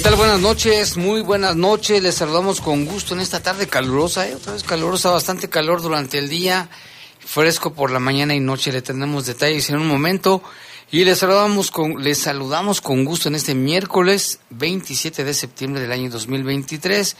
¿Qué 0.00 0.04
tal? 0.04 0.16
Buenas 0.16 0.40
noches, 0.40 0.96
muy 0.96 1.20
buenas 1.20 1.56
noches. 1.56 2.02
Les 2.02 2.14
saludamos 2.14 2.62
con 2.62 2.86
gusto 2.86 3.12
en 3.12 3.20
esta 3.20 3.42
tarde 3.42 3.66
calurosa, 3.66 4.26
¿eh? 4.26 4.34
otra 4.34 4.54
vez 4.54 4.62
calurosa, 4.62 5.10
bastante 5.10 5.50
calor 5.50 5.82
durante 5.82 6.16
el 6.16 6.30
día, 6.30 6.70
fresco 7.18 7.74
por 7.74 7.90
la 7.90 7.98
mañana 7.98 8.34
y 8.34 8.40
noche. 8.40 8.72
Le 8.72 8.80
tendremos 8.80 9.26
detalles 9.26 9.68
en 9.68 9.76
un 9.76 9.86
momento. 9.86 10.42
Y 10.90 11.04
les 11.04 11.18
saludamos 11.18 11.70
con, 11.70 12.02
les 12.02 12.16
saludamos 12.16 12.80
con 12.80 13.04
gusto 13.04 13.28
en 13.28 13.34
este 13.34 13.54
miércoles 13.54 14.40
27 14.48 15.22
de 15.22 15.34
septiembre 15.34 15.82
del 15.82 15.92
año 15.92 16.08
2023. 16.08 17.16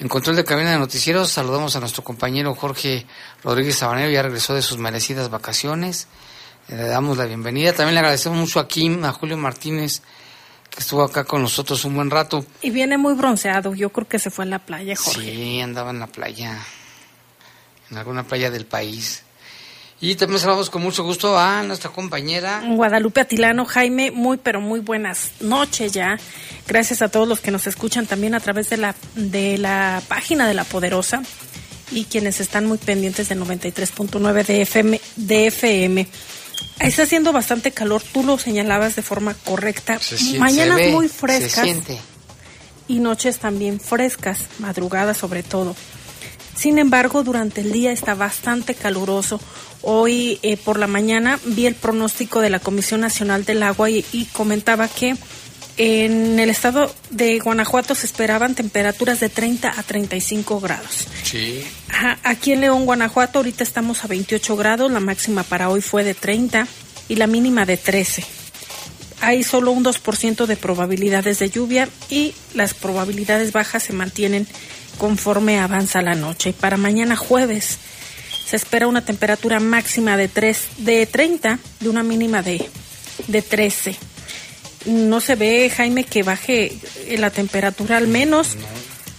En 0.00 0.08
control 0.08 0.36
de 0.36 0.44
cabina 0.44 0.70
de 0.70 0.78
noticieros 0.78 1.28
saludamos 1.28 1.76
a 1.76 1.80
nuestro 1.80 2.02
compañero 2.04 2.54
Jorge 2.54 3.04
Rodríguez 3.42 3.76
Sabanero, 3.76 4.10
ya 4.10 4.22
regresó 4.22 4.54
de 4.54 4.62
sus 4.62 4.78
merecidas 4.78 5.28
vacaciones. 5.28 6.08
Le 6.68 6.84
damos 6.84 7.18
la 7.18 7.26
bienvenida. 7.26 7.74
También 7.74 7.96
le 7.96 8.00
agradecemos 8.00 8.38
mucho 8.38 8.60
a 8.60 8.66
Kim, 8.66 9.04
a 9.04 9.12
Julio 9.12 9.36
Martínez, 9.36 10.00
que 10.74 10.80
estuvo 10.80 11.02
acá 11.02 11.24
con 11.24 11.42
nosotros 11.42 11.84
un 11.84 11.94
buen 11.94 12.10
rato. 12.10 12.44
Y 12.60 12.70
viene 12.70 12.98
muy 12.98 13.14
bronceado, 13.14 13.74
yo 13.74 13.90
creo 13.90 14.08
que 14.08 14.18
se 14.18 14.30
fue 14.30 14.44
en 14.44 14.50
la 14.50 14.58
playa, 14.58 14.96
Jorge. 14.96 15.20
Sí, 15.20 15.60
andaba 15.60 15.90
en 15.90 16.00
la 16.00 16.08
playa, 16.08 16.58
en 17.90 17.98
alguna 17.98 18.24
playa 18.24 18.50
del 18.50 18.66
país. 18.66 19.22
Y 20.00 20.16
también 20.16 20.40
saludamos 20.40 20.70
con 20.70 20.82
mucho 20.82 21.04
gusto 21.04 21.38
a 21.38 21.62
nuestra 21.62 21.90
compañera 21.90 22.62
Guadalupe 22.66 23.20
Atilano, 23.20 23.64
Jaime, 23.64 24.10
muy 24.10 24.36
pero 24.36 24.60
muy 24.60 24.80
buenas 24.80 25.30
noches 25.40 25.92
ya. 25.92 26.18
Gracias 26.66 27.00
a 27.00 27.08
todos 27.08 27.28
los 27.28 27.40
que 27.40 27.50
nos 27.50 27.66
escuchan 27.66 28.06
también 28.06 28.34
a 28.34 28.40
través 28.40 28.68
de 28.68 28.76
la, 28.76 28.94
de 29.14 29.56
la 29.56 30.02
página 30.08 30.48
de 30.48 30.54
La 30.54 30.64
Poderosa 30.64 31.22
y 31.90 32.04
quienes 32.04 32.40
están 32.40 32.66
muy 32.66 32.78
pendientes 32.78 33.28
de 33.28 33.36
93.9 33.36 34.44
de 34.44 34.62
FM. 34.62 35.00
De 35.16 35.46
FM. 35.46 36.08
Está 36.80 37.04
haciendo 37.04 37.32
bastante 37.32 37.72
calor, 37.72 38.02
tú 38.02 38.22
lo 38.24 38.38
señalabas 38.38 38.96
de 38.96 39.02
forma 39.02 39.34
correcta. 39.34 39.98
Mañanas 40.38 40.80
muy 40.90 41.08
frescas 41.08 41.66
y 42.88 42.98
noches 42.98 43.38
también 43.38 43.80
frescas, 43.80 44.40
madrugadas 44.58 45.16
sobre 45.16 45.42
todo. 45.42 45.74
Sin 46.54 46.78
embargo, 46.78 47.22
durante 47.22 47.62
el 47.62 47.72
día 47.72 47.92
está 47.92 48.14
bastante 48.14 48.74
caluroso. 48.74 49.40
Hoy 49.82 50.38
eh, 50.42 50.56
por 50.56 50.78
la 50.78 50.86
mañana 50.86 51.38
vi 51.44 51.66
el 51.66 51.74
pronóstico 51.74 52.40
de 52.40 52.50
la 52.50 52.60
Comisión 52.60 53.00
Nacional 53.00 53.44
del 53.44 53.62
Agua 53.62 53.90
y 53.90 54.28
comentaba 54.32 54.88
que 54.88 55.16
en 55.76 56.38
el 56.38 56.50
estado 56.50 56.94
de 57.10 57.38
Guanajuato 57.40 57.94
se 57.94 58.06
esperaban 58.06 58.54
temperaturas 58.54 59.18
de 59.20 59.28
30 59.28 59.72
a 59.76 59.82
35 59.82 60.60
grados. 60.60 61.08
Sí. 61.22 61.64
aquí 62.22 62.52
en 62.52 62.60
León, 62.60 62.86
Guanajuato, 62.86 63.40
ahorita 63.40 63.64
estamos 63.64 64.04
a 64.04 64.08
28 64.08 64.56
grados, 64.56 64.90
la 64.92 65.00
máxima 65.00 65.42
para 65.42 65.68
hoy 65.68 65.80
fue 65.80 66.04
de 66.04 66.14
30 66.14 66.68
y 67.08 67.16
la 67.16 67.26
mínima 67.26 67.66
de 67.66 67.76
13. 67.76 68.24
Hay 69.20 69.42
solo 69.42 69.72
un 69.72 69.84
2% 69.84 70.46
de 70.46 70.56
probabilidades 70.56 71.38
de 71.38 71.50
lluvia 71.50 71.88
y 72.08 72.34
las 72.54 72.74
probabilidades 72.74 73.52
bajas 73.52 73.82
se 73.82 73.92
mantienen 73.92 74.46
conforme 74.98 75.58
avanza 75.58 76.02
la 76.02 76.14
noche. 76.14 76.50
Y 76.50 76.52
para 76.52 76.76
mañana 76.76 77.16
jueves 77.16 77.78
se 78.46 78.56
espera 78.56 78.86
una 78.86 79.04
temperatura 79.04 79.58
máxima 79.60 80.16
de, 80.16 80.28
3, 80.28 80.60
de 80.78 81.06
30 81.06 81.58
y 81.80 81.86
una 81.88 82.02
mínima 82.02 82.42
de, 82.42 82.68
de 83.26 83.42
13 83.42 83.96
no 84.86 85.20
se 85.20 85.34
ve, 85.34 85.70
Jaime, 85.70 86.04
que 86.04 86.22
baje 86.22 86.78
la 87.18 87.30
temperatura 87.30 87.96
al 87.96 88.08
menos. 88.08 88.56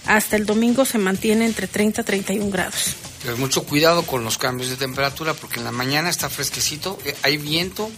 Hasta 0.06 0.36
el 0.36 0.46
domingo 0.46 0.84
se 0.84 0.98
mantiene 0.98 1.46
entre 1.46 1.66
30 1.66 2.02
y 2.02 2.04
31 2.04 2.50
grados. 2.50 2.94
Pero 3.22 3.36
mucho 3.38 3.64
cuidado 3.64 4.04
con 4.04 4.22
los 4.22 4.38
cambios 4.38 4.70
de 4.70 4.76
temperatura 4.76 5.34
porque 5.34 5.58
en 5.58 5.64
la 5.64 5.72
mañana 5.72 6.08
está 6.08 6.30
fresquecito, 6.30 6.96
eh, 7.04 7.16
hay 7.22 7.38
viento, 7.38 7.90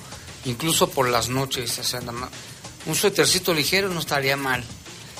incluso 0.46 0.88
por 0.88 1.08
las 1.08 1.28
noches. 1.28 1.78
O 1.78 1.84
sea, 1.84 2.00
un 2.86 2.94
suétercito 2.94 3.52
ligero 3.52 3.90
no 3.90 4.00
estaría 4.00 4.38
mal, 4.38 4.64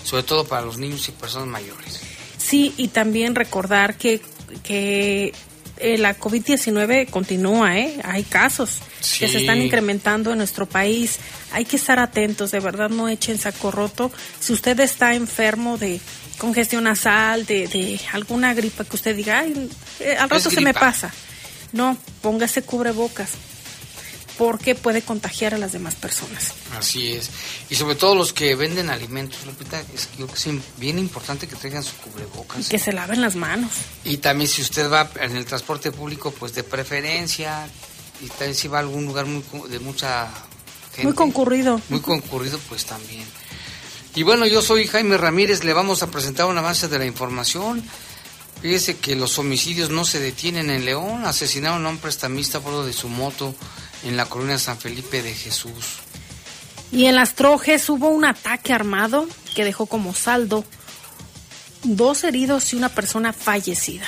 sobre 0.03 0.23
todo 0.23 0.47
para 0.47 0.63
los 0.63 0.79
niños 0.79 1.07
y 1.09 1.13
personas 1.13 1.49
mayores. 1.49 2.01
Sí, 2.39 2.73
y 2.79 2.89
también 2.89 3.35
recordar 3.35 3.99
que, 3.99 4.23
que 4.63 5.35
eh, 5.81 5.99
la 5.99 6.19
COVID-19 6.19 7.11
continúa, 7.11 7.77
¿eh? 7.79 7.99
Hay 8.05 8.25
casos 8.25 8.81
que 9.19 9.29
se 9.29 9.39
están 9.39 9.63
incrementando 9.63 10.33
en 10.33 10.39
nuestro 10.39 10.67
país. 10.67 11.19
Hay 11.53 11.65
que 11.65 11.77
estar 11.77 11.99
atentos, 11.99 12.51
de 12.51 12.61
verdad, 12.61 12.91
no 12.91 13.09
echen 13.09 13.39
saco 13.39 13.71
roto. 13.71 14.11
Si 14.41 14.53
usted 14.53 14.79
está 14.81 15.15
enfermo 15.15 15.79
de 15.79 16.01
congestión 16.39 16.85
nasal, 16.85 17.47
de, 17.47 17.67
de 17.69 18.01
alguna 18.13 18.55
gripa 18.55 18.85
que 18.85 18.97
usted 18.97 19.17
diga, 19.17 19.41
Ay, 19.41 19.71
eh, 20.01 20.17
al 20.17 20.31
rato 20.31 20.51
se 20.51 20.61
me 20.61 20.75
pasa. 20.75 21.13
No, 21.73 21.97
póngase 22.23 22.63
cubrebocas 22.63 23.31
porque 24.39 24.77
puede 24.77 25.03
contagiar 25.03 25.53
a 25.53 25.59
las 25.59 25.73
demás 25.73 25.97
personas. 25.97 26.55
Así 26.79 27.13
es. 27.13 27.29
Y 27.69 27.75
sobre 27.75 27.97
todo 27.97 28.15
los 28.15 28.33
que 28.33 28.55
venden 28.55 28.89
alimentos, 28.89 29.45
Lupita, 29.45 29.83
es, 29.93 30.07
que 30.07 30.23
es 30.23 30.79
bien 30.79 30.99
importante 30.99 31.49
que 31.49 31.57
traigan 31.57 31.83
su 31.83 31.97
cubrebocas. 31.97 32.69
que 32.69 32.79
se 32.79 32.93
laven 32.93 33.21
las 33.21 33.35
manos. 33.35 33.73
Y 34.05 34.19
también 34.19 34.49
si 34.49 34.63
usted 34.63 34.91
va 34.91 35.11
en 35.21 35.37
el 35.37 35.45
transporte 35.45 35.91
público, 35.91 36.31
pues 36.31 36.55
de 36.55 36.63
preferencia, 36.63 37.69
y 38.23 38.29
también 38.29 38.55
si 38.55 38.69
va 38.69 38.79
a 38.79 38.81
algún 38.83 39.07
lugar 39.07 39.27
muy, 39.27 39.43
de 39.69 39.81
mucha 39.81 40.29
gente. 40.93 41.03
Muy 41.03 41.15
concurrido. 41.15 41.81
Muy 41.89 42.01
concurrido, 42.01 42.61
pues 42.69 42.85
también. 42.85 43.25
Y 44.15 44.23
bueno, 44.23 44.47
yo 44.47 44.63
soy 44.63 44.87
Jaime 44.87 45.19
Ramírez, 45.19 45.65
le 45.65 45.73
vamos 45.73 46.05
a 46.05 46.11
presentar 46.13 46.47
un 46.47 46.57
avance 46.57 46.87
de 46.87 46.99
la 46.99 47.07
información. 47.07 47.83
Fíjese 48.63 48.97
que 48.97 49.17
los 49.17 49.39
homicidios 49.39 49.91
no 49.91 50.05
se 50.05 50.21
detienen 50.21 50.71
en 50.71 50.85
León. 50.85 51.25
Asesinaron 51.25 51.85
a 51.87 51.89
un 51.89 51.99
prestamista 51.99 52.59
a 52.59 52.61
bordo 52.61 52.87
de 52.87 52.93
su 52.93 53.09
moto 53.09 53.55
en 54.05 54.17
la 54.17 54.27
colonia 54.27 54.59
San 54.59 54.79
Felipe 54.79 55.23
de 55.23 55.35
Jesús. 55.35 56.01
Y 56.91 57.07
en 57.07 57.17
las 57.17 57.35
Trojes 57.35 57.89
hubo 57.91 58.09
un 58.09 58.25
ataque 58.25 58.73
armado 58.73 59.27
que 59.55 59.65
dejó 59.65 59.87
como 59.87 60.15
saldo 60.15 60.65
dos 61.83 62.25
heridos 62.25 62.73
y 62.73 62.77
una 62.77 62.89
persona 62.89 63.33
fallecida. 63.33 64.07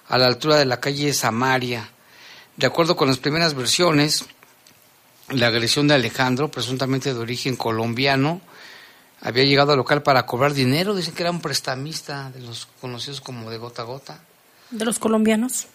a 0.08 0.18
la 0.18 0.26
altura 0.26 0.56
de 0.56 0.64
la 0.64 0.80
calle 0.80 1.12
Samaria. 1.12 1.90
De 2.56 2.66
acuerdo 2.66 2.96
con 2.96 3.08
las 3.08 3.18
primeras 3.18 3.54
versiones, 3.54 4.26
la 5.30 5.48
agresión 5.48 5.88
de 5.88 5.94
Alejandro, 5.94 6.50
presuntamente 6.50 7.14
de 7.14 7.20
origen 7.20 7.56
colombiano, 7.56 8.40
había 9.20 9.44
llegado 9.44 9.72
al 9.72 9.78
local 9.78 10.02
para 10.02 10.26
cobrar 10.26 10.52
dinero. 10.52 10.94
Dicen 10.94 11.14
que 11.14 11.22
era 11.22 11.30
un 11.30 11.40
prestamista 11.40 12.30
de 12.30 12.40
los 12.40 12.68
conocidos 12.80 13.20
como 13.20 13.50
de 13.50 13.58
gota 13.58 13.82
a 13.82 13.86
gota. 13.86 14.20
¿De 14.70 14.84
los 14.84 14.98
colombianos? 14.98 15.66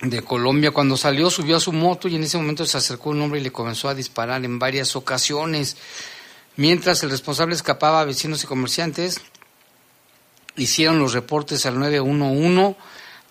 De 0.00 0.22
Colombia. 0.22 0.70
Cuando 0.70 0.96
salió, 0.96 1.28
subió 1.28 1.56
a 1.56 1.60
su 1.60 1.72
moto 1.72 2.08
y 2.08 2.16
en 2.16 2.22
ese 2.22 2.38
momento 2.38 2.64
se 2.64 2.76
acercó 2.78 3.10
un 3.10 3.20
hombre 3.20 3.40
y 3.40 3.42
le 3.42 3.50
comenzó 3.50 3.88
a 3.88 3.94
disparar 3.94 4.44
en 4.44 4.58
varias 4.58 4.94
ocasiones. 4.94 5.76
Mientras 6.56 7.02
el 7.02 7.10
responsable 7.10 7.54
escapaba, 7.54 8.04
vecinos 8.04 8.42
y 8.44 8.46
comerciantes 8.46 9.20
hicieron 10.56 10.98
los 10.98 11.12
reportes 11.12 11.66
al 11.66 11.78
911 11.78 12.76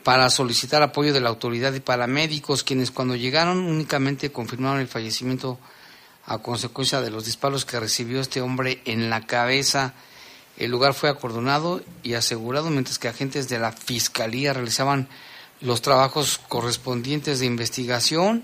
para 0.04 0.30
solicitar 0.30 0.82
apoyo 0.82 1.14
de 1.14 1.20
la 1.20 1.30
autoridad 1.30 1.74
y 1.74 1.82
paramédicos, 1.82 2.64
quienes 2.64 2.92
cuando 2.92 3.16
llegaron 3.16 3.60
únicamente 3.60 4.32
confirmaron 4.32 4.80
el 4.80 4.88
fallecimiento 4.88 5.60
a 6.26 6.38
consecuencia 6.40 7.02
de 7.02 7.12
los 7.12 7.26
disparos 7.26 7.66
que 7.66 7.80
recibió 7.80 8.22
este 8.22 8.42
hombre 8.42 8.82
en 8.86 9.10
la 9.10 9.26
cabeza. 9.26 9.94
El 10.58 10.72
lugar 10.72 10.94
fue 10.94 11.10
acordonado 11.10 11.82
y 12.04 12.14
asegurado 12.14 12.70
mientras 12.70 13.00
que 13.00 13.10
agentes 13.10 13.50
de 13.50 13.60
la 13.60 13.72
Fiscalía 13.72 14.54
realizaban 14.54 15.10
los 15.62 15.82
trabajos 15.82 16.40
correspondientes 16.48 17.40
de 17.40 17.46
investigación 17.46 18.44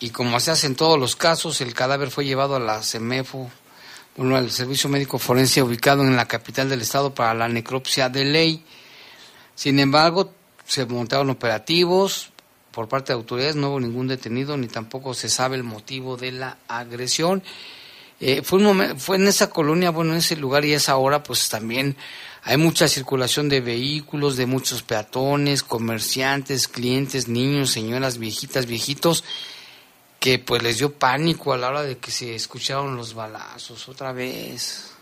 y 0.00 0.10
como 0.10 0.38
se 0.40 0.50
hace 0.50 0.66
en 0.66 0.76
todos 0.76 0.98
los 0.98 1.16
casos, 1.16 1.60
el 1.60 1.74
cadáver 1.74 2.10
fue 2.10 2.24
llevado 2.24 2.56
a 2.56 2.60
la 2.60 2.82
CEMEFO, 2.82 3.50
bueno, 4.16 4.36
al 4.36 4.50
Servicio 4.50 4.88
Médico 4.88 5.18
Forense 5.18 5.62
ubicado 5.62 6.02
en 6.02 6.16
la 6.16 6.28
capital 6.28 6.68
del 6.68 6.82
estado 6.82 7.14
para 7.14 7.34
la 7.34 7.48
necropsia 7.48 8.08
de 8.08 8.24
ley. 8.24 8.64
Sin 9.54 9.78
embargo, 9.80 10.32
se 10.66 10.86
montaron 10.86 11.30
operativos, 11.30 12.30
por 12.70 12.88
parte 12.88 13.12
de 13.12 13.18
autoridades, 13.18 13.56
no 13.56 13.70
hubo 13.70 13.80
ningún 13.80 14.06
detenido 14.06 14.56
ni 14.56 14.68
tampoco 14.68 15.14
se 15.14 15.28
sabe 15.28 15.56
el 15.56 15.64
motivo 15.64 16.16
de 16.16 16.32
la 16.32 16.58
agresión. 16.68 17.42
Eh, 18.20 18.42
fue, 18.42 18.60
un 18.60 18.98
fue 18.98 19.16
en 19.16 19.26
esa 19.26 19.50
colonia, 19.50 19.90
bueno, 19.90 20.12
en 20.12 20.18
ese 20.18 20.36
lugar 20.36 20.64
y 20.64 20.74
esa 20.74 20.96
hora, 20.96 21.22
pues 21.22 21.48
también 21.48 21.96
hay 22.42 22.56
mucha 22.56 22.88
circulación 22.88 23.48
de 23.48 23.60
vehículos, 23.60 24.36
de 24.36 24.46
muchos 24.46 24.82
peatones, 24.82 25.62
comerciantes, 25.62 26.68
clientes, 26.68 27.28
niños, 27.28 27.70
señoras, 27.70 28.18
viejitas, 28.18 28.66
viejitos, 28.66 29.24
que 30.20 30.38
pues 30.38 30.62
les 30.62 30.78
dio 30.78 30.92
pánico 30.92 31.52
a 31.52 31.58
la 31.58 31.68
hora 31.68 31.82
de 31.82 31.98
que 31.98 32.10
se 32.10 32.34
escucharon 32.34 32.96
los 32.96 33.14
balazos 33.14 33.88
otra 33.88 34.12
vez. 34.12 34.92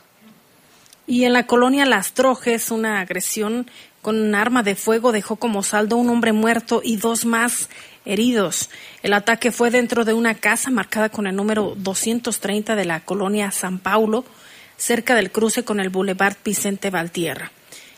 Y 1.07 1.25
en 1.25 1.33
la 1.33 1.47
colonia 1.47 1.87
Las 1.87 2.13
Trojes, 2.13 2.71
una 2.71 3.01
agresión 3.01 3.71
con 4.03 4.21
un 4.21 4.35
arma 4.35 4.63
de 4.63 4.75
fuego 4.75 5.13
dejó 5.13 5.37
como 5.37 5.63
saldo 5.63 5.97
un 5.97 6.09
hombre 6.11 6.33
muerto 6.33 6.81
y 6.83 6.97
dos 6.97 7.25
más 7.25 7.69
heridos. 8.05 8.71
El 9.03 9.13
ataque 9.13 9.53
fue 9.53 9.71
dentro 9.71 10.05
de 10.05 10.13
una 10.13 10.35
casa 10.35 10.71
marcada 10.71 11.09
con 11.09 11.27
el 11.27 11.35
número 11.35 11.75
230 11.77 12.77
de 12.77 12.85
la 12.85 13.01
colonia 13.01 13.51
San 13.51 13.79
Paulo, 13.79 14.25
cerca 14.77 15.15
del 15.15 15.31
cruce 15.31 15.65
con 15.65 15.81
el 15.81 15.91
Boulevard 15.91 16.37
Vicente 16.45 16.91
Valtierra. 16.91 17.53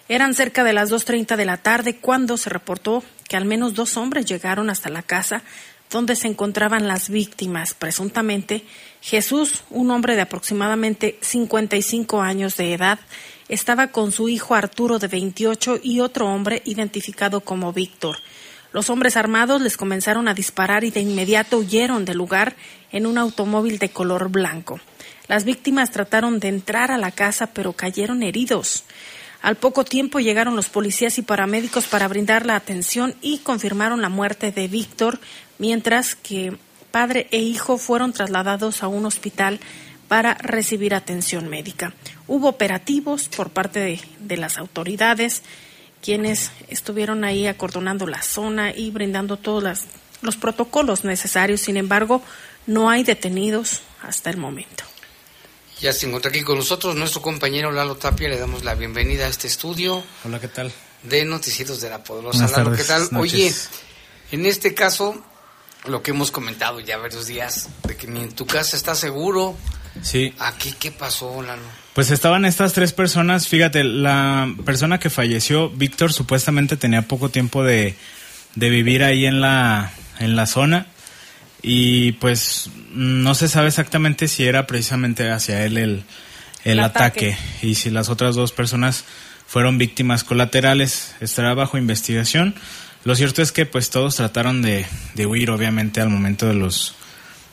Eran 0.09 0.35
cerca 0.35 0.65
de 0.65 0.73
las 0.73 0.91
2.30 0.91 1.37
de 1.37 1.45
la 1.45 1.59
tarde 1.59 1.97
cuando 1.97 2.37
se 2.37 2.51
reportó 2.51 3.03
que 3.29 3.37
al 3.37 3.45
menos 3.45 3.75
dos 3.75 3.97
hombres 3.97 4.25
llegaron 4.25 4.71
hasta 4.71 4.89
la 4.89 5.03
casa 5.03 5.43
donde 5.91 6.17
se 6.17 6.29
encontraban 6.29 6.87
las 6.87 7.09
víctimas, 7.09 7.75
presuntamente 7.75 8.65
Jesús, 9.01 9.63
un 9.71 9.91
hombre 9.91 10.17
de 10.17 10.23
aproximadamente 10.23 11.19
55 11.21 12.21
años 12.21 12.57
de 12.57 12.75
edad, 12.75 12.99
estaba 13.49 13.89
con 13.89 14.13
su 14.13 14.29
hijo 14.29 14.55
Arturo 14.55 14.99
de 14.99 15.09
28 15.09 15.81
y 15.83 16.01
otro 16.01 16.27
hombre 16.27 16.63
identificado 16.67 17.41
como 17.41 17.73
Víctor. 17.73 18.19
Los 18.79 18.91
hombres 18.91 19.17
armados 19.17 19.61
les 19.61 19.77
comenzaron 19.77 20.29
a 20.29 20.35
disparar 20.35 20.85
y 20.85 20.93
de 20.93 21.01
inmediato 21.01 21.59
huyeron 21.59 22.05
del 22.05 22.17
lugar 22.17 22.55
en 22.93 23.07
un 23.07 23.19
automóvil 23.19 23.81
de 23.81 23.89
color 23.89 24.29
blanco. 24.29 24.79
Las 25.27 25.43
víctimas 25.43 25.91
trataron 25.91 26.39
de 26.39 26.47
entrar 26.47 26.93
a 26.93 26.97
la 26.97 27.11
casa 27.11 27.49
pero 27.49 27.73
cayeron 27.73 28.23
heridos. 28.23 28.85
Al 29.43 29.57
poco 29.57 29.85
tiempo 29.85 30.21
llegaron 30.21 30.55
los 30.55 30.69
policías 30.69 31.19
y 31.19 31.23
paramédicos 31.23 31.89
para 31.89 32.07
brindar 32.07 32.47
la 32.47 32.55
atención 32.55 33.17
y 33.21 33.39
confirmaron 33.39 34.01
la 34.01 34.11
muerte 34.11 34.53
de 34.53 34.69
Víctor, 34.69 35.19
mientras 35.59 36.15
que 36.15 36.57
padre 36.93 37.27
e 37.33 37.41
hijo 37.41 37.79
fueron 37.79 38.13
trasladados 38.13 38.85
a 38.85 38.87
un 38.87 39.07
hospital 39.07 39.59
para 40.07 40.35
recibir 40.35 40.95
atención 40.95 41.49
médica. 41.49 41.95
Hubo 42.29 42.49
operativos 42.49 43.29
por 43.29 43.51
parte 43.51 44.01
de, 44.21 44.37
las 44.37 44.57
autoridades, 44.57 45.43
quienes 46.03 46.51
estuvieron 46.69 47.25
ahí 47.25 47.47
acordonando 47.47 48.07
la 48.07 48.23
zona 48.23 48.75
y 48.75 48.91
brindando 48.91 49.37
todos 49.37 49.63
las, 49.63 49.85
los 50.23 50.37
protocolos 50.37 51.05
necesarios. 51.05 51.61
Sin 51.61 51.77
embargo, 51.77 52.23
no 52.67 52.91
hay 52.91 53.05
detenidos 53.05 53.81
hasta 54.03 54.31
el 54.31 54.37
momento. 54.37 54.85
Ya 55.81 55.93
se 55.93 56.07
encuentra 56.07 56.31
aquí 56.31 56.43
con 56.43 56.59
nosotros 56.59 56.97
nuestro 56.97 57.23
compañero 57.23 57.71
Lalo 57.71 57.97
Tapia. 57.97 58.29
Le 58.29 58.39
damos 58.39 58.65
la 58.65 58.75
bienvenida 58.75 59.27
a 59.27 59.29
este 59.29 59.47
estudio. 59.47 60.03
Hola, 60.25 60.41
¿qué 60.41 60.49
tal? 60.49 60.73
De 61.05 61.25
Noticieros 61.25 61.81
de 61.81 61.91
la 61.91 62.03
Poderosa. 62.03 62.49
Lalo, 62.49 62.77
¿qué 62.77 62.85
tal? 62.85 63.09
Oye, 63.17 63.55
en 64.33 64.47
este 64.47 64.75
caso, 64.75 65.23
lo 65.87 66.03
que 66.03 66.11
hemos 66.11 66.33
comentado 66.33 66.81
ya 66.81 66.99
varios 66.99 67.27
días, 67.27 67.69
de 67.87 67.97
que 67.97 68.09
ni 68.09 68.23
en 68.23 68.33
tu 68.35 68.47
casa 68.47 68.77
estás 68.77 68.99
seguro, 68.99 69.57
Sí. 70.03 70.35
¿Aquí 70.39 70.73
qué 70.79 70.91
pasó, 70.91 71.43
Lalo? 71.43 71.63
Pues 71.99 72.13
estaban 72.13 72.45
estas 72.45 72.75
tres 72.75 72.93
personas. 72.93 73.49
Fíjate, 73.49 73.83
la 73.83 74.55
persona 74.65 75.01
que 75.01 75.11
falleció, 75.11 75.69
Víctor, 75.69 76.13
supuestamente 76.13 76.77
tenía 76.77 77.03
poco 77.03 77.31
tiempo 77.31 77.65
de, 77.65 77.97
de 78.55 78.71
vivir 78.71 79.03
ahí 79.03 79.27
en 79.27 79.41
la, 79.41 79.91
en 80.21 80.37
la 80.37 80.47
zona. 80.47 80.87
Y 81.61 82.13
pues 82.13 82.71
no 82.93 83.35
se 83.35 83.49
sabe 83.49 83.67
exactamente 83.67 84.29
si 84.29 84.45
era 84.45 84.69
precisamente 84.69 85.29
hacia 85.29 85.65
él 85.65 85.77
el, 85.77 86.05
el, 86.63 86.79
ataque. 86.79 87.37
y 87.63 87.75
si 87.75 87.91
las 87.91 88.11
otras 88.11 88.37
dos 88.37 88.53
personas 88.53 89.05
fueron 89.49 89.77
víctimas 89.77 90.23
colaterales. 90.23 91.17
Estará 91.19 91.53
bajo 91.55 91.79
investigación. 91.79 92.55
Lo 93.03 93.17
cierto 93.17 93.43
es 93.43 93.51
que 93.51 93.67
pues 93.67 93.91
todos 93.91 94.15
trataron 94.15 94.63
de, 94.63 94.87
de 95.17 95.27
huir 95.27 95.51
obviamente 95.51 96.01
al 96.01 96.11
momento 96.11 96.47
de 96.47 96.55
los, 96.55 96.95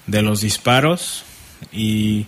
de 0.06 0.22
los 0.22 0.42
disparos 0.42 1.24
y 1.72 2.28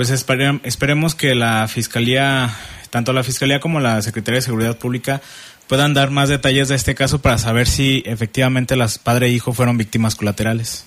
pues 0.00 0.08
espere, 0.08 0.60
esperemos 0.62 1.14
que 1.14 1.34
la 1.34 1.68
Fiscalía, 1.68 2.56
tanto 2.88 3.12
la 3.12 3.22
Fiscalía 3.22 3.60
como 3.60 3.80
la 3.80 4.00
Secretaría 4.00 4.36
de 4.36 4.46
Seguridad 4.46 4.78
Pública 4.78 5.20
puedan 5.66 5.92
dar 5.92 6.10
más 6.10 6.30
detalles 6.30 6.68
de 6.68 6.76
este 6.76 6.94
caso 6.94 7.20
para 7.20 7.36
saber 7.36 7.68
si 7.68 8.02
efectivamente 8.06 8.76
las 8.76 8.98
padre 8.98 9.26
e 9.26 9.28
hijo 9.28 9.52
fueron 9.52 9.76
víctimas 9.76 10.14
colaterales. 10.14 10.86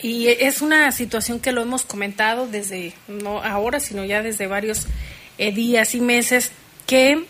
Y 0.00 0.28
es 0.28 0.62
una 0.62 0.92
situación 0.92 1.40
que 1.40 1.50
lo 1.50 1.62
hemos 1.62 1.82
comentado 1.82 2.46
desde, 2.46 2.94
no 3.08 3.42
ahora, 3.42 3.80
sino 3.80 4.04
ya 4.04 4.22
desde 4.22 4.46
varios 4.46 4.86
eh, 5.38 5.50
días 5.50 5.96
y 5.96 6.00
meses, 6.00 6.52
que 6.86 7.24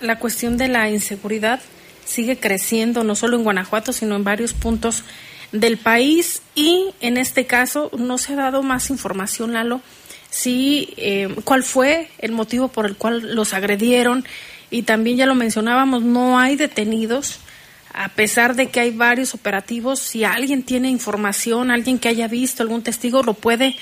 la 0.00 0.18
cuestión 0.18 0.56
de 0.56 0.68
la 0.68 0.88
inseguridad 0.88 1.60
sigue 2.06 2.38
creciendo, 2.38 3.04
no 3.04 3.16
solo 3.16 3.36
en 3.36 3.44
Guanajuato, 3.44 3.92
sino 3.92 4.16
en 4.16 4.24
varios 4.24 4.54
puntos 4.54 5.04
del 5.52 5.76
país 5.76 6.40
y 6.54 6.86
en 7.02 7.18
este 7.18 7.44
caso 7.44 7.90
no 7.98 8.16
se 8.16 8.32
ha 8.32 8.36
dado 8.36 8.62
más 8.62 8.88
información, 8.88 9.52
Lalo, 9.52 9.82
si 10.34 10.92
eh, 10.96 11.32
cuál 11.44 11.62
fue 11.62 12.08
el 12.18 12.32
motivo 12.32 12.66
por 12.66 12.86
el 12.86 12.96
cual 12.96 13.36
los 13.36 13.54
agredieron 13.54 14.24
y 14.68 14.82
también 14.82 15.16
ya 15.16 15.26
lo 15.26 15.36
mencionábamos, 15.36 16.02
no 16.02 16.40
hay 16.40 16.56
detenidos 16.56 17.38
a 17.92 18.08
pesar 18.08 18.56
de 18.56 18.68
que 18.68 18.80
hay 18.80 18.90
varios 18.90 19.32
operativos, 19.32 20.00
si 20.00 20.24
alguien 20.24 20.64
tiene 20.64 20.90
información, 20.90 21.70
alguien 21.70 22.00
que 22.00 22.08
haya 22.08 22.26
visto, 22.26 22.64
algún 22.64 22.82
testigo, 22.82 23.22
lo 23.22 23.34
puede 23.34 23.76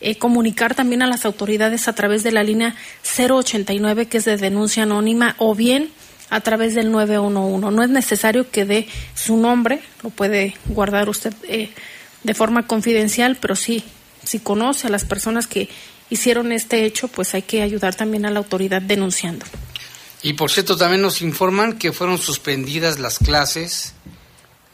eh, 0.00 0.16
comunicar 0.16 0.76
también 0.76 1.02
a 1.02 1.08
las 1.08 1.24
autoridades 1.24 1.88
a 1.88 1.94
través 1.96 2.22
de 2.22 2.30
la 2.30 2.44
línea 2.44 2.76
089 3.02 4.06
que 4.06 4.18
es 4.18 4.24
de 4.26 4.36
denuncia 4.36 4.84
anónima 4.84 5.34
o 5.38 5.56
bien 5.56 5.90
a 6.30 6.40
través 6.40 6.76
del 6.76 6.92
911. 6.92 7.74
No 7.74 7.82
es 7.82 7.90
necesario 7.90 8.48
que 8.48 8.64
dé 8.64 8.86
su 9.16 9.36
nombre, 9.38 9.80
lo 10.04 10.10
puede 10.10 10.54
guardar 10.66 11.08
usted 11.08 11.34
eh, 11.48 11.70
de 12.22 12.34
forma 12.34 12.68
confidencial, 12.68 13.36
pero 13.40 13.56
sí, 13.56 13.82
si 14.22 14.38
conoce 14.38 14.86
a 14.86 14.90
las 14.90 15.04
personas 15.04 15.48
que 15.48 15.68
hicieron 16.10 16.52
este 16.52 16.84
hecho, 16.84 17.08
pues 17.08 17.34
hay 17.34 17.42
que 17.42 17.62
ayudar 17.62 17.94
también 17.94 18.26
a 18.26 18.30
la 18.30 18.38
autoridad 18.38 18.82
denunciando. 18.82 19.44
Y 20.22 20.32
por 20.32 20.50
cierto, 20.50 20.76
también 20.76 21.02
nos 21.02 21.22
informan 21.22 21.78
que 21.78 21.92
fueron 21.92 22.18
suspendidas 22.18 22.98
las 22.98 23.18
clases 23.18 23.92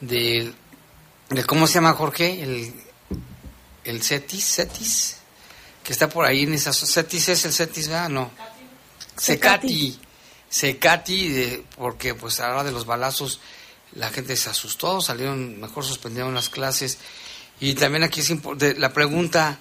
de, 0.01 0.53
de 1.31 1.45
¿cómo 1.45 1.67
se 1.67 1.75
llama 1.75 1.93
Jorge? 1.93 2.43
El, 2.43 2.73
el 3.85 4.03
CETIS, 4.03 4.45
CETIS, 4.57 5.17
que 5.83 5.93
está 5.93 6.09
por 6.09 6.25
ahí 6.25 6.45
en 6.45 6.55
esa... 6.55 6.73
CETIS 6.73 7.29
es 7.31 7.45
el 7.45 7.53
CETIS, 7.53 7.89
¿verdad? 7.89 8.09
No. 8.09 8.31
Secati. 9.17 9.99
Secati, 10.49 11.29
de, 11.29 11.65
porque 11.77 12.15
pues 12.15 12.41
a 12.41 12.49
la 12.49 12.55
hora 12.55 12.65
de 12.65 12.73
los 12.73 12.87
balazos 12.87 13.41
la 13.95 14.11
gente 14.11 14.37
se 14.37 14.51
asustó, 14.51 15.01
salieron, 15.01 15.61
mejor 15.61 15.85
suspendieron 15.85 16.35
las 16.35 16.49
clases. 16.49 16.99
Y 17.61 17.75
también 17.75 18.03
aquí 18.05 18.21
es 18.21 18.31
importante 18.31 18.79
la 18.79 18.93
pregunta, 18.93 19.59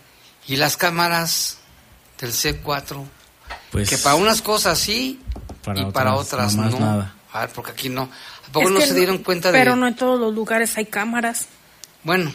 ¿y 0.47 0.55
las 0.55 0.77
cámaras 0.77 1.57
del 2.21 2.31
C4? 2.31 3.05
Pues, 3.71 3.89
que 3.89 3.97
para 3.97 4.15
unas 4.15 4.41
cosas 4.41 4.79
sí 4.79 5.19
para 5.63 5.81
y 5.81 5.91
para 5.91 6.15
otras, 6.15 6.55
no. 6.55 6.69
nada. 6.79 7.15
A 7.33 7.41
ver, 7.41 7.49
porque 7.49 7.71
aquí 7.71 7.89
no. 7.89 8.03
¿A 8.03 8.51
poco 8.51 8.67
Es 8.67 8.73
no 8.73 8.81
se 8.81 8.93
dieron 8.93 9.19
cuenta 9.19 9.51
de...? 9.51 9.57
Pero 9.57 9.75
no 9.75 9.87
en 9.87 9.95
todos 9.95 10.19
los 10.19 10.33
lugares 10.33 10.77
hay 10.77 10.85
cámaras. 10.85 11.47
Bueno, 12.03 12.33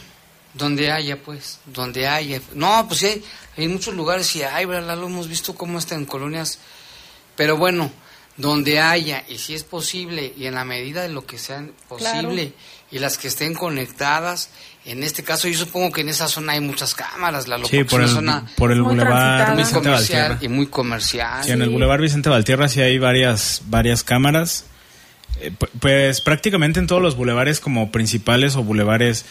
donde 0.53 0.91
haya, 0.91 1.21
pues, 1.21 1.59
donde 1.65 2.07
haya. 2.07 2.41
No, 2.53 2.85
pues 2.87 2.99
sí, 3.01 3.05
hay, 3.07 3.23
hay 3.57 3.67
muchos 3.67 3.93
lugares 3.93 4.35
y 4.35 4.43
hay, 4.43 4.65
¿verdad? 4.65 4.97
Lo 4.97 5.07
hemos 5.07 5.27
visto 5.27 5.55
cómo 5.55 5.77
está 5.77 5.95
en 5.95 6.05
colonias. 6.05 6.59
Pero 7.35 7.57
bueno, 7.57 7.91
donde 8.37 8.79
haya, 8.79 9.23
y 9.27 9.39
si 9.39 9.55
es 9.55 9.63
posible, 9.63 10.33
y 10.37 10.45
en 10.45 10.53
la 10.55 10.63
medida 10.63 11.01
de 11.01 11.09
lo 11.09 11.25
que 11.25 11.37
sea 11.39 11.65
posible, 11.89 12.53
y 12.91 12.99
las 12.99 13.17
que 13.17 13.27
estén 13.27 13.53
conectadas, 13.55 14.49
en 14.85 15.03
este 15.03 15.23
caso 15.23 15.47
yo 15.47 15.57
supongo 15.57 15.91
que 15.91 16.01
en 16.01 16.09
esa 16.09 16.27
zona 16.27 16.53
hay 16.53 16.61
muchas 16.61 16.93
cámaras, 16.95 17.47
la 17.47 17.57
Sí, 17.65 17.83
por 17.83 18.01
el, 18.01 18.07
zona 18.09 18.45
por 18.55 18.71
el 18.71 18.81
muy 18.81 18.89
Boulevard 18.95 19.09
transitada. 19.45 19.53
muy 19.53 19.63
Vicente 19.63 19.79
comercial 19.89 20.29
Valtierra. 20.29 20.45
y 20.53 20.55
muy 20.55 20.67
comercial. 20.67 21.43
Sí, 21.43 21.51
en 21.51 21.61
el 21.61 21.67
Sí. 21.67 21.71
Boulevard 21.73 22.01
Vicente 22.01 22.29
Valtierra 22.29 22.69
sí 22.69 22.79
hay 22.81 22.97
varias, 22.99 23.61
varias 23.65 24.03
cámaras. 24.03 24.65
Eh, 25.41 25.51
pu- 25.51 25.69
pues 25.79 26.21
prácticamente 26.21 26.79
en 26.79 26.87
todos 26.87 27.01
los 27.01 27.15
bulevares 27.15 27.59
como 27.59 27.91
principales 27.91 28.55
o 28.55 28.63
bulevares, 28.63 29.25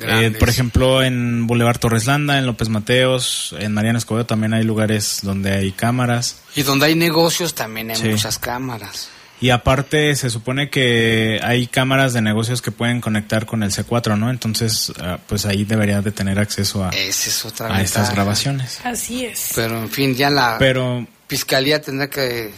eh, 0.00 0.30
por 0.38 0.48
ejemplo 0.48 1.02
en 1.02 1.46
Boulevard 1.46 1.78
Torres 1.78 2.06
Landa, 2.06 2.38
en 2.38 2.46
López 2.46 2.68
Mateos, 2.68 3.54
en 3.58 3.72
Mariana 3.72 3.98
Escobedo 3.98 4.26
también 4.26 4.54
hay 4.54 4.64
lugares 4.64 5.20
donde 5.22 5.52
hay 5.52 5.72
cámaras. 5.72 6.36
Y 6.56 6.62
donde 6.62 6.86
hay 6.86 6.94
negocios 6.94 7.54
también 7.54 7.90
hay 7.90 7.96
Sí. 7.96 8.08
muchas 8.08 8.38
cámaras. 8.38 9.08
Y 9.42 9.48
aparte 9.50 10.14
se 10.16 10.28
supone 10.28 10.68
que 10.68 11.40
hay 11.42 11.66
cámaras 11.66 12.12
de 12.12 12.20
negocios 12.20 12.60
que 12.60 12.72
pueden 12.72 13.00
conectar 13.00 13.46
con 13.46 13.62
el 13.62 13.70
C4, 13.72 14.18
¿no? 14.18 14.28
Entonces, 14.28 14.92
ah, 15.00 15.18
pues 15.26 15.46
ahí 15.46 15.64
debería 15.64 16.02
de 16.02 16.12
tener 16.12 16.38
acceso 16.38 16.84
a, 16.84 16.90
Esa 16.90 17.30
es 17.30 17.44
otra 17.46 17.74
a 17.74 17.80
estas 17.80 18.12
grabaciones. 18.12 18.80
Así 18.84 19.24
es. 19.24 19.52
Pero 19.54 19.80
en 19.80 19.88
fin, 19.88 20.14
ya 20.14 20.28
la 20.28 20.56
Pero 20.58 21.06
fiscalía 21.26 21.80
tendrá 21.80 22.10
que 22.10 22.50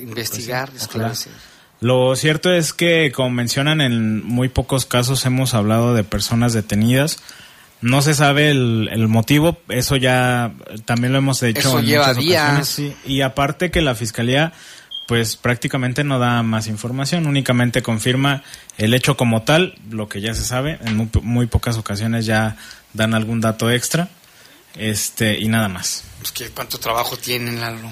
investigar, 0.00 0.68
Pues 0.70 0.82
sí, 0.82 0.86
esclarecer. 0.86 1.32
Lo 1.84 2.16
cierto 2.16 2.50
es 2.50 2.72
que, 2.72 3.12
como 3.12 3.28
mencionan, 3.28 3.82
en 3.82 4.24
muy 4.24 4.48
pocos 4.48 4.86
casos 4.86 5.26
hemos 5.26 5.52
hablado 5.52 5.92
de 5.92 6.02
personas 6.02 6.54
detenidas. 6.54 7.18
No 7.82 8.00
se 8.00 8.14
sabe 8.14 8.48
el, 8.48 8.88
el 8.90 9.06
motivo, 9.06 9.58
eso 9.68 9.96
ya 9.96 10.54
también 10.86 11.12
lo 11.12 11.18
hemos 11.18 11.40
dicho 11.40 11.58
Eso 11.58 11.80
en 11.80 11.84
lleva 11.84 12.06
muchas 12.06 12.24
días. 12.24 12.42
ocasiones, 12.42 12.68
sí. 12.68 12.96
Y 13.04 13.20
aparte 13.20 13.70
que 13.70 13.82
la 13.82 13.94
fiscalía, 13.94 14.54
pues 15.06 15.36
prácticamente 15.36 16.04
no 16.04 16.18
da 16.18 16.42
más 16.42 16.68
información, 16.68 17.26
únicamente 17.26 17.82
confirma 17.82 18.42
el 18.78 18.94
hecho 18.94 19.18
como 19.18 19.42
tal, 19.42 19.74
lo 19.90 20.08
que 20.08 20.22
ya 20.22 20.32
se 20.32 20.44
sabe. 20.46 20.78
En 20.86 20.96
muy, 20.96 21.10
muy 21.20 21.46
pocas 21.48 21.76
ocasiones 21.76 22.24
ya 22.24 22.56
dan 22.94 23.12
algún 23.12 23.42
dato 23.42 23.70
extra, 23.70 24.08
este 24.74 25.38
y 25.38 25.48
nada 25.48 25.68
más. 25.68 26.04
Pues 26.18 26.32
que 26.32 26.48
cuánto 26.48 26.78
trabajo 26.78 27.18
tienen, 27.18 27.60
Lalo. 27.60 27.90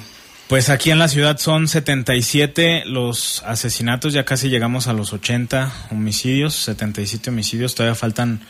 Pues 0.48 0.68
aquí 0.68 0.90
en 0.90 0.98
la 0.98 1.08
ciudad 1.08 1.38
son 1.38 1.66
77 1.66 2.84
los 2.86 3.42
asesinatos, 3.46 4.12
ya 4.12 4.24
casi 4.24 4.50
llegamos 4.50 4.86
a 4.86 4.92
los 4.92 5.12
80 5.12 5.72
homicidios, 5.90 6.54
77 6.54 7.30
homicidios, 7.30 7.74
todavía 7.74 7.94
faltan 7.94 8.40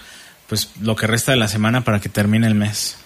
pues 0.49 0.71
lo 0.81 0.97
que 0.97 1.07
resta 1.07 1.33
de 1.33 1.39
la 1.39 1.49
semana 1.49 1.85
para 1.85 2.01
que 2.01 2.09
termine 2.09 2.47
el 2.47 2.55
mes. 2.55 2.97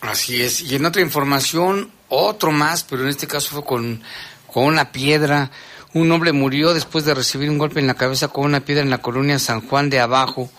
Así 0.00 0.40
es. 0.40 0.62
Y 0.62 0.76
en 0.76 0.86
otra 0.86 1.02
información, 1.02 1.90
otro 2.08 2.52
más, 2.52 2.84
pero 2.84 3.02
en 3.02 3.08
este 3.08 3.26
caso 3.26 3.50
fue 3.50 3.64
con, 3.64 4.00
con 4.46 4.64
una 4.64 4.92
piedra. 4.92 5.50
Un 5.94 6.12
hombre 6.12 6.32
murió 6.32 6.72
después 6.72 7.04
de 7.04 7.14
recibir 7.14 7.50
un 7.50 7.58
golpe 7.58 7.80
en 7.80 7.86
la 7.86 7.94
cabeza 7.94 8.28
con 8.28 8.44
una 8.44 8.60
piedra 8.60 8.82
en 8.82 8.90
la 8.90 9.02
colonia 9.02 9.38
San 9.38 9.60
Juan 9.60 9.90
de 9.90 10.00
Abajo. 10.00 10.50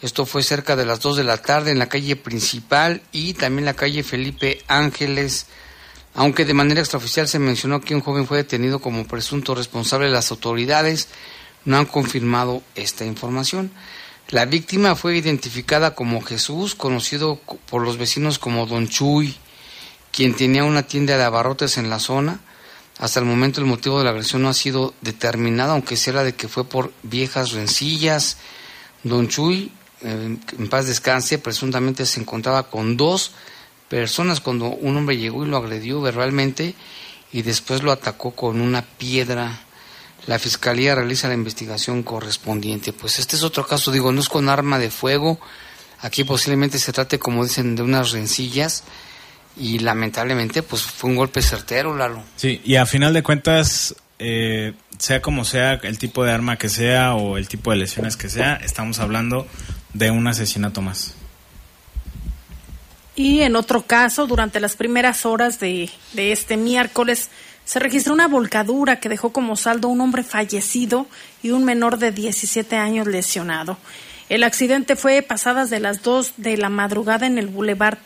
Esto 0.00 0.26
fue 0.26 0.42
cerca 0.42 0.76
de 0.76 0.84
las 0.84 1.00
2 1.00 1.16
de 1.16 1.24
la 1.24 1.38
tarde 1.38 1.70
en 1.70 1.78
la 1.78 1.88
calle 1.88 2.14
principal 2.16 3.02
y 3.10 3.34
también 3.34 3.64
la 3.64 3.74
calle 3.74 4.02
Felipe 4.02 4.62
Ángeles. 4.68 5.46
Aunque 6.14 6.44
de 6.44 6.54
manera 6.54 6.80
extraoficial 6.80 7.26
se 7.26 7.38
mencionó 7.38 7.80
que 7.80 7.94
un 7.94 8.00
joven 8.00 8.26
fue 8.26 8.36
detenido 8.38 8.78
como 8.78 9.06
presunto 9.06 9.54
responsable, 9.54 10.08
las 10.10 10.30
autoridades 10.30 11.08
no 11.64 11.76
han 11.76 11.86
confirmado 11.86 12.62
esta 12.76 13.04
información. 13.04 13.72
La 14.28 14.44
víctima 14.46 14.94
fue 14.94 15.16
identificada 15.16 15.94
como 15.94 16.22
Jesús, 16.22 16.74
conocido 16.74 17.40
co- 17.44 17.58
por 17.68 17.82
los 17.82 17.98
vecinos 17.98 18.38
como 18.38 18.66
Don 18.66 18.88
Chuy, 18.88 19.34
quien 20.12 20.34
tenía 20.34 20.64
una 20.64 20.84
tienda 20.84 21.16
de 21.18 21.24
abarrotes 21.24 21.78
en 21.78 21.90
la 21.90 21.98
zona. 21.98 22.40
Hasta 22.98 23.18
el 23.18 23.26
momento 23.26 23.60
el 23.60 23.66
motivo 23.66 23.98
de 23.98 24.04
la 24.04 24.10
agresión 24.10 24.42
no 24.42 24.48
ha 24.48 24.54
sido 24.54 24.94
determinado, 25.00 25.72
aunque 25.72 25.96
sea 25.96 26.22
de 26.22 26.34
que 26.34 26.46
fue 26.46 26.64
por 26.64 26.92
viejas 27.02 27.50
rencillas. 27.50 28.36
Don 29.02 29.26
Chuy, 29.28 29.72
eh, 30.02 30.38
en 30.58 30.68
paz 30.68 30.86
descanse, 30.86 31.38
presuntamente 31.38 32.06
se 32.06 32.20
encontraba 32.20 32.70
con 32.70 32.96
dos 32.96 33.32
personas 33.88 34.40
cuando 34.40 34.66
un 34.66 34.96
hombre 34.96 35.16
llegó 35.16 35.44
y 35.44 35.48
lo 35.48 35.56
agredió 35.56 36.00
verbalmente 36.00 36.74
y 37.32 37.42
después 37.42 37.82
lo 37.82 37.92
atacó 37.92 38.32
con 38.32 38.60
una 38.60 38.82
piedra. 38.82 39.60
La 40.26 40.38
fiscalía 40.38 40.94
realiza 40.94 41.28
la 41.28 41.34
investigación 41.34 42.02
correspondiente. 42.02 42.92
Pues 42.92 43.18
este 43.18 43.36
es 43.36 43.42
otro 43.42 43.66
caso, 43.66 43.92
digo, 43.92 44.12
no 44.12 44.20
es 44.20 44.28
con 44.28 44.48
arma 44.48 44.78
de 44.78 44.90
fuego. 44.90 45.38
Aquí 46.00 46.24
posiblemente 46.24 46.78
se 46.78 46.92
trate, 46.92 47.18
como 47.18 47.44
dicen, 47.44 47.76
de 47.76 47.82
unas 47.82 48.12
rencillas 48.12 48.84
y 49.56 49.78
lamentablemente, 49.78 50.62
pues 50.62 50.82
fue 50.82 51.10
un 51.10 51.16
golpe 51.16 51.42
certero, 51.42 51.96
Lalo. 51.96 52.22
Sí, 52.36 52.60
y 52.64 52.76
a 52.76 52.86
final 52.86 53.12
de 53.14 53.22
cuentas, 53.22 53.94
eh, 54.18 54.74
sea 54.98 55.20
como 55.22 55.44
sea 55.44 55.74
el 55.74 55.98
tipo 55.98 56.24
de 56.24 56.32
arma 56.32 56.56
que 56.56 56.68
sea 56.68 57.14
o 57.14 57.36
el 57.36 57.48
tipo 57.48 57.70
de 57.70 57.78
lesiones 57.78 58.16
que 58.16 58.28
sea, 58.28 58.54
estamos 58.56 58.98
hablando 58.98 59.46
de 59.92 60.10
un 60.10 60.26
asesinato 60.26 60.82
más. 60.82 61.14
Y 63.16 63.40
en 63.40 63.56
otro 63.56 63.82
caso, 63.86 64.26
durante 64.26 64.60
las 64.60 64.76
primeras 64.76 65.24
horas 65.24 65.60
de, 65.60 65.90
de 66.12 66.32
este 66.32 66.56
miércoles, 66.56 67.30
se 67.64 67.78
registró 67.78 68.12
una 68.12 68.28
volcadura 68.28 69.00
que 69.00 69.08
dejó 69.08 69.32
como 69.32 69.56
saldo 69.56 69.88
un 69.88 70.00
hombre 70.00 70.22
fallecido 70.22 71.06
y 71.42 71.50
un 71.50 71.64
menor 71.64 71.98
de 71.98 72.12
17 72.12 72.76
años 72.76 73.06
lesionado. 73.06 73.78
El 74.28 74.42
accidente 74.42 74.96
fue 74.96 75.22
pasadas 75.22 75.70
de 75.70 75.80
las 75.80 76.02
2 76.02 76.34
de 76.38 76.56
la 76.56 76.68
madrugada 76.68 77.26
en 77.26 77.38
el 77.38 77.46
Boulevard 77.46 77.98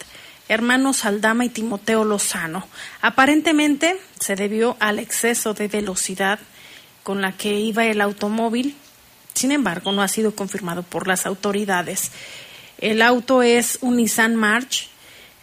Hermanos 0.49 1.05
Aldama 1.05 1.45
y 1.45 1.51
Timoteo 1.51 2.05
Lozano. 2.05 2.67
Aparentemente 3.03 3.97
se 4.19 4.35
debió 4.35 4.77
al 4.81 4.99
exceso 4.99 5.55
de 5.55 5.69
velocidad 5.69 6.39
con 7.03 7.21
la 7.21 7.33
que 7.33 7.53
iba 7.53 7.85
el 7.85 8.01
automóvil. 8.01 8.75
Sin 9.35 9.53
embargo, 9.53 9.93
no 9.93 10.03
ha 10.03 10.09
sido 10.09 10.35
confirmado 10.35 10.83
por 10.83 11.07
las 11.07 11.27
autoridades. 11.27 12.11
El 12.79 13.03
auto 13.03 13.43
es 13.43 13.79
un 13.83 13.97
Nissan 13.97 14.37
March. 14.37 14.89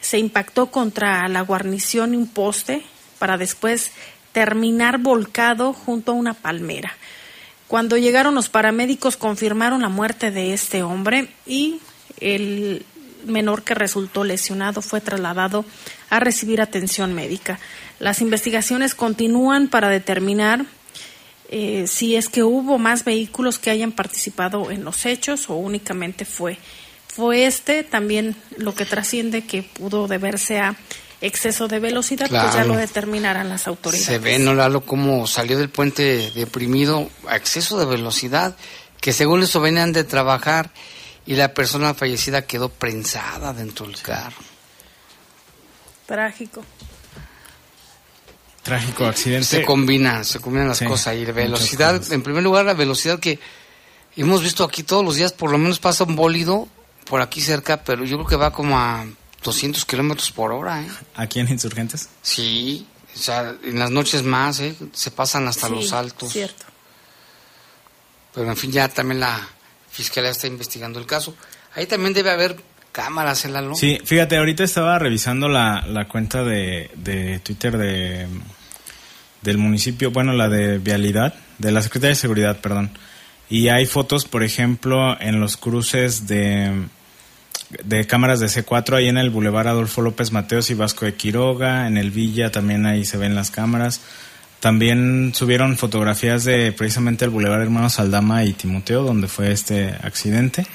Se 0.05 0.19
impactó 0.19 0.67
contra 0.67 1.27
la 1.29 1.41
guarnición 1.41 2.13
y 2.13 2.17
un 2.17 2.27
poste 2.27 2.83
para 3.17 3.39
después 3.39 3.91
terminar 4.33 4.99
volcado 4.99 5.73
junto 5.73 6.11
a 6.11 6.15
una 6.15 6.35
palmera. 6.35 6.95
Cuando 7.67 7.97
llegaron 7.97 8.35
los 8.35 8.47
paramédicos 8.47 9.17
confirmaron 9.17 9.81
la 9.81 9.89
muerte 9.89 10.29
de 10.29 10.53
este 10.53 10.83
hombre 10.83 11.29
y 11.47 11.79
el 12.19 12.85
menor 13.25 13.63
que 13.63 13.73
resultó 13.73 14.23
lesionado 14.23 14.83
fue 14.83 15.01
trasladado 15.01 15.65
a 16.11 16.19
recibir 16.19 16.61
atención 16.61 17.15
médica. 17.15 17.59
Las 17.97 18.21
investigaciones 18.21 18.93
continúan 18.93 19.69
para 19.69 19.89
determinar 19.89 20.67
eh, 21.49 21.85
si 21.87 22.15
es 22.15 22.29
que 22.29 22.43
hubo 22.43 22.77
más 22.77 23.05
vehículos 23.05 23.57
que 23.57 23.71
hayan 23.71 23.91
participado 23.91 24.69
en 24.69 24.83
los 24.83 25.07
hechos 25.07 25.49
o 25.49 25.55
únicamente 25.55 26.25
fue 26.25 26.59
fue 27.15 27.45
este 27.45 27.83
también 27.83 28.35
lo 28.57 28.75
que 28.75 28.85
trasciende 28.85 29.45
que 29.45 29.63
pudo 29.63 30.07
deberse 30.07 30.59
a 30.59 30.75
exceso 31.21 31.67
de 31.67 31.79
velocidad 31.79 32.29
pues 32.29 32.53
ya 32.53 32.65
lo 32.65 32.75
determinarán 32.75 33.47
las 33.47 33.67
autoridades 33.67 34.05
Se 34.05 34.19
ve, 34.19 34.37
¿no, 34.37 34.53
Lalo, 34.53 34.81
cómo 34.81 35.25
salió 35.25 35.57
del 35.57 35.69
puente 35.69 36.31
deprimido 36.31 37.09
a 37.27 37.37
exceso 37.37 37.79
de 37.79 37.85
velocidad, 37.85 38.55
que 38.99 39.13
según 39.13 39.41
eso 39.41 39.61
venían 39.61 39.93
de 39.93 40.03
trabajar 40.03 40.71
y 41.25 41.35
la 41.35 41.53
persona 41.53 41.93
fallecida 41.93 42.43
quedó 42.43 42.69
prensada 42.69 43.53
dentro 43.53 43.87
del 43.87 43.99
carro. 44.01 44.35
trágico 46.05 46.63
Trágico 48.61 49.05
accidente. 49.05 49.45
Se 49.45 49.63
combinan, 49.63 50.25
se 50.25 50.39
combinan 50.39 50.67
las 50.67 50.79
Sí, 50.79 50.85
cosas. 50.85 51.15
Y 51.15 51.23
velocidad, 51.25 51.97
cosas. 51.97 52.11
en 52.11 52.23
primer 52.23 52.41
lugar, 52.41 52.65
la 52.65 52.73
velocidad 52.73 53.19
que 53.19 53.39
hemos 54.17 54.41
visto 54.41 54.63
aquí 54.63 54.81
todos 54.81 55.05
los 55.05 55.15
días, 55.15 55.33
por 55.33 55.51
lo 55.51 55.59
menos 55.59 55.79
pasa 55.79 56.03
un 56.03 56.15
bólido 56.15 56.67
por 57.05 57.21
aquí 57.21 57.41
cerca, 57.41 57.83
pero 57.83 58.03
yo 58.05 58.17
creo 58.17 58.27
que 58.27 58.35
va 58.35 58.51
como 58.51 58.77
a 58.77 59.05
200 59.43 59.85
kilómetros 59.85 60.31
por 60.31 60.51
hora, 60.51 60.81
¿eh? 60.81 60.87
¿Aquí 61.15 61.39
en 61.39 61.49
Insurgentes? 61.49 62.09
Sí, 62.21 62.85
o 63.15 63.19
sea, 63.19 63.55
en 63.63 63.79
las 63.79 63.91
noches 63.91 64.23
más, 64.23 64.59
¿eh? 64.59 64.75
Se 64.93 65.11
pasan 65.11 65.47
hasta 65.47 65.67
Sí, 65.67 65.73
los 65.73 65.93
altos. 65.93 66.31
Cierto. 66.31 66.65
Pero 68.33 68.49
en 68.49 68.57
fin, 68.57 68.71
ya 68.71 68.89
también 68.89 69.19
la 69.19 69.39
fiscalía 69.89 70.31
está 70.31 70.47
investigando 70.47 70.99
el 70.99 71.05
caso. 71.05 71.35
Ahí 71.75 71.85
también 71.85 72.13
debe 72.13 72.31
haber 72.31 72.57
cámaras 72.91 73.45
en 73.45 73.53
la 73.53 73.61
luz. 73.61 73.79
Sí, 73.79 73.99
fíjate, 74.03 74.37
ahorita 74.37 74.63
estaba 74.63 74.97
revisando 74.99 75.47
la, 75.47 75.85
la 75.87 76.07
cuenta 76.07 76.43
de, 76.43 76.89
de 76.95 77.39
Twitter 77.39 77.77
de 77.77 78.27
del 79.41 79.57
municipio, 79.59 80.09
bueno, 80.09 80.33
la 80.33 80.49
de 80.49 80.79
Vialidad, 80.79 81.35
de 81.59 81.71
la 81.71 81.83
Secretaría 81.83 82.09
de 82.09 82.15
Seguridad, 82.15 82.59
perdón. 82.61 82.97
Y 83.49 83.69
hay 83.69 83.85
fotos, 83.85 84.25
por 84.25 84.43
ejemplo, 84.43 85.19
en 85.19 85.39
los 85.39 85.57
cruces 85.57 86.27
de, 86.27 86.71
de 87.83 88.07
cámaras 88.07 88.39
de 88.39 88.47
C4, 88.47 88.95
ahí 88.95 89.07
en 89.07 89.17
el 89.17 89.29
Boulevard 89.29 89.67
Adolfo 89.67 90.01
López 90.01 90.31
Mateos 90.31 90.69
y 90.69 90.73
Vasco 90.73 91.05
de 91.05 91.15
Quiroga, 91.15 91.87
en 91.87 91.97
el 91.97 92.11
Villa 92.11 92.51
también 92.51 92.85
ahí 92.85 93.05
se 93.05 93.17
ven 93.17 93.35
las 93.35 93.51
cámaras. 93.51 94.01
También 94.59 95.33
subieron 95.35 95.77
fotografías 95.77 96.43
de 96.43 96.71
precisamente 96.71 97.25
el 97.25 97.31
Boulevard 97.31 97.61
Hermanos 97.61 97.99
Aldama 97.99 98.45
y 98.45 98.53
Timoteo, 98.53 99.03
donde 99.03 99.27
fue 99.27 99.51
este 99.51 99.89
accidente. 100.01 100.65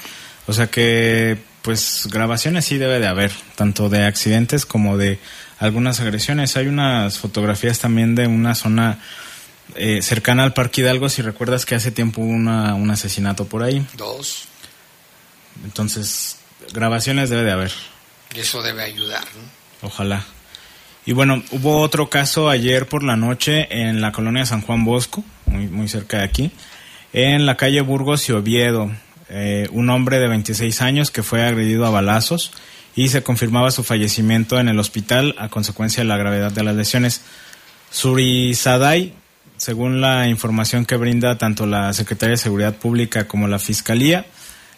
O 0.47 0.53
sea 0.53 0.67
que, 0.67 1.37
pues, 1.61 2.07
grabaciones 2.09 2.65
sí 2.65 2.77
debe 2.77 2.99
de 2.99 3.07
haber, 3.07 3.31
tanto 3.55 3.89
de 3.89 4.05
accidentes 4.05 4.65
como 4.65 4.97
de 4.97 5.19
algunas 5.59 5.99
agresiones. 5.99 6.55
Hay 6.55 6.67
unas 6.67 7.19
fotografías 7.19 7.79
también 7.79 8.15
de 8.15 8.27
una 8.27 8.55
zona 8.55 8.99
eh, 9.75 10.01
cercana 10.01 10.43
al 10.43 10.53
Parque 10.53 10.81
Hidalgo, 10.81 11.09
si 11.09 11.21
recuerdas 11.21 11.65
que 11.65 11.75
hace 11.75 11.91
tiempo 11.91 12.21
hubo 12.21 12.31
una, 12.31 12.75
un 12.75 12.89
asesinato 12.91 13.45
por 13.45 13.63
ahí. 13.63 13.85
Dos. 13.97 14.45
Entonces, 15.63 16.37
grabaciones 16.73 17.29
debe 17.29 17.43
de 17.43 17.51
haber, 17.51 17.71
Y 18.35 18.39
eso 18.39 18.61
debe 18.61 18.83
ayudar, 18.83 19.23
¿no? 19.23 19.87
ojalá. 19.87 20.25
Y 21.05 21.13
bueno, 21.13 21.41
hubo 21.51 21.81
otro 21.81 22.09
caso 22.09 22.49
ayer 22.49 22.87
por 22.87 23.03
la 23.03 23.15
noche 23.15 23.67
en 23.71 24.01
la 24.01 24.11
colonia 24.11 24.45
San 24.45 24.61
Juan 24.61 24.85
Bosco, 24.85 25.23
muy, 25.47 25.67
muy 25.67 25.87
cerca 25.87 26.17
de 26.19 26.23
aquí, 26.23 26.51
en 27.13 27.45
la 27.45 27.57
calle 27.57 27.81
Burgos 27.81 28.29
y 28.29 28.33
Oviedo. 28.33 28.91
Eh, 29.29 29.67
un 29.71 29.89
hombre 29.89 30.19
de 30.19 30.27
26 30.27 30.81
años 30.81 31.09
que 31.09 31.23
fue 31.23 31.41
agredido 31.41 31.85
a 31.85 31.89
balazos 31.89 32.51
y 32.95 33.07
se 33.07 33.23
confirmaba 33.23 33.71
su 33.71 33.83
fallecimiento 33.83 34.59
en 34.59 34.67
el 34.67 34.77
hospital 34.77 35.35
a 35.37 35.47
consecuencia 35.47 36.03
de 36.03 36.09
la 36.09 36.17
gravedad 36.17 36.51
de 36.51 36.63
las 36.63 36.75
lesiones. 36.75 37.21
Suri 37.89 38.53
según 39.61 40.01
la 40.01 40.27
información 40.27 40.87
que 40.87 40.95
brinda 40.97 41.37
tanto 41.37 41.67
la 41.67 41.93
Secretaría 41.93 42.31
de 42.31 42.37
Seguridad 42.37 42.77
Pública 42.77 43.27
como 43.27 43.47
la 43.47 43.59
Fiscalía, 43.59 44.25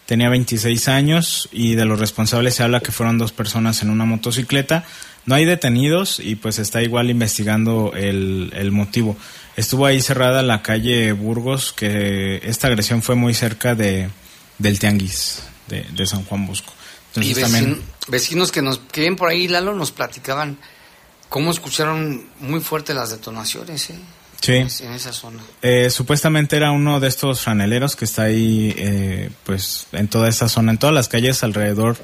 tenía 0.05 0.27
26 0.27 0.89
años 0.89 1.47
y 1.53 1.75
de 1.75 1.85
los 1.85 1.97
responsables 2.01 2.55
se 2.55 2.63
habla 2.63 2.81
que 2.81 2.91
fueron 2.91 3.17
dos 3.17 3.31
personas 3.31 3.81
en 3.81 3.89
una 3.89 4.03
motocicleta. 4.03 4.83
No 5.25 5.35
hay 5.35 5.45
detenidos 5.45 6.19
y 6.19 6.35
pues 6.35 6.59
está 6.59 6.81
igual 6.81 7.09
investigando 7.09 7.93
el, 7.95 8.51
el 8.57 8.73
motivo. 8.73 9.15
Estuvo 9.55 9.85
ahí 9.85 10.01
cerrada 10.01 10.41
la 10.43 10.61
calle 10.61 11.13
Burgos, 11.13 11.71
que 11.71 12.41
esta 12.43 12.67
agresión 12.67 13.01
fue 13.01 13.15
muy 13.15 13.33
cerca 13.33 13.75
de, 13.75 14.09
del 14.57 14.79
Tianguis 14.79 15.43
de, 15.69 15.83
de 15.95 16.05
San 16.05 16.25
Juan 16.25 16.45
Bosco. 16.45 16.73
Y 17.15 17.19
Entonces 17.31 17.37
vecin- 17.37 17.41
también... 17.53 17.81
vecinos 18.09 18.51
que 18.51 18.61
nos 18.61 18.79
que 18.79 18.99
ven 18.99 19.15
por 19.15 19.29
ahí, 19.29 19.47
Lalo, 19.47 19.73
nos 19.75 19.93
platicaban 19.93 20.57
cómo 21.29 21.51
escucharon 21.51 22.25
muy 22.41 22.59
fuerte 22.59 22.93
las 22.93 23.11
detonaciones, 23.11 23.89
¿eh? 23.91 23.95
Sí. 24.43 24.83
En 24.83 24.91
esa 24.93 25.13
zona. 25.13 25.41
Eh, 25.61 25.89
supuestamente 25.89 26.57
era 26.57 26.71
uno 26.71 26.99
de 26.99 27.07
estos 27.07 27.39
franeleros 27.39 27.95
que 27.95 28.03
está 28.05 28.23
ahí, 28.23 28.73
eh, 28.77 29.29
pues, 29.45 29.87
en 29.93 30.09
toda 30.09 30.27
esta 30.27 30.49
zona, 30.49 30.71
en 30.73 30.77
todas 30.77 30.93
las 30.93 31.07
calles 31.07 31.43
alrededor 31.43 31.95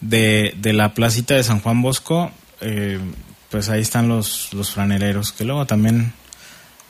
de, 0.00 0.52
de 0.56 0.72
la 0.72 0.94
placita 0.94 1.34
de 1.34 1.44
San 1.44 1.60
Juan 1.60 1.80
Bosco, 1.80 2.32
eh, 2.60 2.98
pues 3.50 3.68
ahí 3.68 3.82
están 3.82 4.08
los, 4.08 4.52
los 4.52 4.72
franeleros, 4.72 5.30
que 5.30 5.44
luego 5.44 5.64
también 5.66 6.12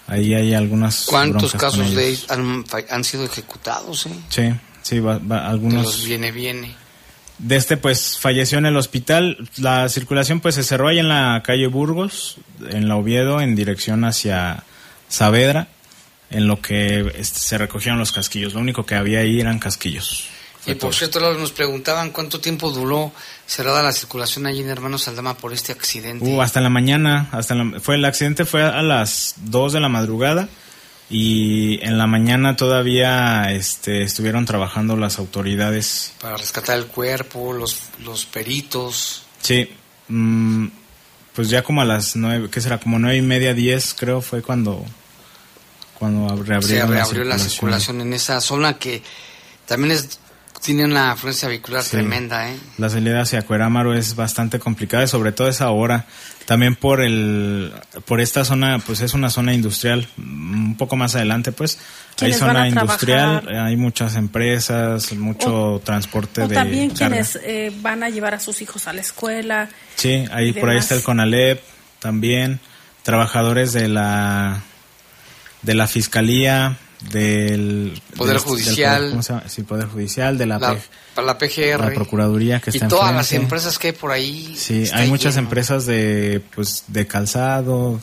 ahí 0.07 0.33
hay 0.35 0.55
algunas... 0.55 1.05
¿Cuántos 1.07 1.53
casos 1.53 1.95
de 1.95 2.19
han, 2.29 2.65
han 2.89 3.05
sido 3.05 3.25
ejecutados, 3.25 4.07
eh? 4.07 4.15
Sí, 4.31 4.51
sí, 4.83 4.99
va- 4.99 5.19
va- 5.19 5.41
De 5.43 5.47
algunos... 5.49 5.85
los 5.85 6.05
viene, 6.05 6.33
viene. 6.33 6.75
De 7.43 7.57
este, 7.57 7.77
pues, 7.79 8.19
falleció 8.19 8.59
en 8.59 8.67
el 8.67 8.77
hospital. 8.77 9.49
La 9.57 9.89
circulación, 9.89 10.41
pues, 10.41 10.55
se 10.57 10.63
cerró 10.63 10.89
ahí 10.89 10.99
en 10.99 11.09
la 11.09 11.43
calle 11.45 11.67
Burgos, 11.69 12.37
en 12.69 12.87
la 12.89 12.97
Oviedo, 12.97 13.41
en 13.41 13.57
dirección 13.57 14.05
hacia 14.05 14.63
Saavedra, 15.09 15.69
en 16.31 16.47
lo 16.47 16.61
que 16.61 17.13
este, 17.17 17.41
se 17.41 17.57
recogieron 17.59 17.99
los 17.99 18.13
casquillos. 18.13 18.53
Lo 18.55 18.61
único 18.61 18.85
que 18.85 18.95
había 18.95 19.21
ahí 19.21 19.41
eran 19.41 19.59
casquillos. 19.59 20.29
Y 20.67 20.75
por 20.75 20.95
cierto, 20.95 21.19
nos 21.39 21.53
preguntaban 21.53 22.11
cuánto 22.11 22.39
tiempo 22.41 22.71
duró 22.71 23.13
cerrada 23.47 23.83
la 23.83 23.93
circulación 23.93 24.47
allí 24.47 24.61
en 24.61 24.69
Hermanos 24.69 25.09
Aldama 25.09 25.35
por 25.35 25.55
este 25.55 25.73
accidente. 25.73 26.23
Uh, 26.27 26.43
hasta 26.43 26.61
la 26.61 26.69
mañana, 26.69 27.29
hasta 27.33 27.55
la- 27.55 27.81
fue 27.81 27.95
el 27.95 28.05
accidente 28.05 28.45
fue 28.45 28.63
a 28.63 28.83
las 28.83 29.37
2 29.47 29.73
de 29.73 29.81
la 29.81 29.89
madrugada 29.89 30.51
y 31.11 31.81
en 31.83 31.99
la 31.99 32.07
mañana 32.07 32.55
todavía 32.57 33.51
este, 33.53 34.03
estuvieron 34.05 34.47
trabajando 34.47 34.97
las 34.97 35.19
autoridades. 35.19 36.13
Para 36.21 36.37
rescatar 36.37 36.79
el 36.79 36.87
cuerpo, 36.87 37.53
los, 37.53 37.81
los 38.05 38.27
peritos. 38.27 39.25
Sí, 39.43 39.69
mm, 40.09 40.67
pues 41.35 41.49
ya 41.51 41.63
como 41.65 41.81
a 41.81 41.85
las 41.85 42.15
9, 42.15 42.49
¿qué 42.51 42.61
será? 42.61 42.79
Como 42.79 42.99
nueve 43.01 43.17
y 43.17 43.23
media, 43.23 43.55
10 43.55 43.95
creo 43.99 44.21
fue 44.21 44.41
cuando, 44.43 44.85
cuando 45.99 46.29
ab- 46.33 46.39
Se 46.39 46.45
reabrieron 46.45 46.91
reabrió 46.93 47.25
la 47.25 47.39
circulación 47.39 48.01
en 48.03 48.13
esa 48.13 48.41
zona 48.41 48.79
que 48.79 49.03
también 49.67 49.93
es 49.93 50.20
tiene 50.63 50.85
una 50.85 51.13
afluencia 51.13 51.49
vehicular 51.49 51.83
Sí. 51.83 51.93
tremenda, 51.93 52.51
¿eh? 52.51 52.57
La 52.79 52.91
salida 52.91 53.23
hacia 53.23 53.43
Cuerámaro 53.43 53.95
es 53.95 54.15
bastante 54.15 54.59
complicada, 54.59 55.05
y 55.05 55.09
sobre 55.09 55.33
todo 55.33 55.49
esa 55.49 55.71
hora. 55.71 56.07
También 56.47 56.75
por 56.75 57.01
el, 57.01 57.73
por 58.07 58.21
esta 58.21 58.45
zona, 58.45 58.79
pues 58.85 59.01
es 59.03 59.15
una 59.15 59.31
zona 59.31 59.55
industrial. 59.55 60.07
mm, 60.17 60.65
Un 60.71 60.77
poco 60.77 60.97
más 60.97 61.15
adelante, 61.15 61.53
pues 61.53 61.79
hay 62.21 62.33
zona 62.33 62.69
industrial, 62.69 63.41
trabajar. 63.43 63.67
hay 63.67 63.77
muchas 63.77 64.17
empresas, 64.17 65.13
mucho 65.13 65.81
transporte 65.85 66.43
O 66.43 66.49
de 66.49 66.55
también 66.55 66.91
carga. 66.91 67.09
quienes 67.09 67.39
eh, 67.43 67.73
van 67.81 68.03
a 68.03 68.09
llevar 68.11 68.35
a 68.35 68.41
sus 68.41 68.61
hijos 68.63 68.87
a 68.89 68.93
la 68.93 69.01
escuela. 69.01 69.69
Sí, 69.97 70.25
ahí 70.33 70.53
por 70.53 70.69
ahí 70.71 70.79
está 70.79 70.95
el 70.97 71.03
CONALEP, 71.03 71.63
también 72.01 72.61
trabajadores 73.03 73.73
de 73.73 73.89
la 73.89 74.61
de 75.63 75.75
la 75.75 75.87
fiscalía, 75.87 76.77
del 77.11 78.01
Poder 78.17 78.35
del- 78.35 78.43
del 78.43 78.51
Judicial. 78.51 79.11
¿cómo 79.11 79.23
se 79.23 79.33
llama? 79.33 79.49
Sí, 79.49 79.63
poder 79.63 79.89
judicial, 79.89 80.37
de 80.39 80.47
la, 80.47 80.59
La, 80.59 80.75
P- 80.75 80.83
para 81.15 81.27
la 81.27 81.39
PGR. 81.39 81.81
la 81.81 81.95
procuraduría 81.95 82.61
que 82.61 82.71
y 82.71 82.77
está 82.77 82.89
todas 82.89 83.15
las 83.15 83.33
empresas 83.33 83.79
que 83.79 83.89
hay 83.89 83.93
por 83.95 84.11
ahí. 84.13 84.55
Sí, 84.57 84.85
hay 84.93 85.09
muchas 85.09 85.35
lleno. 85.35 85.47
empresas 85.47 85.87
de 85.87 86.43
pues 86.55 86.85
de 86.89 87.07
calzado, 87.07 88.01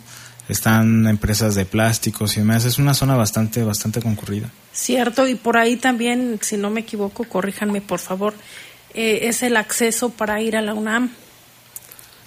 están 0.50 1.08
empresas 1.08 1.56
de 1.56 1.66
plásticos 1.66 2.36
y 2.38 2.40
demás. 2.40 2.66
Es 2.66 2.78
una 2.80 2.94
zona 2.94 3.16
bastante 3.16 3.64
bastante 3.64 4.02
concurrida. 4.02 4.50
Cierto, 4.74 5.28
y 5.28 5.36
por 5.36 5.58
ahí 5.58 5.76
también, 5.78 6.40
si 6.42 6.58
no 6.58 6.70
me 6.70 6.82
equivoco, 6.82 7.24
corríjanme 7.26 7.82
por 7.82 8.00
favor, 8.00 8.34
eh, 8.94 9.20
es 9.24 9.44
el 9.44 9.58
acceso 9.58 10.10
para 10.10 10.42
ir 10.42 10.56
a 10.58 10.62
la 10.62 10.74
UNAM. 10.74 11.12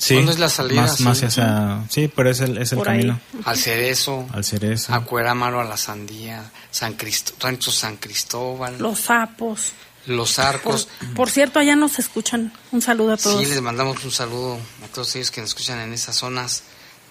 Sí. 0.03 0.15
¿Dónde 0.15 0.33
es 0.33 0.39
la 0.39 0.49
salida? 0.49 0.81
Más, 0.81 1.01
más 1.03 1.19
Sí. 1.19 1.27
hacia 1.27 1.85
sí, 1.91 2.09
pero 2.09 2.31
es 2.31 2.41
el 2.41 2.57
es 2.57 2.73
el 2.73 2.79
Por 2.79 2.89
ahí. 2.89 3.01
camino 3.01 3.21
Al 3.45 3.59
Cerezo, 3.59 4.27
al 4.33 4.45
Cerezo. 4.45 4.95
a 4.95 5.05
Cuerámaro, 5.05 5.61
a 5.61 5.65
la 5.65 5.77
Sandía, 5.77 6.51
San 6.71 6.95
Cristo, 6.95 7.35
Rancho 7.39 7.71
San 7.71 7.99
Cristóbal, 7.99 8.79
Los 8.79 8.99
sapos. 9.01 9.73
Los 10.07 10.33
Por, 10.37 10.45
Arcos. 10.47 10.89
por 11.15 11.31
cierto, 11.31 11.59
allá 11.59 11.77
nos 11.77 11.99
escuchan. 11.99 12.51
Un 12.73 12.81
saludo 12.81 13.13
a 13.13 13.17
todos. 13.19 13.43
Sí, 13.43 13.47
les 13.51 13.61
mandamos 13.61 14.03
un 14.03 14.11
saludo 14.11 14.59
a 14.83 14.89
todos 14.89 15.15
ellos 15.17 15.31
que 15.31 15.43
nos 15.43 15.51
escuchan 15.51 15.79
en 15.81 15.93
esas 15.93 16.17
zonas 16.17 16.63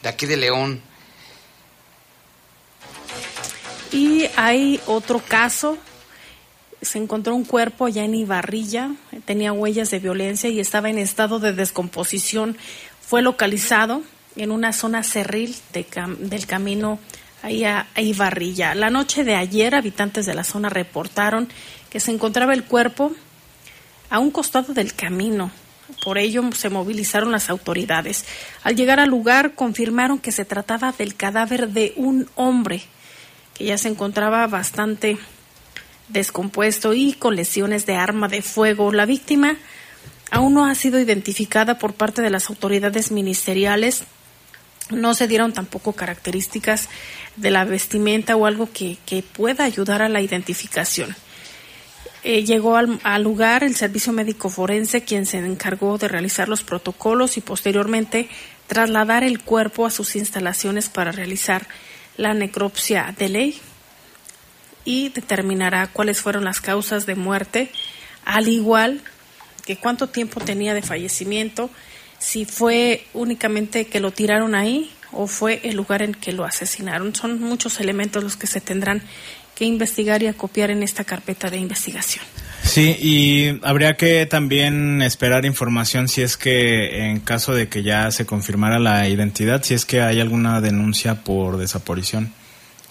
de 0.02 0.10
aquí 0.10 0.26
de 0.26 0.38
León. 0.38 0.82
Y 3.92 4.26
hay 4.36 4.82
otro 4.88 5.22
caso. 5.28 5.78
Se 6.82 6.98
encontró 6.98 7.36
un 7.36 7.44
cuerpo 7.44 7.86
allá 7.86 8.06
en 8.06 8.16
Ibarrilla, 8.16 8.92
tenía 9.26 9.52
huellas 9.52 9.92
de 9.92 10.00
violencia 10.00 10.50
y 10.50 10.60
estaba 10.60 10.90
en 10.90 10.98
estado 10.98 11.40
de 11.40 11.54
descomposición. 11.54 12.58
Fue 13.02 13.22
localizado 13.22 14.02
en 14.36 14.52
una 14.52 14.72
zona 14.72 15.04
cerril 15.04 15.56
del 15.74 16.46
camino 16.46 17.00
ahí 17.42 17.66
a 17.66 17.88
Ibarrilla. 17.98 18.76
La 18.76 18.90
noche 18.90 19.24
de 19.24 19.36
ayer, 19.36 19.76
habitantes 19.76 20.26
de 20.26 20.34
la 20.34 20.44
zona 20.44 20.70
reportaron 20.70 21.50
que 21.90 22.00
se 22.00 22.12
encontraba 22.12 22.54
el 22.54 22.64
cuerpo 22.64 23.12
a 24.10 24.20
un 24.20 24.32
costado 24.32 24.74
del 24.74 24.94
camino. 24.94 25.52
Por 26.04 26.18
ello 26.18 26.44
se 26.54 26.70
movilizaron 26.70 27.32
las 27.32 27.50
autoridades. 27.50 28.26
Al 28.64 28.76
llegar 28.76 29.00
al 29.00 29.10
lugar 29.10 29.54
confirmaron 29.56 30.20
que 30.20 30.32
se 30.32 30.46
trataba 30.46 30.92
del 30.92 31.16
cadáver 31.16 31.70
de 31.70 31.94
un 31.96 32.30
hombre 32.36 32.84
que 33.54 33.66
ya 33.66 33.78
se 33.78 33.90
encontraba 33.90 34.46
bastante 34.48 35.18
descompuesto 36.10 36.94
y 36.94 37.14
con 37.14 37.36
lesiones 37.36 37.86
de 37.86 37.96
arma 37.96 38.28
de 38.28 38.42
fuego. 38.42 38.92
La 38.92 39.06
víctima 39.06 39.58
aún 40.32 40.54
no 40.54 40.66
ha 40.66 40.76
sido 40.76 41.00
identificada 41.00 41.80
por 41.80 41.94
parte 41.94 42.22
de 42.22 42.30
las 42.30 42.50
autoridades 42.50 43.12
ministeriales. 43.12 44.04
No 44.90 45.14
se 45.14 45.28
dieron 45.28 45.54
tampoco 45.54 45.94
características 45.94 46.90
de 47.36 47.52
la 47.52 47.64
vestimenta 47.64 48.36
o 48.36 48.46
algo 48.46 48.70
que, 48.72 48.98
que 49.06 49.24
pueda 49.24 49.64
ayudar 49.64 50.02
a 50.02 50.10
la 50.10 50.22
identificación. 50.22 51.16
Eh, 52.24 52.44
llegó 52.44 52.76
al, 52.76 53.00
al 53.04 53.24
lugar 53.24 53.64
el 53.64 53.76
servicio 53.76 54.12
médico 54.12 54.50
forense, 54.50 55.04
quien 55.04 55.26
se 55.26 55.38
encargó 55.38 55.98
de 55.98 56.10
realizar 56.10 56.50
los 56.50 56.64
protocolos 56.64 57.38
y 57.38 57.42
posteriormente 57.42 58.28
trasladar 58.68 59.24
el 59.24 59.40
cuerpo 59.40 59.86
a 59.86 59.90
sus 59.90 60.16
instalaciones 60.16 60.90
para 60.90 61.12
realizar 61.12 61.68
la 62.18 62.34
necropsia 62.34 63.16
de 63.18 63.30
ley 63.30 63.62
y 64.86 65.10
determinará 65.10 65.88
cuáles 65.88 66.22
fueron 66.22 66.46
las 66.46 66.62
causas 66.62 67.06
de 67.06 67.16
muerte, 67.16 67.72
al 68.26 68.48
igual 68.48 69.02
que 69.66 69.78
cuánto 69.78 70.08
tiempo 70.08 70.40
tenía 70.40 70.74
de 70.74 70.82
fallecimiento, 70.82 71.70
si 72.18 72.46
fue 72.46 73.06
únicamente 73.14 73.86
que 73.86 74.00
lo 74.00 74.12
tiraron 74.12 74.56
ahí 74.56 74.92
o 75.12 75.28
fue 75.28 75.62
el 75.64 75.76
lugar 75.76 76.02
en 76.02 76.14
que 76.14 76.32
lo 76.32 76.46
asesinaron. 76.46 77.16
Son 77.16 77.40
muchos 77.40 77.80
elementos 77.80 78.24
los 78.24 78.36
que 78.36 78.48
se 78.48 78.62
tendrán 78.62 79.02
que 79.56 79.66
investigar 79.66 80.24
y 80.24 80.28
acopiar 80.28 80.72
en 80.72 80.84
esta 80.84 81.04
carpeta 81.04 81.50
de 81.50 81.58
investigación. 81.58 82.24
Sí, 82.64 82.96
y 83.00 83.60
habría 83.64 83.98
que 83.98 84.26
también 84.26 85.02
esperar 85.02 85.46
información 85.46 86.08
si 86.08 86.22
es 86.22 86.38
que 86.38 87.10
en 87.10 87.20
caso 87.20 87.54
de 87.54 87.68
que 87.68 87.84
ya 87.84 88.12
se 88.12 88.26
confirmara 88.26 88.80
la 88.80 89.08
identidad, 89.10 89.64
si 89.64 89.74
es 89.74 89.86
que 89.86 90.02
hay 90.02 90.20
alguna 90.20 90.62
denuncia 90.62 91.24
por 91.24 91.58
desaparición, 91.58 92.34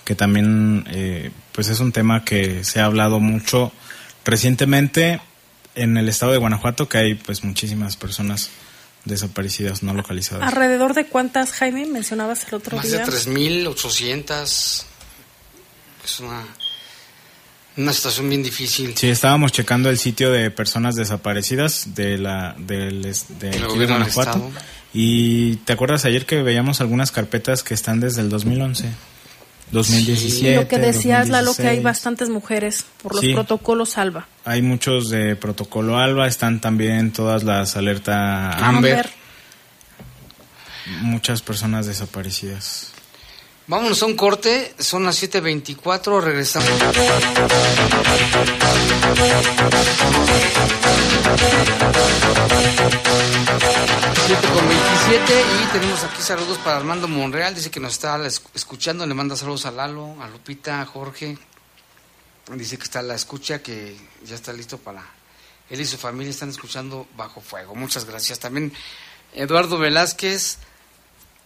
que 0.04 0.14
también 0.14 0.84
eh, 0.90 1.30
pues 1.58 1.70
es 1.70 1.80
un 1.80 1.90
tema 1.90 2.24
que 2.24 2.62
se 2.62 2.78
ha 2.78 2.84
hablado 2.84 3.18
mucho 3.18 3.72
recientemente 4.24 5.20
en 5.74 5.96
el 5.96 6.08
estado 6.08 6.30
de 6.30 6.38
Guanajuato, 6.38 6.88
que 6.88 6.98
hay 6.98 7.14
pues 7.16 7.42
muchísimas 7.42 7.96
personas 7.96 8.50
desaparecidas, 9.04 9.82
no 9.82 9.92
localizadas. 9.92 10.46
¿Alrededor 10.46 10.94
de 10.94 11.06
cuántas, 11.06 11.50
Jaime, 11.50 11.84
mencionabas 11.86 12.46
el 12.46 12.54
otro 12.54 12.76
Más 12.76 12.88
día? 12.88 12.98
de 12.98 13.06
3.800. 13.06 14.84
Es 16.04 16.20
una, 16.20 16.46
una 17.76 17.92
situación 17.92 18.28
bien 18.28 18.44
difícil. 18.44 18.96
Sí, 18.96 19.08
estábamos 19.08 19.50
checando 19.50 19.90
el 19.90 19.98
sitio 19.98 20.30
de 20.30 20.52
personas 20.52 20.94
desaparecidas 20.94 21.92
de 21.96 22.18
la 22.18 22.54
del 22.56 23.02
de, 23.02 23.16
de 23.40 23.50
del 23.50 23.88
Guanajuato. 23.88 24.52
Y 24.94 25.56
te 25.56 25.72
acuerdas 25.72 26.04
ayer 26.04 26.24
que 26.24 26.40
veíamos 26.40 26.80
algunas 26.80 27.10
carpetas 27.10 27.64
que 27.64 27.74
están 27.74 27.98
desde 27.98 28.20
el 28.20 28.28
2011, 28.28 28.90
2017. 29.72 30.52
Y 30.52 30.54
lo 30.56 30.68
que 30.68 30.78
decías, 30.78 31.28
Lalo, 31.28 31.54
que 31.54 31.62
hay 31.62 31.76
2016. 31.76 31.82
bastantes 31.84 32.28
mujeres 32.30 32.84
por 33.02 33.12
los 33.14 33.20
Sí. 33.20 33.34
protocolos 33.34 33.98
ALBA. 33.98 34.26
Hay 34.44 34.62
muchos 34.62 35.10
de 35.10 35.36
protocolo 35.36 35.98
ALBA, 35.98 36.26
están 36.26 36.60
también 36.60 37.12
todas 37.12 37.42
las 37.44 37.76
alerta 37.76 38.50
Amber. 38.52 39.10
muchas 41.02 41.42
personas 41.42 41.86
desaparecidas. 41.86 42.92
Vámonos 43.66 44.02
a 44.02 44.06
un 44.06 44.16
corte, 44.16 44.72
son 44.78 45.04
las 45.04 45.16
7.24, 45.22 46.22
regresamos. 46.22 46.70
Siete 54.28 54.46
con 54.48 54.68
27 54.68 55.42
y 55.62 55.72
tenemos 55.72 56.04
aquí 56.04 56.20
saludos 56.20 56.58
para 56.58 56.76
Armando 56.76 57.08
Monreal, 57.08 57.54
dice 57.54 57.70
que 57.70 57.80
nos 57.80 57.94
está 57.94 58.24
es- 58.26 58.42
escuchando, 58.54 59.06
le 59.06 59.14
manda 59.14 59.34
saludos 59.36 59.64
a 59.64 59.70
Lalo, 59.70 60.22
a 60.22 60.28
Lupita, 60.28 60.82
a 60.82 60.84
Jorge, 60.86 61.38
dice 62.54 62.76
que 62.76 62.84
está 62.84 62.98
a 62.98 63.02
la 63.02 63.14
escucha, 63.14 63.62
que 63.62 63.96
ya 64.26 64.34
está 64.34 64.52
listo 64.52 64.76
para 64.76 65.02
él 65.70 65.80
y 65.80 65.86
su 65.86 65.96
familia 65.96 66.28
están 66.30 66.50
escuchando 66.50 67.06
bajo 67.16 67.40
fuego, 67.40 67.74
muchas 67.74 68.04
gracias. 68.04 68.38
También 68.38 68.70
Eduardo 69.32 69.78
Velázquez, 69.78 70.58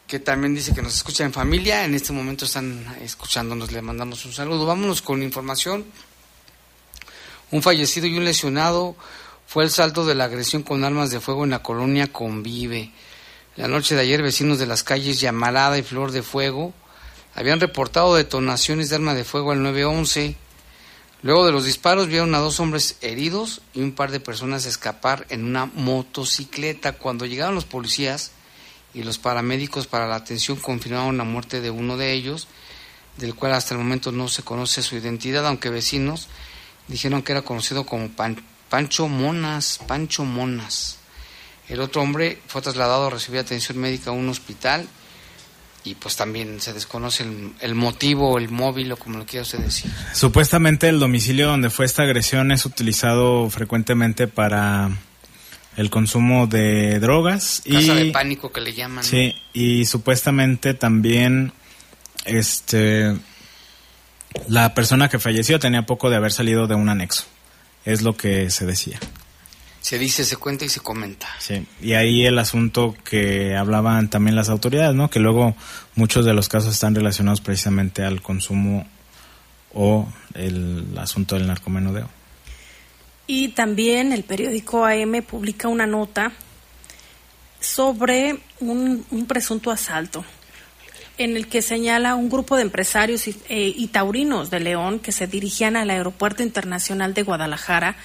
que 0.09 0.19
también 0.19 0.53
dice 0.57 0.75
que 0.75 0.83
nos 0.83 0.95
escucha 0.97 1.23
en 1.25 1.33
familia. 1.33 1.85
En 1.85 1.95
este 1.95 2.13
momento 2.13 2.47
están 2.47 2.97
escuchándonos, 3.01 3.71
le 3.71 3.81
mandamos 3.81 4.25
un 4.25 4.33
saludo. 4.33 4.67
Vámonos 4.67 5.03
con 5.03 5.23
información. 5.23 5.85
Un 7.53 7.63
fallecido 7.63 8.07
y 8.09 8.17
un 8.19 8.25
lesionado 8.25 8.97
fue 9.53 9.65
el 9.65 9.71
saldo 9.71 10.07
de 10.07 10.15
la 10.15 10.25
agresión 10.25 10.63
con 10.63 10.83
armas 10.83 11.11
de 11.11 11.21
fuego 11.21 11.45
en 11.45 11.51
la 11.51 11.63
colonia 11.63 12.11
Convive. 12.11 12.91
La 13.57 13.69
noche 13.69 13.95
de 13.95 14.01
ayer, 14.01 14.23
vecinos 14.23 14.59
de 14.59 14.65
las 14.65 14.83
calles 14.83 15.21
Llamarada 15.21 15.77
y 15.77 15.83
Flor 15.83 16.11
de 16.11 16.23
Fuego 16.23 16.73
habían 17.35 17.61
reportado 17.61 18.15
detonaciones 18.15 18.89
de 18.89 18.95
arma 18.97 19.13
de 19.13 19.25
fuego 19.25 19.53
al 19.53 19.63
911. 19.63 20.37
Luego 21.21 21.45
de 21.45 21.53
los 21.53 21.67
disparos 21.67 22.07
vieron 22.07 22.35
a 22.35 22.39
dos 22.39 22.61
hombres 22.61 22.97
heridos 23.03 23.61
y 23.75 23.83
un 23.83 23.93
par 23.93 24.11
de 24.11 24.21
personas 24.21 24.65
escapar 24.65 25.27
en 25.29 25.45
una 25.45 25.67
motocicleta. 25.67 26.95
Cuando 26.95 27.27
llegaron 27.27 27.55
los 27.55 27.67
policías, 27.67 28.31
y 28.95 29.03
los 29.03 29.19
paramédicos 29.19 29.87
para 29.87 30.07
la 30.07 30.17
atención 30.17 30.57
confirmaron 30.57 31.19
la 31.19 31.25
muerte 31.25 31.61
de 31.61 31.71
uno 31.71 31.99
de 31.99 32.13
ellos, 32.15 32.49
del 33.19 33.35
cual 33.35 33.53
hasta 33.53 33.75
el 33.75 33.81
momento 33.81 34.13
no 34.13 34.29
se 34.29 34.43
conoce 34.45 34.83
su 34.83 34.97
identidad, 34.97 35.47
aunque 35.47 35.69
vecinos 35.69 36.29
dijeron 36.89 37.21
que 37.21 37.33
era 37.33 37.43
conocido 37.43 37.85
como 37.85 38.09
Pan- 38.09 38.43
Pancho 38.73 39.07
Monas, 39.07 39.81
Pancho 39.87 40.25
Monas. 40.25 40.97
El 41.69 41.83
otro 41.83 42.01
hombre 42.01 42.39
fue 42.47 42.63
trasladado 42.63 43.09
a 43.09 43.11
recibir 43.11 43.41
atención 43.41 43.77
médica 43.77 44.09
a 44.09 44.15
un 44.15 44.31
hospital 44.31 44.89
y 45.85 45.95
pues 45.97 46.17
también 46.17 46.59
se 46.59 46.73
desconoce 46.73 47.23
el, 47.25 47.53
el 47.61 47.75
motivo, 47.75 48.39
el 48.39 48.49
móvil 48.49 48.91
o 48.93 48.97
como 48.97 49.19
lo 49.19 49.27
quiera 49.27 49.43
usted 49.43 49.59
decir. 49.59 49.91
Supuestamente 50.15 50.89
el 50.89 51.01
domicilio 51.01 51.49
donde 51.49 51.69
fue 51.69 51.85
esta 51.85 52.05
agresión 52.05 52.51
es 52.51 52.65
utilizado 52.65 53.51
frecuentemente 53.51 54.27
para 54.27 54.91
el 55.77 55.91
consumo 55.91 56.47
de 56.47 56.99
drogas 56.99 57.63
Casa 57.71 57.95
de 57.95 58.07
y 58.07 58.11
pánico 58.11 58.53
que 58.53 58.63
le 58.63 58.73
llaman. 58.73 59.05
sí 59.05 59.35
y 59.53 59.85
supuestamente 59.85 60.73
también 60.73 61.53
este 62.25 63.15
la 64.49 64.73
persona 64.73 65.11
que 65.11 65.19
falleció 65.19 65.59
tenía 65.59 65.85
poco 65.85 66.09
de 66.09 66.17
haber 66.17 66.33
salido 66.33 66.67
de 66.67 66.75
un 66.75 66.89
anexo 66.89 67.27
es 67.85 68.03
lo 68.03 68.17
que 68.17 68.51
se 68.51 68.67
decía. 68.67 68.99
Se 69.81 69.99
dice, 69.99 70.25
se 70.25 70.37
cuenta 70.37 70.65
y 70.65 70.69
se 70.69 70.81
comenta. 70.81 71.29
sí 71.41 71.67
y 71.81 71.95
ahí 71.95 72.25
el 72.25 72.39
asunto 72.39 72.95
que 73.05 73.57
hablaban 73.57 74.09
también 74.09 74.37
las 74.37 74.49
autoridades 74.49 74.95
no 74.95 75.11
que 75.11 75.19
luego 75.19 75.57
muchos 75.97 76.25
de 76.25 76.35
los 76.35 76.49
casos 76.49 76.75
están 76.75 76.95
relacionados 76.95 77.41
precisamente 77.41 78.05
al 78.05 78.23
consumo 78.23 78.87
o 79.75 80.09
el 80.35 80.87
asunto 80.99 81.35
del 81.35 81.47
narcomenudeo. 81.47 82.09
Y 83.27 83.49
también 83.49 84.13
el 84.13 84.25
periódico 84.25 84.85
AM 84.85 85.23
publica 85.23 85.69
una 85.69 85.87
nota 85.87 86.33
sobre 87.61 88.39
un, 88.61 89.05
un 89.11 89.27
presunto 89.27 89.71
asalto 89.71 90.25
en 91.19 91.37
el 91.37 91.49
que 91.49 91.63
señala 91.63 92.15
un 92.15 92.29
grupo 92.29 92.57
de 92.57 92.63
empresarios 92.63 93.29
y, 93.29 93.37
eh, 93.49 93.73
y 93.77 93.89
taurinos 93.89 94.51
de 94.51 94.61
León 94.61 94.99
que 94.99 95.13
se 95.13 95.27
dirigían 95.27 95.77
al 95.77 95.91
Aeropuerto 95.91 96.43
Internacional 96.43 97.15
de 97.15 97.23
Guadalajara 97.23 97.97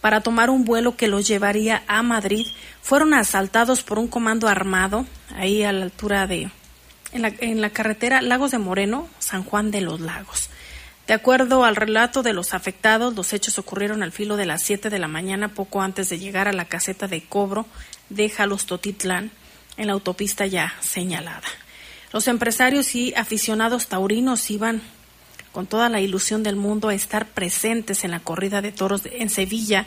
para 0.00 0.20
tomar 0.20 0.50
un 0.50 0.64
vuelo 0.64 0.96
que 0.96 1.08
los 1.08 1.26
llevaría 1.26 1.82
a 1.88 2.02
Madrid, 2.02 2.46
fueron 2.80 3.14
asaltados 3.14 3.82
por 3.82 3.98
un 3.98 4.06
comando 4.06 4.46
armado 4.46 5.06
ahí 5.34 5.64
a 5.64 5.72
la 5.72 5.84
altura 5.84 6.28
de, 6.28 6.50
en 7.12 7.22
la, 7.22 7.32
en 7.40 7.60
la 7.60 7.70
carretera 7.70 8.22
Lagos 8.22 8.52
de 8.52 8.58
Moreno, 8.58 9.08
San 9.18 9.42
Juan 9.42 9.70
de 9.70 9.80
los 9.80 10.00
Lagos. 10.00 10.48
De 11.06 11.14
acuerdo 11.14 11.64
al 11.64 11.76
relato 11.76 12.22
de 12.22 12.32
los 12.32 12.52
afectados, 12.52 13.14
los 13.14 13.32
hechos 13.32 13.58
ocurrieron 13.58 14.02
al 14.02 14.12
filo 14.12 14.36
de 14.36 14.46
las 14.46 14.62
7 14.62 14.90
de 14.90 14.98
la 14.98 15.08
mañana, 15.08 15.48
poco 15.48 15.82
antes 15.82 16.08
de 16.08 16.18
llegar 16.18 16.48
a 16.48 16.52
la 16.52 16.64
caseta 16.66 17.06
de 17.06 17.22
cobro 17.22 17.66
de 18.08 18.28
Jalostotitlán, 18.28 19.30
en 19.76 19.86
la 19.86 19.92
autopista 19.92 20.46
ya 20.46 20.74
señalada. 20.80 21.42
Los 22.16 22.28
empresarios 22.28 22.94
y 22.94 23.12
aficionados 23.14 23.88
taurinos 23.88 24.50
iban 24.50 24.80
con 25.52 25.66
toda 25.66 25.90
la 25.90 26.00
ilusión 26.00 26.42
del 26.42 26.56
mundo 26.56 26.88
a 26.88 26.94
estar 26.94 27.26
presentes 27.26 28.04
en 28.04 28.10
la 28.10 28.20
corrida 28.20 28.62
de 28.62 28.72
toros 28.72 29.02
en 29.04 29.28
Sevilla 29.28 29.86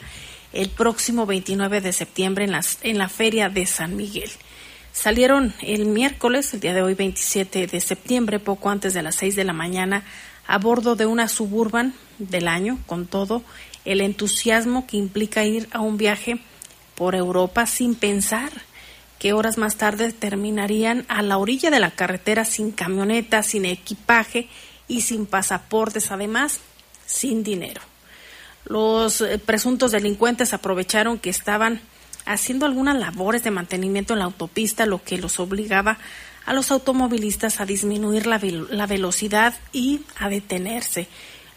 el 0.52 0.68
próximo 0.68 1.26
29 1.26 1.80
de 1.80 1.92
septiembre 1.92 2.44
en, 2.44 2.52
las, 2.52 2.78
en 2.82 2.98
la 2.98 3.08
feria 3.08 3.48
de 3.48 3.66
San 3.66 3.96
Miguel. 3.96 4.30
Salieron 4.92 5.52
el 5.60 5.86
miércoles, 5.86 6.54
el 6.54 6.60
día 6.60 6.72
de 6.72 6.82
hoy 6.82 6.94
27 6.94 7.66
de 7.66 7.80
septiembre, 7.80 8.38
poco 8.38 8.70
antes 8.70 8.94
de 8.94 9.02
las 9.02 9.16
6 9.16 9.34
de 9.34 9.42
la 9.42 9.52
mañana, 9.52 10.04
a 10.46 10.56
bordo 10.58 10.94
de 10.94 11.06
una 11.06 11.26
suburban 11.26 11.94
del 12.20 12.46
año, 12.46 12.78
con 12.86 13.08
todo 13.08 13.42
el 13.84 14.00
entusiasmo 14.00 14.86
que 14.86 14.98
implica 14.98 15.44
ir 15.44 15.66
a 15.72 15.80
un 15.80 15.96
viaje 15.96 16.38
por 16.94 17.16
Europa 17.16 17.66
sin 17.66 17.96
pensar 17.96 18.52
que 19.20 19.34
horas 19.34 19.58
más 19.58 19.76
tarde 19.76 20.12
terminarían 20.12 21.04
a 21.08 21.22
la 21.22 21.36
orilla 21.36 21.70
de 21.70 21.78
la 21.78 21.90
carretera 21.90 22.46
sin 22.46 22.72
camioneta, 22.72 23.42
sin 23.42 23.66
equipaje 23.66 24.48
y 24.88 25.02
sin 25.02 25.26
pasaportes, 25.26 26.10
además 26.10 26.60
sin 27.04 27.44
dinero. 27.44 27.82
Los 28.64 29.20
eh, 29.20 29.38
presuntos 29.38 29.92
delincuentes 29.92 30.54
aprovecharon 30.54 31.18
que 31.18 31.28
estaban 31.28 31.82
haciendo 32.24 32.64
algunas 32.64 32.98
labores 32.98 33.44
de 33.44 33.50
mantenimiento 33.50 34.14
en 34.14 34.20
la 34.20 34.24
autopista, 34.24 34.86
lo 34.86 35.02
que 35.02 35.18
los 35.18 35.38
obligaba 35.38 35.98
a 36.46 36.54
los 36.54 36.70
automovilistas 36.70 37.60
a 37.60 37.66
disminuir 37.66 38.26
la, 38.26 38.40
la 38.70 38.86
velocidad 38.86 39.54
y 39.70 40.00
a 40.18 40.30
detenerse, 40.30 41.08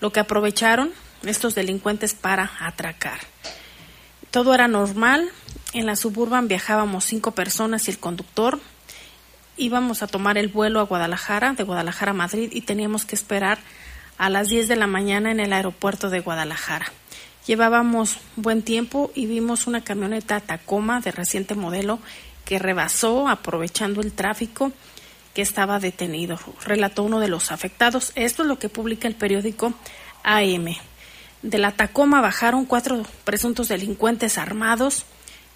lo 0.01 0.11
que 0.11 0.19
aprovecharon 0.19 0.91
estos 1.23 1.55
delincuentes 1.55 2.13
para 2.13 2.51
atracar. 2.59 3.19
Todo 4.31 4.53
era 4.53 4.67
normal. 4.67 5.29
En 5.73 5.87
la 5.87 5.95
suburban 5.95 6.47
viajábamos 6.47 7.03
cinco 7.03 7.31
personas 7.31 7.87
y 7.87 7.91
el 7.91 7.99
conductor. 7.99 8.59
Íbamos 9.57 10.03
a 10.03 10.07
tomar 10.07 10.37
el 10.37 10.47
vuelo 10.47 10.79
a 10.79 10.83
Guadalajara, 10.83 11.53
de 11.53 11.63
Guadalajara 11.63 12.11
a 12.11 12.15
Madrid, 12.15 12.49
y 12.53 12.61
teníamos 12.61 13.05
que 13.05 13.15
esperar 13.15 13.57
a 14.19 14.29
las 14.29 14.49
10 14.49 14.67
de 14.67 14.75
la 14.75 14.85
mañana 14.85 15.31
en 15.31 15.39
el 15.39 15.51
aeropuerto 15.51 16.11
de 16.11 16.19
Guadalajara. 16.19 16.85
Llevábamos 17.47 18.19
buen 18.35 18.61
tiempo 18.61 19.11
y 19.15 19.25
vimos 19.25 19.65
una 19.65 19.83
camioneta 19.83 20.39
Tacoma 20.39 21.01
de 21.01 21.11
reciente 21.11 21.55
modelo 21.55 21.99
que 22.45 22.59
rebasó 22.59 23.27
aprovechando 23.27 24.01
el 24.01 24.13
tráfico 24.13 24.71
que 25.33 25.41
estaba 25.41 25.79
detenido, 25.79 26.39
relató 26.63 27.01
uno 27.01 27.19
de 27.19 27.27
los 27.27 27.51
afectados. 27.51 28.11
Esto 28.13 28.43
es 28.43 28.47
lo 28.47 28.59
que 28.59 28.69
publica 28.69 29.07
el 29.07 29.15
periódico 29.15 29.73
AM. 30.23 30.67
De 31.41 31.57
la 31.57 31.71
Tacoma 31.71 32.21
bajaron 32.21 32.65
cuatro 32.65 33.03
presuntos 33.23 33.69
delincuentes 33.69 34.37
armados 34.37 35.05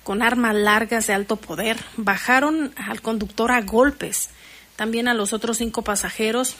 con 0.07 0.21
armas 0.21 0.55
largas 0.55 1.05
de 1.07 1.13
alto 1.13 1.35
poder. 1.35 1.75
Bajaron 1.97 2.73
al 2.77 3.01
conductor 3.01 3.51
a 3.51 3.59
golpes, 3.59 4.29
también 4.77 5.09
a 5.09 5.13
los 5.13 5.33
otros 5.33 5.57
cinco 5.57 5.81
pasajeros 5.81 6.55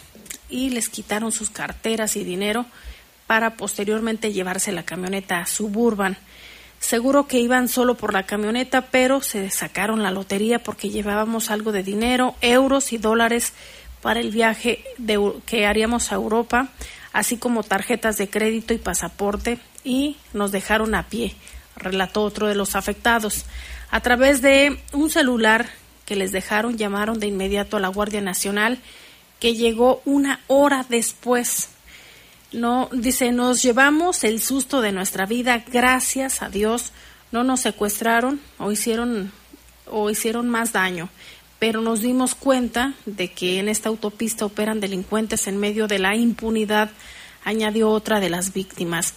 y 0.50 0.72
les 0.72 0.90
quitaron 0.90 1.32
sus 1.32 1.50
carteras 1.50 2.18
y 2.18 2.26
dinero 2.26 2.66
para 3.26 3.56
posteriormente 3.56 4.34
llevarse 4.34 4.74
la 4.74 4.84
camioneta 4.84 5.46
Suburban. 5.46 6.18
Seguro 6.82 7.28
que 7.28 7.40
iban 7.40 7.70
solo 7.70 7.96
por 7.96 8.12
la 8.12 8.24
camioneta, 8.24 8.88
pero 8.88 9.22
se 9.22 9.50
sacaron 9.50 10.04
la 10.04 10.12
lotería 10.12 10.60
porque 10.60 10.90
llevábamos 10.90 11.50
algo 11.50 11.72
de 11.72 11.84
dinero, 11.84 12.36
euros 12.42 12.92
y 12.92 12.98
dólares 12.98 13.54
para 14.02 14.20
el 14.20 14.32
viaje 14.32 14.84
que 15.46 15.66
haríamos 15.66 16.12
a 16.12 16.16
Europa, 16.16 16.68
así 17.14 17.38
como 17.38 17.64
tarjetas 17.64 18.18
de 18.18 18.30
crédito 18.30 18.74
y 18.74 18.78
pasaporte, 18.78 19.58
y 19.86 20.18
nos 20.34 20.52
dejaron 20.52 20.96
a 20.96 21.08
pie, 21.08 21.34
relató 21.78 22.24
otro 22.24 22.48
de 22.48 22.56
los 22.56 22.76
afectados. 22.76 23.46
A 23.90 24.02
través 24.02 24.42
de 24.42 24.80
un 24.94 25.10
celular 25.10 25.70
que 26.06 26.16
les 26.16 26.32
dejaron, 26.32 26.78
llamaron 26.78 27.20
de 27.20 27.28
inmediato 27.28 27.78
a 27.78 27.80
la 27.80 27.88
Guardia 27.88 28.22
Nacional, 28.22 28.80
que 29.40 29.56
llegó 29.56 30.02
una 30.06 30.40
hora 30.48 30.86
después 30.88 31.70
no, 32.52 32.90
dice, 32.94 33.32
nos 33.32 33.62
llevamos 33.62 34.24
el 34.24 34.42
susto 34.42 34.82
de 34.82 34.92
nuestra 34.92 35.26
vida, 35.26 35.64
gracias 35.70 36.42
a 36.42 36.50
Dios, 36.50 36.94
no 37.32 37.44
nos 37.44 37.62
secuestraron 37.62 38.40
o 38.58 38.72
hicieron 38.72 39.32
o 39.90 40.10
hicieron 40.10 40.48
más 40.50 40.74
daño, 40.74 41.10
pero 41.60 41.82
nos 41.82 42.02
dimos 42.02 42.36
cuenta 42.36 42.94
de 43.06 43.32
que 43.32 43.60
en 43.60 43.70
esta 43.70 43.90
autopista 43.90 44.46
operan 44.46 44.80
delincuentes 44.80 45.48
en 45.48 45.58
medio 45.58 45.88
de 45.88 46.00
la 46.00 46.16
impunidad, 46.16 46.90
añadió 47.44 47.90
otra 47.90 48.20
de 48.20 48.30
las 48.30 48.54
víctimas. 48.54 49.14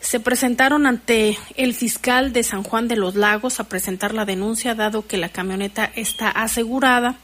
Se 0.00 0.20
presentaron 0.20 0.86
ante 0.86 1.38
el 1.56 1.74
fiscal 1.74 2.32
de 2.32 2.42
San 2.42 2.62
Juan 2.62 2.88
de 2.88 2.96
los 2.96 3.14
Lagos 3.14 3.60
a 3.60 3.64
presentar 3.64 4.14
la 4.14 4.24
denuncia, 4.24 4.74
dado 4.74 5.06
que 5.06 5.16
la 5.16 5.28
camioneta 5.28 5.90
está 5.94 6.30
asegurada. 6.30 7.16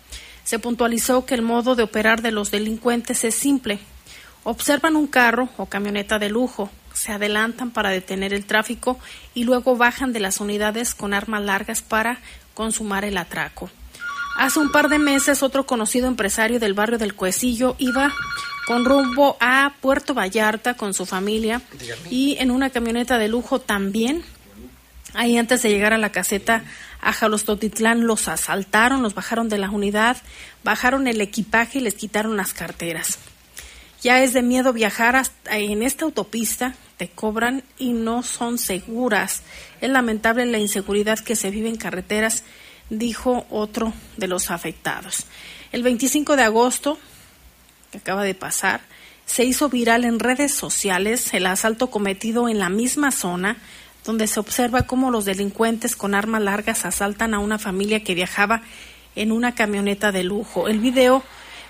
Se 0.42 0.58
puntualizó 0.58 1.24
que 1.24 1.34
el 1.34 1.42
modo 1.42 1.74
de 1.74 1.84
operar 1.84 2.20
de 2.20 2.32
los 2.32 2.50
delincuentes 2.50 3.24
es 3.24 3.34
simple, 3.34 3.80
Observan 4.44 4.94
un 4.94 5.06
carro 5.06 5.48
o 5.56 5.66
camioneta 5.66 6.18
de 6.18 6.28
lujo, 6.28 6.70
se 6.92 7.12
adelantan 7.12 7.70
para 7.70 7.88
detener 7.88 8.34
el 8.34 8.44
tráfico 8.44 8.98
y 9.32 9.44
luego 9.44 9.76
bajan 9.76 10.12
de 10.12 10.20
las 10.20 10.38
unidades 10.38 10.94
con 10.94 11.14
armas 11.14 11.42
largas 11.42 11.80
para 11.80 12.18
consumar 12.52 13.06
el 13.06 13.16
atraco. 13.16 13.70
Hace 14.36 14.60
un 14.60 14.70
par 14.70 14.90
de 14.90 14.98
meses 14.98 15.42
otro 15.42 15.64
conocido 15.64 16.08
empresario 16.08 16.60
del 16.60 16.74
barrio 16.74 16.98
del 16.98 17.14
Cuecillo 17.14 17.74
iba 17.78 18.12
con 18.66 18.84
rumbo 18.84 19.36
a 19.40 19.74
Puerto 19.80 20.14
Vallarta 20.14 20.74
con 20.74 20.94
su 20.94 21.06
familia 21.06 21.60
y 22.10 22.36
en 22.38 22.50
una 22.50 22.70
camioneta 22.70 23.18
de 23.18 23.28
lujo 23.28 23.60
también. 23.60 24.24
Ahí 25.12 25.36
antes 25.36 25.62
de 25.62 25.68
llegar 25.68 25.92
a 25.92 25.98
la 25.98 26.10
caseta 26.10 26.64
a 27.00 27.12
Jalostotitlán 27.12 28.06
los 28.06 28.28
asaltaron, 28.28 29.02
los 29.02 29.14
bajaron 29.14 29.48
de 29.48 29.58
la 29.58 29.70
unidad, 29.70 30.16
bajaron 30.64 31.06
el 31.06 31.20
equipaje 31.20 31.78
y 31.78 31.82
les 31.82 31.94
quitaron 31.94 32.36
las 32.36 32.54
carteras. 32.54 33.18
Ya 34.02 34.22
es 34.22 34.32
de 34.32 34.42
miedo 34.42 34.72
viajar 34.72 35.16
hasta 35.16 35.56
en 35.56 35.82
esta 35.82 36.04
autopista, 36.04 36.74
te 36.96 37.08
cobran 37.08 37.62
y 37.78 37.92
no 37.92 38.22
son 38.22 38.58
seguras. 38.58 39.42
Es 39.80 39.90
lamentable 39.90 40.46
la 40.46 40.58
inseguridad 40.58 41.18
que 41.18 41.36
se 41.36 41.50
vive 41.50 41.68
en 41.68 41.76
carreteras, 41.76 42.42
dijo 42.90 43.46
otro 43.50 43.92
de 44.16 44.26
los 44.26 44.50
afectados. 44.50 45.24
El 45.72 45.82
25 45.82 46.36
de 46.36 46.42
agosto, 46.42 46.98
que 47.94 47.98
acaba 47.98 48.24
de 48.24 48.34
pasar, 48.34 48.80
se 49.24 49.44
hizo 49.44 49.68
viral 49.68 50.04
en 50.04 50.18
redes 50.18 50.52
sociales 50.52 51.32
el 51.32 51.46
asalto 51.46 51.90
cometido 51.90 52.48
en 52.48 52.58
la 52.58 52.68
misma 52.68 53.12
zona 53.12 53.56
donde 54.04 54.26
se 54.26 54.40
observa 54.40 54.82
cómo 54.82 55.12
los 55.12 55.24
delincuentes 55.24 55.94
con 55.94 56.14
armas 56.14 56.42
largas 56.42 56.84
asaltan 56.84 57.34
a 57.34 57.38
una 57.38 57.58
familia 57.58 58.02
que 58.02 58.16
viajaba 58.16 58.62
en 59.14 59.30
una 59.30 59.54
camioneta 59.54 60.10
de 60.10 60.24
lujo. 60.24 60.66
El 60.66 60.80
video 60.80 61.22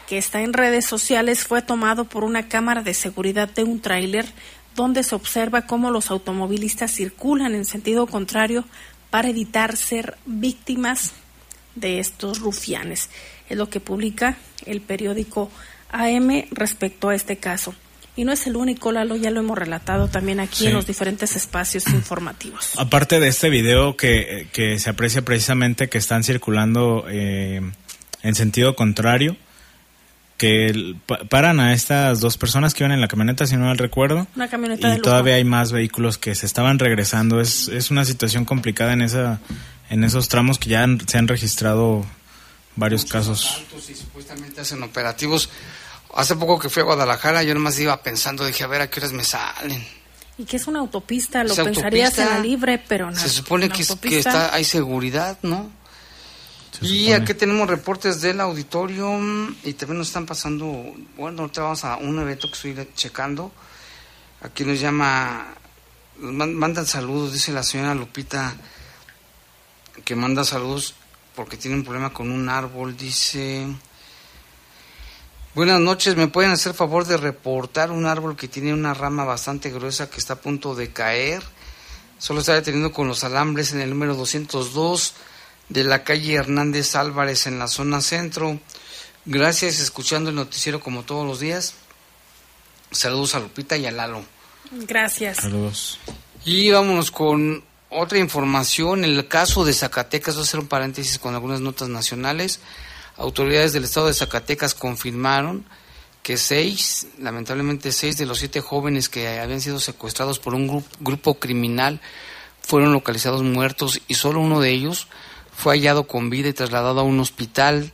que 0.08 0.16
está 0.16 0.40
en 0.40 0.54
redes 0.54 0.87
sociales 0.87 1.44
fue 1.44 1.60
tomado 1.60 2.06
por 2.06 2.24
una 2.24 2.48
cámara 2.48 2.82
de 2.82 2.94
seguridad 2.94 3.50
de 3.50 3.64
un 3.64 3.80
tráiler 3.80 4.24
donde 4.74 5.02
se 5.02 5.14
observa 5.14 5.66
cómo 5.66 5.90
los 5.90 6.10
automovilistas 6.10 6.90
circulan 6.90 7.54
en 7.54 7.66
sentido 7.66 8.06
contrario 8.06 8.64
para 9.10 9.28
evitar 9.28 9.76
ser 9.76 10.16
víctimas 10.24 11.12
de 11.74 12.00
estos 12.00 12.40
rufianes. 12.40 13.10
Es 13.48 13.58
lo 13.58 13.68
que 13.68 13.78
publica 13.78 14.38
el 14.64 14.80
periódico 14.80 15.50
AM 15.90 16.44
respecto 16.51 17.09
a 17.09 17.14
este 17.14 17.37
caso. 17.37 17.75
Y 18.16 18.25
no 18.25 18.33
es 18.33 18.47
el 18.47 18.55
único, 18.55 18.92
Lalo, 18.92 19.16
ya 19.16 19.31
lo 19.31 19.40
hemos 19.40 19.59
relatado 19.59 20.07
también 20.07 20.38
aquí 20.38 20.66
en 20.66 20.75
los 20.75 20.87
diferentes 20.87 21.35
espacios 21.35 21.88
informativos. 21.88 22.73
Aparte 22.79 23.18
de 23.18 23.29
este 23.29 23.51
video 23.51 23.97
que, 23.97 24.49
se 24.79 24.90
aprecia 24.90 25.23
precisamente 25.23 25.88
que 25.88 25.99
están 25.99 26.23
circulando 26.23 27.07
eh, 27.09 27.61
en 28.23 28.35
sentido 28.37 28.77
contrario, 28.77 29.37
que 30.37 30.94
paran 31.29 31.59
a 31.59 31.73
estas 31.73 32.20
dos 32.20 32.37
personas 32.37 32.75
que 32.75 32.85
iban 32.85 32.92
en 32.92 33.01
la 33.01 33.09
camioneta, 33.09 33.47
si 33.47 33.57
no 33.57 33.64
mal 33.64 33.79
recuerdo. 33.79 34.29
Una 34.37 34.49
camioneta 34.49 34.97
y 34.97 35.01
todavía 35.01 35.35
hay 35.35 35.44
más 35.44 35.73
vehículos 35.73 36.18
que 36.18 36.35
se 36.35 36.47
estaban 36.47 36.79
regresando. 36.79 37.40
Es, 37.40 37.68
es 37.68 37.90
una 37.90 38.05
situación 38.05 38.44
complicada 38.44 38.92
en 38.92 39.03
esa 39.03 39.40
en 39.90 40.05
esos 40.05 40.29
tramos 40.29 40.59
que 40.59 40.70
ya 40.70 40.87
se 41.07 41.18
han 41.18 41.29
registrado 41.29 42.05
varios 42.76 43.04
casos. 43.04 43.62
Y 43.88 43.94
supuestamente 43.94 44.60
hacen 44.60 44.82
operativos. 44.82 45.48
Hace 46.14 46.37
poco 46.37 46.58
que 46.58 46.68
fui 46.68 46.82
a 46.82 46.84
Guadalajara, 46.87 47.42
yo 47.42 47.54
nomás 47.54 47.78
iba 47.78 48.00
pensando, 48.02 48.44
dije, 48.44 48.64
a 48.64 48.68
ver 48.68 48.82
a 48.82 48.90
qué 48.90 49.00
horas 49.00 49.12
me 49.12 49.24
salen. 49.24 49.84
Y 50.37 50.44
que 50.44 50.56
es 50.56 50.66
una 50.66 50.80
autopista, 50.80 51.44
lo 51.44 51.54
pensarías 51.54 52.18
en 52.18 52.28
la 52.28 52.38
libre, 52.38 52.82
pero 52.88 53.10
no. 53.10 53.16
Se 53.16 53.28
supone 53.28 53.68
que, 53.68 53.84
que 54.00 54.18
está, 54.18 54.54
hay 54.54 54.64
seguridad, 54.64 55.38
¿no? 55.42 55.70
y 56.80 57.12
aquí 57.12 57.34
tenemos 57.34 57.68
reportes 57.68 58.20
del 58.20 58.40
auditorio 58.40 59.16
y 59.62 59.74
también 59.74 59.98
nos 59.98 60.08
están 60.08 60.26
pasando, 60.26 60.66
bueno, 61.16 61.42
ahorita 61.42 61.62
vamos 61.62 61.84
a 61.84 61.96
un 61.96 62.18
evento 62.18 62.48
que 62.48 62.54
estoy 62.54 62.88
checando. 62.94 63.52
Aquí 64.42 64.64
nos 64.64 64.80
llama, 64.80 65.54
mandan 66.18 66.84
saludos, 66.84 67.32
dice 67.32 67.52
la 67.52 67.62
señora 67.62 67.94
Lupita, 67.94 68.54
que 70.04 70.16
manda 70.16 70.44
saludos 70.44 70.94
porque 71.35 71.57
tiene 71.57 71.77
un 71.77 71.85
problema 71.85 72.12
con 72.12 72.31
un 72.31 72.49
árbol, 72.49 72.97
dice... 72.97 73.66
Buenas 75.55 75.79
noches, 75.81 76.16
¿me 76.16 76.27
pueden 76.27 76.51
hacer 76.51 76.75
favor 76.75 77.07
de 77.07 77.16
reportar 77.16 77.92
un 77.92 78.07
árbol 78.07 78.35
que 78.35 78.49
tiene 78.49 78.75
una 78.75 78.92
rama 78.92 79.25
bastante 79.25 79.70
gruesa 79.70 80.11
que 80.11 80.18
está 80.18 80.35
a 80.35 80.40
punto 80.40 80.75
de 80.75 80.92
caer? 80.92 81.44
Solo 82.18 82.40
está 82.40 82.55
deteniendo 82.55 82.90
con 82.90 83.07
los 83.07 83.23
alambres 83.23 83.73
en 83.73 83.81
el 83.81 83.90
número 83.90 84.16
202 84.16 85.14
de 85.68 85.85
la 85.85 86.03
calle 86.03 86.35
Hernández 86.35 86.97
Álvarez 86.97 87.47
en 87.47 87.61
la 87.61 87.68
zona 87.68 88.01
centro. 88.01 88.59
Gracias, 89.27 89.79
escuchando 89.79 90.31
el 90.31 90.37
noticiero 90.37 90.81
como 90.81 91.05
todos 91.05 91.25
los 91.25 91.38
días. 91.38 91.75
Saludos 92.90 93.37
a 93.37 93.40
Lupita 93.40 93.77
y 93.77 93.87
a 93.87 93.92
Lalo. 93.92 94.25
Gracias. 94.73 95.38
Saludos. 95.38 96.01
Y 96.44 96.70
vámonos 96.70 97.11
con 97.11 97.62
otra 97.94 98.18
información. 98.18 99.04
En 99.04 99.12
el 99.12 99.28
caso 99.28 99.64
de 99.64 99.72
Zacatecas, 99.72 100.35
voy 100.35 100.42
a 100.42 100.44
hacer 100.44 100.61
un 100.61 100.68
paréntesis 100.68 101.18
con 101.18 101.35
algunas 101.35 101.61
notas 101.61 101.88
nacionales. 101.88 102.61
Autoridades 103.16 103.72
del 103.72 103.85
estado 103.85 104.09
de 104.09 104.14
Zacatecas 104.14 104.74
confirmaron 104.74 105.64
que 106.22 106.37
seis, 106.37 107.07
lamentablemente 107.18 107.92
seis 107.92 108.16
de 108.16 108.26
los 108.26 108.38
siete 108.38 108.61
jóvenes 108.61 109.09
que 109.09 109.38
habían 109.38 109.61
sido 109.61 109.78
secuestrados 109.78 110.38
por 110.38 110.54
un 110.54 110.85
grupo 111.00 111.35
criminal 111.35 112.00
fueron 112.62 112.92
localizados 112.92 113.42
muertos 113.42 114.00
y 114.09 114.14
solo 114.14 114.40
uno 114.40 114.61
de 114.61 114.70
ellos 114.70 115.07
fue 115.54 115.74
hallado 115.74 116.04
con 116.04 116.30
vida 116.30 116.48
y 116.48 116.54
trasladado 116.54 117.00
a 117.00 117.04
un 117.04 117.20
hospital 117.20 117.92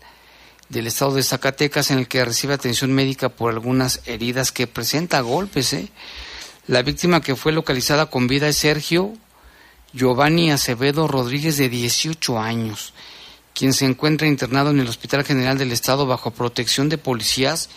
del 0.69 0.87
estado 0.87 1.15
de 1.15 1.25
Zacatecas 1.25 1.91
en 1.91 1.99
el 1.99 2.09
que 2.09 2.25
recibe 2.25 2.55
atención 2.55 2.93
médica 2.93 3.29
por 3.29 3.53
algunas 3.53 4.01
heridas 4.07 4.53
que 4.53 4.69
presenta 4.69 5.21
golpes. 5.21 5.73
¿eh? 5.73 5.89
La 6.69 6.83
víctima 6.83 7.21
que 7.21 7.35
fue 7.35 7.51
localizada 7.51 8.07
con 8.07 8.29
vida 8.29 8.49
es 8.49 8.57
Sergio 8.57 9.13
Giovanni 9.93 10.53
Acevedo 10.53 11.09
Rodríguez 11.09 11.57
de 11.57 11.69
18 11.69 12.39
años, 12.39 12.93
quien 13.55 13.73
se 13.73 13.87
encuentra 13.87 14.29
internado 14.29 14.71
en 14.71 14.79
el 14.79 14.89
Hospital 14.89 15.25
General 15.25 15.59
del 15.59 15.73
Estado 15.73 16.07
bajo 16.07 16.31
protección 16.31 16.89
de 16.89 16.97
policías 16.97 17.69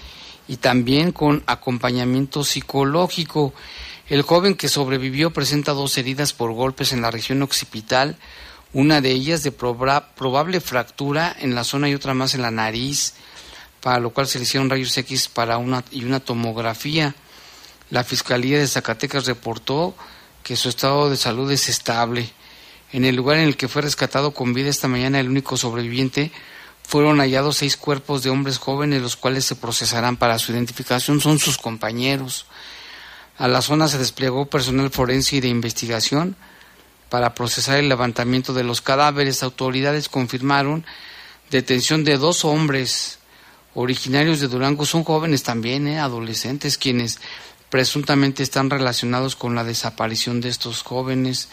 y 0.48 0.58
también 0.58 1.12
con 1.12 1.44
acompañamiento 1.48 2.44
psicológico. 2.44 3.54
El 4.08 4.22
joven 4.22 4.56
que 4.56 4.70
sobrevivió 4.70 5.32
presenta 5.32 5.72
dos 5.72 5.98
heridas 5.98 6.34
por 6.34 6.52
golpes 6.54 6.94
en 6.94 7.02
la 7.02 7.10
región 7.10 7.42
occipital, 7.42 8.18
una 8.74 9.02
de 9.02 9.12
ellas 9.12 9.42
de 9.42 9.52
probable 9.52 10.62
fractura 10.62 11.36
en 11.40 11.56
la 11.56 11.64
zona 11.64 11.90
y 11.90 11.96
otra 11.96 12.14
más 12.14 12.36
en 12.36 12.44
la 12.44 12.52
nariz, 12.52 13.16
para 13.82 14.00
lo 14.00 14.12
cual 14.12 14.28
se 14.28 14.38
le 14.38 14.44
hicieron 14.44 14.70
rayos 14.70 14.96
X 14.98 15.30
para 15.30 15.58
una, 15.58 15.84
y 15.92 16.06
una 16.06 16.20
tomografía. 16.20 17.16
La 17.90 18.04
Fiscalía 18.04 18.60
de 18.60 18.68
Zacatecas 18.68 19.26
reportó 19.26 19.96
que 20.44 20.56
su 20.56 20.70
estado 20.70 21.10
de 21.10 21.18
salud 21.18 21.50
es 21.52 21.70
estable. 21.70 22.30
En 22.92 23.06
el 23.06 23.16
lugar 23.16 23.38
en 23.38 23.48
el 23.48 23.58
que 23.58 23.68
fue 23.68 23.82
rescatado 23.82 24.32
con 24.32 24.54
vida 24.54 24.70
esta 24.70 24.88
mañana 24.88 25.20
el 25.20 25.30
único 25.30 25.58
sobreviviente, 25.58 26.32
fueron 26.88 27.20
hallados 27.20 27.58
seis 27.58 27.78
cuerpos 27.78 28.24
de 28.24 28.30
hombres 28.30 28.58
jóvenes, 28.58 29.02
los 29.02 29.16
cuales 29.16 29.46
se 29.46 29.56
procesarán 29.56 30.18
para 30.18 30.38
su 30.38 30.52
identificación, 30.52 31.22
son 31.22 31.40
sus 31.40 31.58
compañeros. 31.58 32.46
A 33.38 33.48
la 33.48 33.62
zona 33.62 33.88
se 33.88 33.98
desplegó 33.98 34.46
personal 34.46 34.92
forense 34.92 35.38
y 35.38 35.40
de 35.40 35.48
investigación 35.48 36.36
para 37.10 37.34
procesar 37.34 37.78
el 37.78 37.90
levantamiento 37.90 38.54
de 38.54 38.64
los 38.64 38.82
cadáveres. 38.82 39.44
Autoridades 39.44 40.10
confirmaron 40.10 40.86
detención 41.50 42.04
de 42.04 42.18
dos 42.18 42.46
hombres 42.46 43.20
originarios 43.74 44.40
de 44.40 44.48
Durango. 44.48 44.86
Son 44.86 45.04
jóvenes 45.04 45.42
también, 45.44 45.88
¿eh? 45.88 46.00
adolescentes, 46.00 46.78
quienes 46.78 47.20
presuntamente 47.74 48.44
están 48.44 48.70
relacionados 48.70 49.36
con 49.36 49.56
la 49.56 49.64
desaparición 49.64 50.42
de 50.42 50.50
estos 50.50 50.84
jóvenes. 50.84 51.50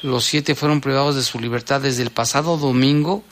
Los 0.00 0.24
siete 0.24 0.54
fueron 0.54 0.80
privados 0.80 1.16
de 1.16 1.24
su 1.24 1.40
libertad 1.40 1.80
desde 1.80 2.04
el 2.04 2.10
pasado 2.10 2.56
domingo, 2.56 3.24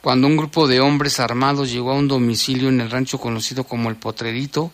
cuando 0.00 0.28
un 0.28 0.36
grupo 0.36 0.68
de 0.68 0.78
hombres 0.78 1.18
armados 1.18 1.72
llegó 1.72 1.90
a 1.90 1.96
un 1.96 2.06
domicilio 2.06 2.68
en 2.68 2.80
el 2.80 2.88
rancho 2.88 3.18
conocido 3.18 3.64
como 3.64 3.88
El 3.88 3.96
Potrerito, 3.96 4.70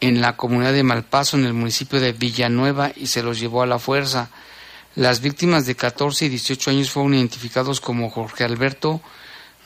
en 0.00 0.20
la 0.20 0.36
comunidad 0.36 0.74
de 0.74 0.82
Malpaso, 0.82 1.38
en 1.38 1.46
el 1.46 1.54
municipio 1.54 1.98
de 1.98 2.12
Villanueva, 2.12 2.92
y 2.94 3.06
se 3.06 3.22
los 3.22 3.40
llevó 3.40 3.62
a 3.62 3.66
la 3.66 3.78
fuerza. 3.78 4.28
Las 4.96 5.22
víctimas 5.22 5.64
de 5.64 5.76
14 5.76 6.26
y 6.26 6.28
18 6.28 6.72
años 6.72 6.90
fueron 6.90 7.14
identificados 7.14 7.80
como 7.80 8.10
Jorge 8.10 8.44
Alberto 8.44 9.00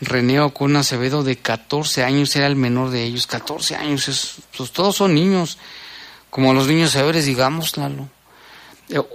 René 0.00 0.40
Ocon 0.40 0.76
Acevedo, 0.76 1.22
de 1.22 1.36
14 1.36 2.04
años, 2.04 2.34
era 2.36 2.46
el 2.46 2.56
menor 2.56 2.90
de 2.90 3.04
ellos. 3.04 3.26
14 3.26 3.76
años, 3.76 4.08
es, 4.08 4.34
pues 4.56 4.70
todos 4.70 4.96
son 4.96 5.14
niños, 5.14 5.58
como 6.34 6.52
los 6.52 6.66
niños 6.66 6.90
severs, 6.90 7.26
digamos, 7.26 7.76
Lalo. 7.76 8.08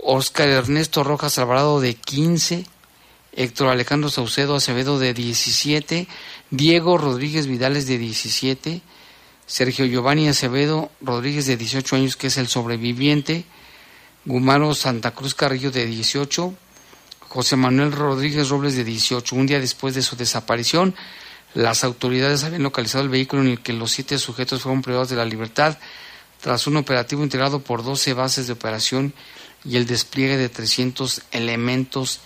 Oscar 0.05 0.47
Ernesto 0.47 1.03
Rojas 1.03 1.37
Alvarado, 1.37 1.81
de 1.81 1.95
15. 1.95 2.65
Héctor 3.33 3.67
Alejandro 3.67 4.09
Saucedo 4.09 4.55
Acevedo, 4.55 4.99
de 4.99 5.13
17. 5.13 6.07
Diego 6.49 6.97
Rodríguez 6.97 7.47
Vidales, 7.47 7.87
de 7.87 7.97
17. 7.97 8.81
Sergio 9.45 9.85
Giovanni 9.85 10.29
Acevedo 10.29 10.91
Rodríguez 11.01 11.45
de 11.45 11.57
18 11.57 11.97
años, 11.97 12.15
que 12.15 12.27
es 12.27 12.37
el 12.37 12.47
sobreviviente, 12.47 13.43
Gumaro 14.23 14.73
Santa 14.73 15.11
Cruz 15.11 15.35
Carrillo 15.35 15.71
de 15.71 15.87
18, 15.87 16.53
José 17.27 17.57
Manuel 17.57 17.91
Rodríguez 17.91 18.47
Robles 18.47 18.77
de 18.77 18.85
18. 18.85 19.35
Un 19.35 19.45
día 19.45 19.59
después 19.59 19.93
de 19.93 20.03
su 20.03 20.15
desaparición, 20.15 20.95
las 21.53 21.83
autoridades 21.83 22.45
habían 22.45 22.63
localizado 22.63 23.03
el 23.03 23.09
vehículo 23.09 23.41
en 23.41 23.49
el 23.49 23.59
que 23.59 23.73
los 23.73 23.91
siete 23.91 24.17
sujetos 24.19 24.61
fueron 24.61 24.81
privados 24.81 25.09
de 25.09 25.17
la 25.17 25.25
libertad 25.25 25.77
tras 26.41 26.67
un 26.67 26.77
operativo 26.77 27.23
integrado 27.23 27.59
por 27.59 27.83
12 27.83 28.13
bases 28.13 28.47
de 28.47 28.53
operación 28.53 29.13
y 29.65 29.77
el 29.77 29.85
despliegue 29.85 30.37
de 30.37 30.49
300 30.49 31.21
elementos 31.31 32.21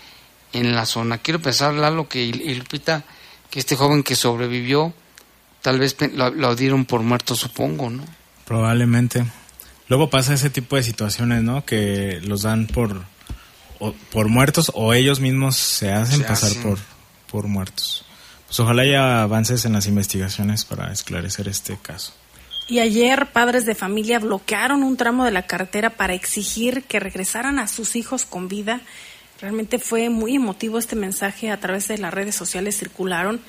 en 0.52 0.76
la 0.76 0.86
zona. 0.86 1.17
Quiero 1.17 1.41
pensar, 1.41 1.73
Lalo, 1.73 2.08
que 2.08 2.23
y 2.23 2.54
Lupita, 2.56 3.04
que 3.49 3.60
este 3.60 3.76
joven 3.76 4.04
que 4.04 4.15
sobrevivió 4.15 4.93
Tal 5.63 5.80
vez 5.80 5.95
lo, 6.13 6.56
dieron 6.58 6.84
por 6.84 7.02
muerto, 7.04 7.36
supongo, 7.36 7.89
¿no? 7.89 8.04
Probablemente. 8.43 9.26
Luego 9.88 10.10
pasa 10.10 10.34
ese 10.34 10.49
tipo 10.49 10.76
de 10.76 10.84
situaciones, 10.84 11.41
¿no? 11.41 11.63
Que 11.63 12.19
los 12.21 12.41
dan 12.41 12.67
por, 12.67 13.06
por 14.12 14.28
muertos 14.28 14.73
o 14.76 14.93
ellos 14.93 15.21
mismos 15.21 15.56
se 15.56 15.93
hacen 15.93 16.21
pasar 16.23 16.52
Por, 16.62 16.80
por 17.32 17.47
muertos. 17.47 18.04
Pues 18.45 18.60
ojalá 18.60 18.82
haya 18.82 19.23
avances 19.23 19.63
en 19.63 19.71
las 19.71 19.88
investigaciones 19.88 20.65
para 20.65 20.91
esclarecer 20.91 21.47
este 21.47 21.78
caso. 21.82 22.12
Y 22.67 22.80
ayer 22.80 23.32
padres 23.32 23.65
de 23.65 23.76
familia 23.76 24.19
bloquearon 24.19 24.84
un 24.84 24.97
tramo 24.97 25.26
de 25.26 25.32
la 25.32 25.47
carretera 25.47 25.89
para 25.91 26.13
exigir 26.13 26.84
que 26.84 26.99
regresaran 26.99 27.60
a 27.60 27.67
sus 27.67 27.95
hijos 27.95 28.26
con 28.26 28.47
vida. 28.47 28.82
Realmente 29.41 29.80
fue 29.80 30.10
muy 30.10 30.36
emotivo 30.36 30.80
este 30.80 30.95
mensaje 30.95 31.52
a 31.52 31.60
través 31.60 31.88
de 31.88 31.97
las 31.97 32.13
redes 32.13 32.36
sociales 32.36 32.78
circularon 32.78 33.41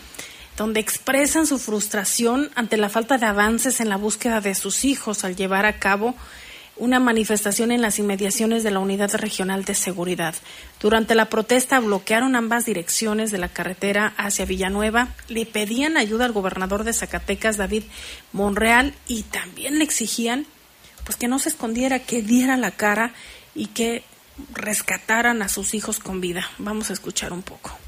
donde 0.57 0.81
expresan 0.81 1.46
su 1.46 1.59
frustración 1.59 2.50
ante 2.55 2.77
la 2.77 2.88
falta 2.88 3.18
de 3.18 3.27
avances 3.27 3.81
en 3.81 3.88
la 3.88 3.96
búsqueda 3.96 4.40
de 4.40 4.55
sus 4.55 4.85
hijos 4.85 5.24
al 5.24 5.37
llevar 5.37 5.66
a 5.66 5.79
cabo 5.79 6.14
una 6.76 6.98
manifestación 6.98 7.70
en 7.70 7.82
las 7.82 7.98
inmediaciones 7.98 8.62
de 8.62 8.70
la 8.70 8.80
Unidad 8.80 9.14
Regional 9.14 9.64
de 9.64 9.74
Seguridad. 9.74 10.34
Durante 10.80 11.14
la 11.14 11.26
protesta 11.26 11.78
bloquearon 11.80 12.37
ambas 12.37 12.66
direcciones 12.66 13.30
de 13.30 13.38
la 13.38 13.48
carretera 13.48 14.12
hacia 14.16 14.44
Villanueva, 14.44 15.08
le 15.28 15.46
pedían 15.46 15.96
ayuda 15.96 16.24
al 16.24 16.32
gobernador 16.32 16.84
de 16.84 16.92
Zacatecas, 16.92 17.56
David 17.56 17.84
Monreal, 18.32 18.94
y 19.06 19.22
también 19.22 19.78
le 19.78 19.84
exigían 19.84 20.46
pues 21.04 21.16
que 21.16 21.28
no 21.28 21.38
se 21.38 21.50
escondiera, 21.50 21.98
que 21.98 22.22
diera 22.22 22.56
la 22.56 22.70
cara 22.70 23.12
y 23.54 23.66
que 23.66 24.02
rescataran 24.52 25.42
a 25.42 25.48
sus 25.48 25.74
hijos 25.74 25.98
con 25.98 26.20
vida. 26.20 26.48
Vamos 26.58 26.90
a 26.90 26.94
escuchar 26.94 27.32
un 27.32 27.42
poco. 27.42 27.78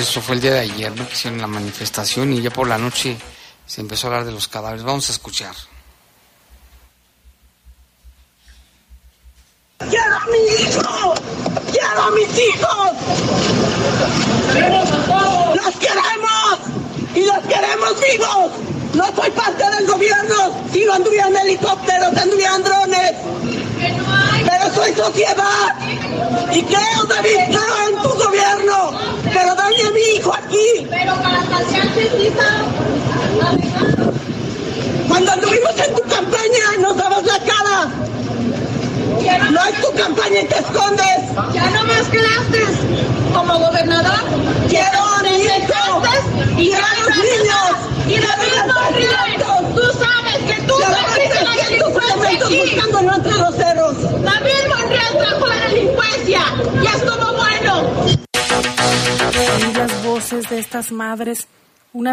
Eso 0.00 0.20
fue 0.20 0.34
el 0.34 0.40
día 0.40 0.52
de 0.52 0.60
ayer, 0.60 0.94
¿no? 0.94 1.06
Que 1.06 1.14
hicieron 1.14 1.40
la 1.40 1.46
manifestación 1.46 2.32
y 2.32 2.42
ya 2.42 2.50
por 2.50 2.68
la 2.68 2.78
noche 2.78 3.16
se 3.66 3.80
empezó 3.80 4.06
a 4.06 4.10
hablar 4.10 4.26
de 4.26 4.32
los 4.32 4.48
cadáveres. 4.48 4.84
Vamos 4.84 5.08
a 5.08 5.12
escuchar. 5.12 5.54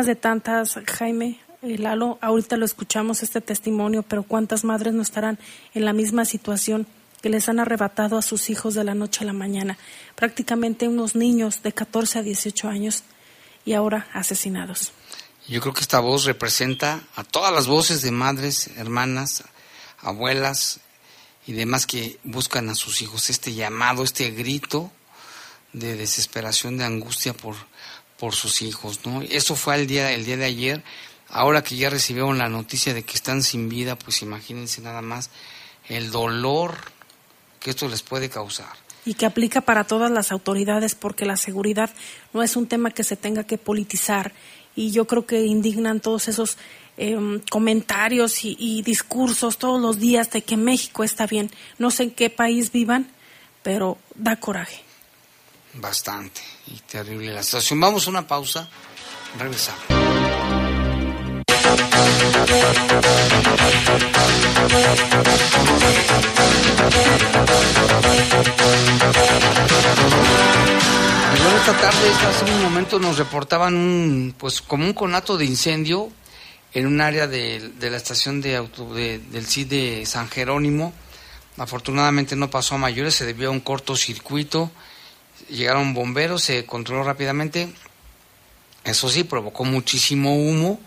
De 0.05 0.15
tantas, 0.15 0.79
Jaime, 0.97 1.39
eh, 1.61 1.77
Lalo, 1.77 2.17
ahorita 2.21 2.57
lo 2.57 2.65
escuchamos 2.65 3.23
este 3.23 3.41
testimonio, 3.41 4.03
pero 4.03 4.23
¿cuántas 4.23 4.63
madres 4.63 4.93
no 4.93 5.01
estarán 5.01 5.39
en 5.73 5.85
la 5.85 5.93
misma 5.93 6.25
situación 6.25 6.87
que 7.21 7.29
les 7.29 7.47
han 7.47 7.59
arrebatado 7.59 8.17
a 8.17 8.21
sus 8.21 8.49
hijos 8.49 8.73
de 8.73 8.83
la 8.83 8.95
noche 8.95 9.23
a 9.23 9.27
la 9.27 9.33
mañana? 9.33 9.77
Prácticamente 10.15 10.87
unos 10.87 11.15
niños 11.15 11.63
de 11.63 11.71
14 11.71 12.19
a 12.19 12.23
18 12.23 12.67
años 12.67 13.03
y 13.65 13.73
ahora 13.73 14.07
asesinados. 14.13 14.91
Yo 15.47 15.61
creo 15.61 15.73
que 15.73 15.81
esta 15.81 15.99
voz 15.99 16.25
representa 16.25 17.01
a 17.15 17.23
todas 17.23 17.53
las 17.53 17.67
voces 17.67 18.01
de 18.01 18.11
madres, 18.11 18.69
hermanas, 18.77 19.43
abuelas 19.99 20.79
y 21.47 21.53
demás 21.53 21.85
que 21.85 22.19
buscan 22.23 22.69
a 22.69 22.75
sus 22.75 23.01
hijos, 23.01 23.29
este 23.29 23.53
llamado, 23.53 24.03
este 24.03 24.31
grito 24.31 24.91
de 25.73 25.95
desesperación, 25.95 26.77
de 26.77 26.85
angustia 26.85 27.33
por, 27.33 27.55
por 28.17 28.33
sus 28.33 28.61
hijos, 28.61 28.99
¿no? 29.05 29.21
Eso 29.21 29.55
fue 29.55 29.75
el 29.75 29.87
día, 29.87 30.11
el 30.11 30.25
día 30.25 30.37
de 30.37 30.45
ayer. 30.45 30.83
Ahora 31.29 31.63
que 31.63 31.75
ya 31.75 31.89
recibieron 31.89 32.37
la 32.37 32.49
noticia 32.49 32.93
de 32.93 33.03
que 33.03 33.15
están 33.15 33.41
sin 33.41 33.69
vida, 33.69 33.97
pues 33.97 34.21
imagínense 34.21 34.81
nada 34.81 35.01
más 35.01 35.29
el 35.89 36.11
dolor 36.11 36.75
que 37.59 37.71
esto 37.71 37.87
les 37.87 38.03
puede 38.03 38.29
causar. 38.29 38.71
Y 39.05 39.15
que 39.15 39.25
aplica 39.25 39.61
para 39.61 39.83
todas 39.83 40.11
las 40.11 40.31
autoridades, 40.31 40.95
porque 40.95 41.25
la 41.25 41.35
seguridad 41.35 41.89
no 42.33 42.43
es 42.43 42.55
un 42.55 42.67
tema 42.67 42.91
que 42.91 43.03
se 43.03 43.17
tenga 43.17 43.43
que 43.43 43.57
politizar 43.57 44.33
y 44.75 44.91
yo 44.91 45.05
creo 45.05 45.25
que 45.25 45.45
indignan 45.45 45.99
todos 45.99 46.27
esos 46.27 46.57
em, 46.97 47.39
comentarios 47.49 48.43
y, 48.43 48.81
discursos 48.83 49.57
todos 49.57 49.81
los 49.81 49.99
días 49.99 50.31
de 50.31 50.43
que 50.43 50.57
México 50.57 51.03
está 51.03 51.27
bien. 51.27 51.51
No 51.77 51.91
sé 51.91 52.03
en 52.03 52.11
qué 52.11 52.29
país 52.29 52.71
vivan, 52.71 53.07
pero 53.61 53.97
da 54.15 54.39
coraje. 54.39 54.83
Bastante 55.75 56.41
y 56.67 56.79
terrible 56.79 57.33
la 57.33 57.43
situación. 57.43 57.79
Vamos 57.79 58.07
a 58.07 58.09
una 58.11 58.27
pausa, 58.27 58.69
regresamos. 59.39 59.83
esta 71.63 71.77
tarde, 71.77 72.11
hace 72.27 72.43
un 72.43 72.61
momento 72.61 72.99
nos 72.99 73.17
reportaban 73.17 73.75
un, 73.77 74.35
pues 74.37 74.61
como 74.61 74.83
un 74.83 74.91
conato 74.91 75.37
de 75.37 75.45
incendio 75.45 76.11
en 76.73 76.85
un 76.85 76.99
área 76.99 77.25
de, 77.25 77.71
de 77.79 77.89
la 77.89 77.95
estación 77.95 78.41
de 78.41 78.57
auto, 78.57 78.93
de, 78.93 79.19
del 79.19 79.45
CID 79.45 79.67
de 79.67 80.05
San 80.05 80.27
Jerónimo. 80.27 80.93
Afortunadamente 81.57 82.35
no 82.35 82.49
pasó 82.49 82.75
a 82.75 82.79
mayores, 82.79 83.15
se 83.15 83.25
debió 83.25 83.47
a 83.47 83.51
un 83.51 83.61
cortocircuito. 83.61 84.71
Llegaron 85.53 85.93
bomberos, 85.93 86.43
se 86.43 86.65
controló 86.65 87.03
rápidamente. 87.03 87.71
Eso 88.83 89.07
sí, 89.07 89.23
provocó 89.23 89.65
muchísimo 89.65 90.35
humo 90.35 90.79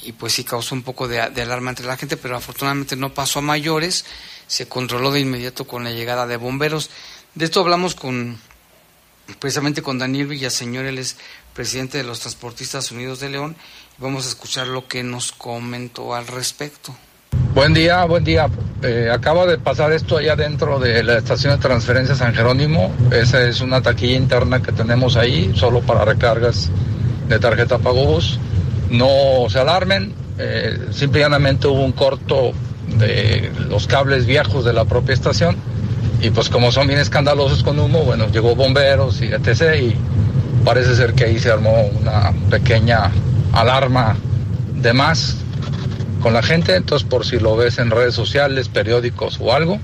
y 0.00 0.12
pues 0.12 0.34
sí 0.34 0.44
causó 0.44 0.76
un 0.76 0.82
poco 0.82 1.08
de, 1.08 1.20
alarma 1.20 1.70
entre 1.70 1.86
la 1.86 1.96
gente, 1.96 2.16
pero 2.16 2.36
afortunadamente 2.36 2.94
no 2.94 3.12
pasó 3.12 3.40
a 3.40 3.42
mayores, 3.42 4.04
se 4.46 4.68
controló 4.68 5.10
de 5.10 5.20
inmediato 5.20 5.66
con 5.66 5.82
la 5.82 5.90
llegada 5.90 6.26
de 6.28 6.36
bomberos. 6.36 6.90
De 7.34 7.46
esto 7.46 7.60
hablamos 7.60 7.96
con 7.96 8.38
precisamente 9.40 9.82
con 9.82 9.98
Daniel 9.98 10.28
Villaseñor, 10.28 10.84
él 10.84 10.98
es 10.98 11.16
presidente 11.52 11.98
de 11.98 12.04
los 12.04 12.20
Transportistas 12.20 12.92
Unidos 12.92 13.18
de 13.18 13.30
León, 13.30 13.56
y 13.98 14.02
vamos 14.02 14.26
a 14.26 14.28
escuchar 14.28 14.68
lo 14.68 14.86
que 14.86 15.02
nos 15.02 15.32
comentó 15.32 16.14
al 16.14 16.28
respecto. 16.28 16.94
Buen 17.54 17.72
día, 17.72 18.04
buen 18.04 18.24
día. 18.24 18.48
Eh, 18.82 19.08
acaba 19.12 19.46
de 19.46 19.58
pasar 19.58 19.92
esto 19.92 20.16
allá 20.16 20.34
dentro 20.34 20.80
de 20.80 21.04
la 21.04 21.18
estación 21.18 21.54
de 21.54 21.62
transferencia 21.62 22.16
San 22.16 22.34
Jerónimo. 22.34 22.92
Esa 23.12 23.44
es 23.44 23.60
una 23.60 23.80
taquilla 23.80 24.16
interna 24.16 24.60
que 24.60 24.72
tenemos 24.72 25.16
ahí, 25.16 25.52
solo 25.54 25.80
para 25.80 26.04
recargas 26.04 26.68
de 27.28 27.38
tarjeta 27.38 27.78
Pagobus. 27.78 28.40
No 28.90 29.48
se 29.48 29.60
alarmen, 29.60 30.12
eh, 30.36 30.80
simplemente 30.90 31.68
hubo 31.68 31.84
un 31.84 31.92
corto 31.92 32.50
de 32.98 33.52
los 33.68 33.86
cables 33.86 34.26
viejos 34.26 34.64
de 34.64 34.72
la 34.72 34.84
propia 34.84 35.14
estación 35.14 35.54
y 36.20 36.30
pues 36.30 36.48
como 36.48 36.72
son 36.72 36.88
bien 36.88 36.98
escandalosos 36.98 37.62
con 37.62 37.78
humo, 37.78 38.00
bueno, 38.00 38.26
llegó 38.32 38.56
bomberos 38.56 39.22
y 39.22 39.26
etc. 39.26 39.80
y 39.80 39.94
parece 40.64 40.96
ser 40.96 41.14
que 41.14 41.26
ahí 41.26 41.38
se 41.38 41.52
armó 41.52 41.84
una 42.00 42.32
pequeña 42.50 43.12
alarma 43.52 44.16
de 44.74 44.92
más 44.92 45.43
con 46.24 46.32
la 46.32 46.42
gente, 46.42 46.74
entonces 46.74 47.06
por 47.06 47.26
si 47.26 47.38
lo 47.38 47.54
ves 47.54 47.76
en 47.76 47.90
redes 47.90 48.14
sociales, 48.14 48.70
periódicos 48.70 49.36
o 49.42 49.52
algo, 49.52 49.78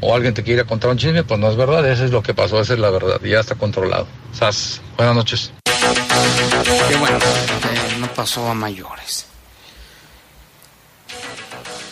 o 0.00 0.14
alguien 0.14 0.32
te 0.32 0.42
quiere 0.42 0.64
contar 0.64 0.88
un 0.88 0.96
chisme, 0.96 1.24
pues 1.24 1.38
no 1.38 1.50
es 1.50 1.56
verdad, 1.56 1.86
eso 1.86 2.06
es 2.06 2.10
lo 2.10 2.22
que 2.22 2.32
pasó, 2.32 2.58
esa 2.58 2.72
es 2.72 2.78
la 2.78 2.88
verdad, 2.88 3.20
y 3.22 3.28
ya 3.28 3.40
está 3.40 3.54
controlado. 3.54 4.06
Sas, 4.32 4.80
buenas 4.96 5.14
noches. 5.14 5.52
Qué 5.66 6.96
bueno, 6.96 7.18
eh, 7.18 7.96
no 8.00 8.06
pasó 8.14 8.48
a 8.48 8.54
mayores. 8.54 9.26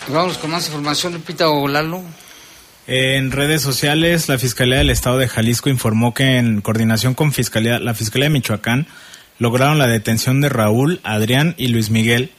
Vamos 0.08 0.38
con 0.38 0.52
más 0.52 0.66
información, 0.68 1.12
Lupita 1.12 1.50
o 1.50 1.68
Lalo. 1.68 2.02
En 2.86 3.30
redes 3.30 3.60
sociales, 3.60 4.26
la 4.30 4.38
Fiscalía 4.38 4.78
del 4.78 4.88
Estado 4.88 5.18
de 5.18 5.28
Jalisco 5.28 5.68
informó 5.68 6.14
que 6.14 6.38
en 6.38 6.62
coordinación 6.62 7.12
con 7.12 7.30
Fiscalía, 7.30 7.78
la 7.78 7.92
Fiscalía 7.92 8.30
de 8.30 8.32
Michoacán 8.32 8.86
lograron 9.38 9.76
la 9.76 9.86
detención 9.86 10.40
de 10.40 10.48
Raúl, 10.48 10.98
Adrián 11.04 11.54
y 11.58 11.68
Luis 11.68 11.90
Miguel, 11.90 12.30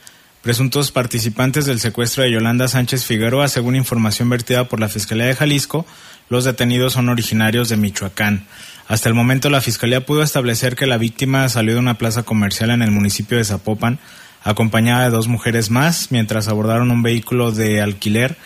presuntos 0.48 0.92
participantes 0.92 1.66
del 1.66 1.78
secuestro 1.78 2.22
de 2.22 2.30
Yolanda 2.30 2.68
Sánchez 2.68 3.04
Figueroa, 3.04 3.48
según 3.48 3.76
información 3.76 4.30
vertida 4.30 4.66
por 4.66 4.80
la 4.80 4.88
Fiscalía 4.88 5.26
de 5.26 5.34
Jalisco. 5.34 5.84
Los 6.30 6.44
detenidos 6.44 6.94
son 6.94 7.10
originarios 7.10 7.68
de 7.68 7.76
Michoacán. 7.76 8.46
Hasta 8.86 9.10
el 9.10 9.14
momento 9.14 9.50
la 9.50 9.60
Fiscalía 9.60 10.06
pudo 10.06 10.22
establecer 10.22 10.74
que 10.74 10.86
la 10.86 10.96
víctima 10.96 11.46
salió 11.50 11.74
de 11.74 11.80
una 11.80 11.98
plaza 11.98 12.22
comercial 12.22 12.70
en 12.70 12.80
el 12.80 12.90
municipio 12.90 13.36
de 13.36 13.44
Zapopan, 13.44 13.98
acompañada 14.42 15.04
de 15.04 15.10
dos 15.10 15.28
mujeres 15.28 15.68
más, 15.68 16.10
mientras 16.12 16.48
abordaron 16.48 16.90
un 16.90 17.02
vehículo 17.02 17.52
de 17.52 17.82
alquiler. 17.82 18.38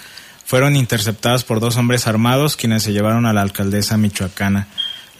Fueron 0.44 0.74
interceptadas 0.74 1.44
por 1.44 1.60
dos 1.60 1.76
hombres 1.76 2.08
armados, 2.08 2.56
quienes 2.56 2.82
se 2.82 2.92
llevaron 2.92 3.26
a 3.26 3.32
la 3.32 3.42
alcaldesa 3.42 3.96
michoacana. 3.96 4.66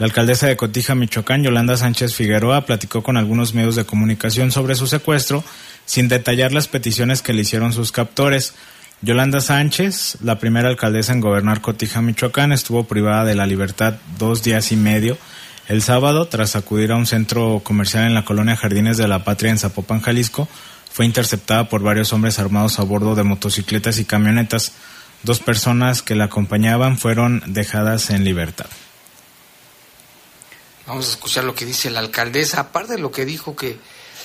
La 0.01 0.07
alcaldesa 0.07 0.49
de 0.49 0.57
Cotija, 0.57 0.97
Michoacán, 0.97 1.45
Yolanda 1.45 1.77
Sánchez 1.77 2.17
Figueroa, 2.17 2.67
platicó 2.67 3.05
con 3.05 3.17
algunos 3.17 3.55
medios 3.55 3.77
de 3.77 3.85
comunicación 3.85 4.51
sobre 4.51 4.75
su 4.75 4.89
secuestro, 4.89 5.45
sin 5.87 6.09
detallar 6.09 6.53
las 6.53 6.69
peticiones 6.69 7.23
que 7.23 7.33
le 7.33 7.43
hicieron 7.43 7.73
sus 7.73 7.93
captores. 7.93 8.55
Yolanda 9.01 9.41
Sánchez, 9.41 10.19
la 10.23 10.39
primera 10.39 10.69
alcaldesa 10.69 11.13
en 11.13 11.21
gobernar 11.21 11.61
Cotija, 11.61 12.03
Michoacán, 12.03 12.53
estuvo 12.53 12.85
privada 12.85 13.25
de 13.25 13.35
la 13.35 13.47
libertad 13.47 13.95
dos 14.19 14.43
días 14.43 14.71
y 14.73 14.77
medio 14.77 15.19
el 15.69 15.83
sábado 15.83 16.27
tras 16.27 16.57
acudir 16.57 16.93
a 16.93 16.97
un 16.97 17.07
centro 17.07 17.61
comercial 17.65 18.05
en 18.05 18.15
la 18.15 18.25
colonia 18.25 18.57
Jardines 18.57 18.97
de 18.97 19.09
la 19.09 19.25
Patria 19.25 19.51
en 19.51 19.59
Zapopan, 19.59 20.01
Jalisco. 20.01 20.49
Fue 20.93 21.07
interceptada 21.07 21.69
por 21.69 21.83
varios 21.83 22.13
hombres 22.13 22.39
armados 22.39 22.79
a 22.79 22.83
bordo 22.83 23.15
de 23.15 23.23
motocicletas 23.23 23.99
y 23.99 24.05
camionetas. 24.05 24.73
Dos 25.23 25.41
personas 25.41 26.03
que 26.03 26.15
la 26.15 26.25
acompañaban 26.25 26.99
fueron 26.99 27.43
dejadas 27.47 28.11
en 28.11 28.25
libertad. 28.25 28.67
Vamos 30.87 31.09
a 31.09 31.11
escuchar 31.13 31.45
lo 31.45 31.55
que 31.55 31.65
dice 31.65 31.91
la 31.91 32.01
alcaldesa, 32.01 32.61
aparte 32.61 32.95
de 32.95 32.99
lo 32.99 33.13
que 33.13 33.25
dijo 33.25 33.55
que 33.55 33.79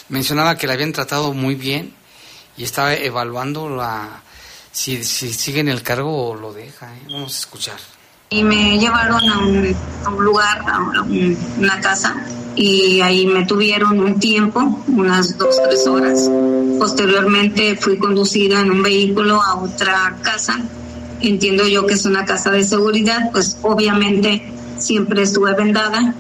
mencionaba 0.10 0.58
que 0.58 0.68
la 0.68 0.74
habían 0.74 0.92
tratado 0.92 1.34
muy 1.34 1.56
bien 1.56 1.94
y 2.58 2.64
estaba 2.64 2.94
evaluando 2.94 3.70
la, 3.70 4.22
si, 4.72 5.04
si 5.04 5.34
sigue 5.34 5.60
en 5.60 5.70
el 5.70 5.84
cargo 5.84 6.30
o 6.30 6.36
lo 6.36 6.54
deja. 6.54 6.94
¿eh? 6.96 7.02
Vamos 7.12 7.36
a 7.36 7.40
escuchar. 7.40 7.78
Y 8.30 8.44
me 8.44 8.78
llevaron 8.78 9.30
a 9.30 9.40
un, 9.40 9.76
a 10.06 10.10
un 10.10 10.24
lugar, 10.24 10.62
a 10.70 10.80
un, 10.80 11.38
una 11.58 11.80
casa, 11.80 12.16
y 12.58 13.00
ahí 13.00 13.26
me 13.26 13.46
tuvieron 13.46 14.00
un 14.00 14.20
tiempo, 14.20 14.84
unas 14.88 15.38
dos, 15.38 15.62
tres 15.64 15.88
horas. 15.88 16.30
Posteriormente 16.78 17.78
fui 17.78 17.98
conducida 17.98 18.60
en 18.62 18.72
un 18.72 18.84
vehículo 18.84 19.42
a 19.42 19.56
otra 19.56 20.18
casa. 20.22 20.60
Entiendo 21.22 21.68
yo 21.68 21.86
que 21.86 21.94
es 21.94 22.06
una 22.06 22.26
casa 22.26 22.52
de 22.52 22.64
seguridad, 22.64 23.32
pues 23.32 23.58
obviamente 23.62 24.52
siempre 24.78 25.22
estuve 25.22 25.54
vendada 25.56 26.14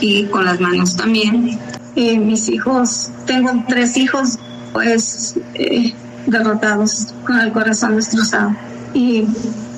y 0.00 0.24
con 0.24 0.44
las 0.44 0.58
manos 0.60 0.96
también. 0.96 1.58
Eh, 2.00 2.16
mis 2.16 2.48
hijos, 2.48 3.10
tengo 3.26 3.50
tres 3.66 3.96
hijos, 3.96 4.38
pues 4.72 5.34
eh, 5.54 5.92
derrotados, 6.26 7.08
con 7.26 7.40
el 7.40 7.50
corazón 7.50 7.96
destrozado 7.96 8.54
y 8.94 9.26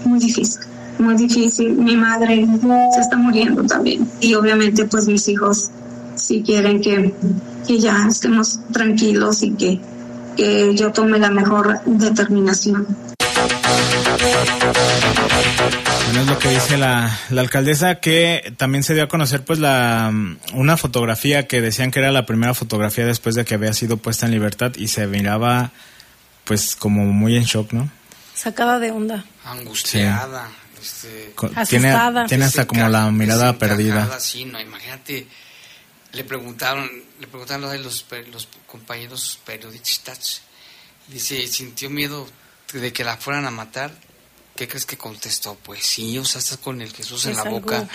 muy 0.04 0.18
difícil, 0.18 0.60
muy 0.98 1.16
difícil. 1.16 1.72
Mi 1.72 1.96
madre 1.96 2.46
se 2.92 3.00
está 3.00 3.16
muriendo 3.16 3.64
también 3.64 4.06
y 4.20 4.34
obviamente 4.34 4.84
pues 4.84 5.06
mis 5.06 5.26
hijos 5.28 5.70
si 6.14 6.42
quieren 6.42 6.82
que, 6.82 7.14
que 7.66 7.78
ya 7.78 8.06
estemos 8.06 8.60
tranquilos 8.70 9.42
y 9.42 9.52
que, 9.52 9.80
que 10.36 10.74
yo 10.74 10.92
tome 10.92 11.18
la 11.18 11.30
mejor 11.30 11.80
determinación. 11.86 12.86
Bueno, 16.10 16.22
es 16.24 16.28
lo 16.28 16.38
que 16.40 16.48
dice 16.48 16.76
la, 16.76 17.20
la, 17.30 17.40
alcaldesa, 17.40 18.00
que 18.00 18.52
también 18.56 18.82
se 18.82 18.94
dio 18.94 19.04
a 19.04 19.06
conocer 19.08 19.44
pues 19.44 19.60
la 19.60 20.12
una 20.54 20.76
fotografía 20.76 21.46
que 21.46 21.60
decían 21.60 21.92
que 21.92 22.00
era 22.00 22.10
la 22.10 22.26
primera 22.26 22.52
fotografía 22.52 23.06
después 23.06 23.36
de 23.36 23.44
que 23.44 23.54
había 23.54 23.72
sido 23.74 23.96
puesta 23.96 24.26
en 24.26 24.32
libertad 24.32 24.72
y 24.74 24.88
se 24.88 25.06
miraba 25.06 25.70
pues 26.42 26.74
como 26.74 27.04
muy 27.04 27.36
en 27.36 27.44
shock, 27.44 27.72
¿no? 27.72 27.88
Sacada 28.34 28.80
de 28.80 28.90
onda. 28.90 29.24
Angustiada. 29.44 30.48
Sí. 30.82 31.06
Este, 31.06 31.32
tiene, 31.68 31.94
tiene 32.26 32.44
hasta 32.44 32.66
como 32.66 32.88
la 32.88 33.08
mirada 33.12 33.56
perdida. 33.56 34.18
Sí, 34.18 34.44
no, 34.44 34.60
imagínate, 34.60 35.28
le 36.10 36.24
preguntaron, 36.24 36.90
le 37.20 37.28
preguntaron 37.28 37.70
a 37.70 37.74
los, 37.76 38.04
los 38.32 38.48
compañeros 38.66 39.38
periodistas, 39.46 40.42
dice, 41.06 41.46
¿sintió 41.46 41.88
miedo 41.88 42.26
de 42.72 42.92
que 42.92 43.04
la 43.04 43.16
fueran 43.16 43.46
a 43.46 43.52
matar? 43.52 43.92
¿Qué 44.60 44.68
crees 44.68 44.84
que 44.84 44.98
contestó? 44.98 45.56
Pues 45.62 45.86
sí, 45.86 46.18
o 46.18 46.24
sea, 46.26 46.38
estás 46.38 46.58
con 46.58 46.82
el 46.82 46.92
Jesús 46.92 47.24
en 47.24 47.34
la 47.34 47.44
boca. 47.44 47.88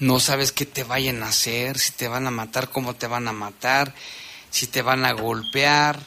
No 0.00 0.20
sabes 0.20 0.52
qué 0.52 0.64
te 0.64 0.82
vayan 0.82 1.22
a 1.22 1.28
hacer, 1.28 1.78
si 1.78 1.92
te 1.92 2.08
van 2.08 2.26
a 2.26 2.30
matar, 2.30 2.70
cómo 2.70 2.94
te 2.94 3.06
van 3.06 3.28
a 3.28 3.34
matar, 3.34 3.94
si 4.48 4.68
te 4.68 4.80
van 4.80 5.04
a 5.04 5.12
golpear. 5.12 6.00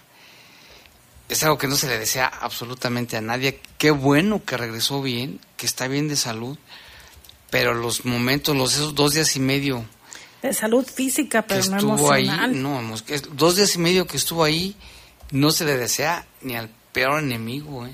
Es 1.29 1.43
algo 1.43 1.59
que 1.59 1.67
no 1.67 1.75
se 1.75 1.85
le 1.85 1.99
desea 1.99 2.25
absolutamente 2.25 3.15
a 3.15 3.21
nadie. 3.21 3.59
Qué 3.77 3.91
bueno 3.91 4.43
que 4.43 4.57
regresó 4.57 5.03
bien, 5.03 5.39
que 5.55 5.67
está 5.67 5.87
bien 5.87 6.07
de 6.07 6.15
salud, 6.15 6.57
pero 7.51 7.75
los 7.75 8.03
momentos, 8.03 8.57
los 8.57 8.73
esos 8.73 8.95
dos 8.95 9.13
días 9.13 9.35
y 9.35 9.39
medio. 9.39 9.85
De 10.41 10.51
salud 10.51 10.83
física, 10.83 11.43
pero 11.43 11.61
que 11.61 11.69
no 11.69 11.77
estuvo 11.77 12.11
ahí, 12.11 12.27
no, 12.53 12.81
dos 13.33 13.55
días 13.55 13.75
y 13.75 13.77
medio 13.77 14.07
que 14.07 14.17
estuvo 14.17 14.43
ahí, 14.43 14.75
no 15.29 15.51
se 15.51 15.63
le 15.63 15.77
desea 15.77 16.25
ni 16.41 16.55
al 16.55 16.71
peor 16.91 17.19
enemigo, 17.19 17.85
¿eh? 17.85 17.91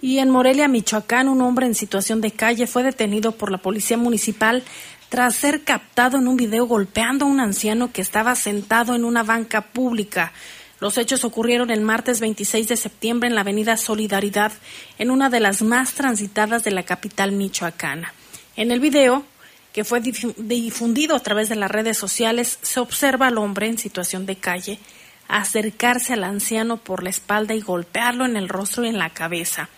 Y 0.00 0.18
en 0.18 0.30
Morelia, 0.30 0.68
Michoacán, 0.68 1.28
un 1.28 1.40
hombre 1.40 1.66
en 1.66 1.74
situación 1.74 2.20
de 2.20 2.30
calle 2.30 2.66
fue 2.66 2.82
detenido 2.82 3.32
por 3.32 3.50
la 3.50 3.58
policía 3.58 3.96
municipal 3.96 4.62
tras 5.08 5.36
ser 5.36 5.62
captado 5.62 6.18
en 6.18 6.28
un 6.28 6.36
video 6.36 6.66
golpeando 6.66 7.24
a 7.24 7.28
un 7.28 7.40
anciano 7.40 7.92
que 7.92 8.02
estaba 8.02 8.34
sentado 8.34 8.94
en 8.94 9.04
una 9.04 9.22
banca 9.22 9.62
pública. 9.62 10.32
Los 10.80 10.98
hechos 10.98 11.24
ocurrieron 11.24 11.70
el 11.70 11.80
martes 11.80 12.20
26 12.20 12.68
de 12.68 12.76
septiembre 12.76 13.28
en 13.28 13.34
la 13.34 13.40
avenida 13.40 13.78
Solidaridad, 13.78 14.52
en 14.98 15.10
una 15.10 15.30
de 15.30 15.40
las 15.40 15.62
más 15.62 15.94
transitadas 15.94 16.64
de 16.64 16.72
la 16.72 16.82
capital 16.82 17.32
michoacana. 17.32 18.12
En 18.56 18.70
el 18.70 18.80
video, 18.80 19.24
que 19.72 19.84
fue 19.84 20.00
difundido 20.00 21.16
a 21.16 21.20
través 21.20 21.48
de 21.48 21.56
las 21.56 21.70
redes 21.70 21.96
sociales, 21.96 22.58
se 22.60 22.80
observa 22.80 23.28
al 23.28 23.38
hombre 23.38 23.68
en 23.68 23.78
situación 23.78 24.26
de 24.26 24.36
calle 24.36 24.78
acercarse 25.28 26.12
al 26.12 26.24
anciano 26.24 26.76
por 26.76 27.02
la 27.02 27.10
espalda 27.10 27.54
y 27.54 27.60
golpearlo 27.60 28.26
en 28.26 28.36
el 28.36 28.48
rostro 28.48 28.84
y 28.84 28.88
en 28.88 28.98
la 28.98 29.10
cabeza. 29.10 29.68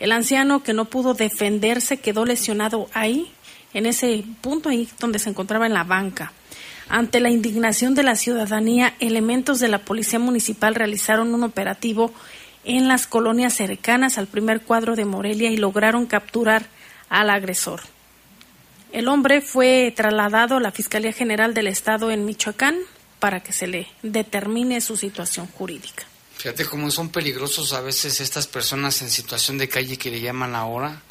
El 0.00 0.12
anciano 0.12 0.62
que 0.62 0.72
no 0.72 0.84
pudo 0.84 1.14
defenderse 1.14 1.98
quedó 1.98 2.24
lesionado 2.24 2.88
ahí, 2.94 3.32
en 3.74 3.86
ese 3.86 4.24
punto 4.40 4.68
ahí 4.68 4.88
donde 5.00 5.18
se 5.18 5.30
encontraba 5.30 5.66
en 5.66 5.74
la 5.74 5.84
banca. 5.84 6.32
Ante 6.88 7.20
la 7.20 7.30
indignación 7.30 7.94
de 7.94 8.02
la 8.02 8.14
ciudadanía, 8.14 8.94
elementos 9.00 9.58
de 9.58 9.68
la 9.68 9.80
Policía 9.80 10.18
Municipal 10.18 10.74
realizaron 10.74 11.34
un 11.34 11.42
operativo 11.42 12.12
en 12.64 12.88
las 12.88 13.06
colonias 13.06 13.54
cercanas 13.54 14.18
al 14.18 14.26
primer 14.26 14.62
cuadro 14.62 14.96
de 14.96 15.04
Morelia 15.04 15.50
y 15.50 15.56
lograron 15.56 16.06
capturar 16.06 16.66
al 17.08 17.30
agresor. 17.30 17.80
El 18.92 19.08
hombre 19.08 19.42
fue 19.42 19.92
trasladado 19.94 20.56
a 20.56 20.60
la 20.60 20.72
Fiscalía 20.72 21.12
General 21.12 21.52
del 21.52 21.66
Estado 21.66 22.10
en 22.10 22.24
Michoacán 22.24 22.76
para 23.18 23.40
que 23.40 23.52
se 23.52 23.66
le 23.66 23.88
determine 24.02 24.80
su 24.80 24.96
situación 24.96 25.46
jurídica. 25.46 26.04
Fíjate 26.38 26.66
cómo 26.66 26.88
son 26.92 27.08
peligrosos 27.08 27.72
a 27.72 27.80
veces 27.80 28.20
estas 28.20 28.46
personas 28.46 29.02
en 29.02 29.10
situación 29.10 29.58
de 29.58 29.68
calle 29.68 29.96
que 29.96 30.08
le 30.08 30.20
llaman 30.20 30.54
ahora. 30.54 31.02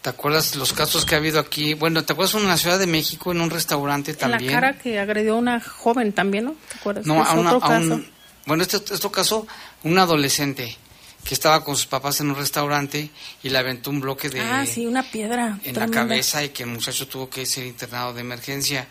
¿Te 0.00 0.08
acuerdas 0.08 0.56
los 0.56 0.72
casos 0.72 1.04
que 1.04 1.14
ha 1.14 1.18
habido 1.18 1.38
aquí? 1.38 1.74
Bueno, 1.74 2.02
¿te 2.02 2.14
acuerdas 2.14 2.34
en 2.34 2.48
la 2.48 2.56
Ciudad 2.56 2.78
de 2.78 2.86
México 2.86 3.30
en 3.30 3.42
un 3.42 3.50
restaurante 3.50 4.14
también? 4.14 4.50
En 4.50 4.54
la 4.56 4.60
cara 4.60 4.78
que 4.78 4.98
agredió 4.98 5.34
a 5.34 5.36
una 5.36 5.60
joven 5.60 6.14
también, 6.14 6.46
¿no? 6.46 6.56
¿Te 6.68 6.78
acuerdas? 6.78 7.04
No, 7.04 7.22
a, 7.22 7.34
una, 7.34 7.56
un, 7.56 8.10
bueno, 8.46 8.62
este, 8.62 8.78
este 8.78 9.10
caso, 9.10 9.46
un 9.82 9.98
adolescente 9.98 10.76
que 11.24 11.34
estaba 11.34 11.62
con 11.62 11.76
sus 11.76 11.86
papás 11.86 12.20
en 12.20 12.30
un 12.30 12.36
restaurante 12.36 13.10
y 13.42 13.48
le 13.50 13.58
aventó 13.58 13.90
un 13.90 14.00
bloque 14.00 14.30
de... 14.30 14.40
Ah, 14.40 14.64
sí, 14.64 14.86
una 14.86 15.02
piedra. 15.02 15.58
En 15.64 15.78
la 15.78 15.88
cabeza 15.88 16.42
y 16.42 16.50
que 16.50 16.62
el 16.62 16.70
muchacho 16.70 17.06
tuvo 17.06 17.28
que 17.28 17.44
ser 17.44 17.66
internado 17.66 18.14
de 18.14 18.22
emergencia. 18.22 18.86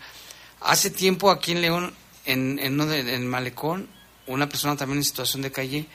Hace 0.60 0.90
tiempo 0.90 1.32
aquí 1.32 1.52
en 1.52 1.60
León, 1.62 1.94
en, 2.26 2.60
en, 2.60 2.80
en 2.80 3.28
malecón, 3.28 3.88
una 4.26 4.48
persona 4.48 4.76
también 4.76 4.98
en 4.98 5.04
situación 5.04 5.42
de 5.42 5.52
calle 5.52 5.86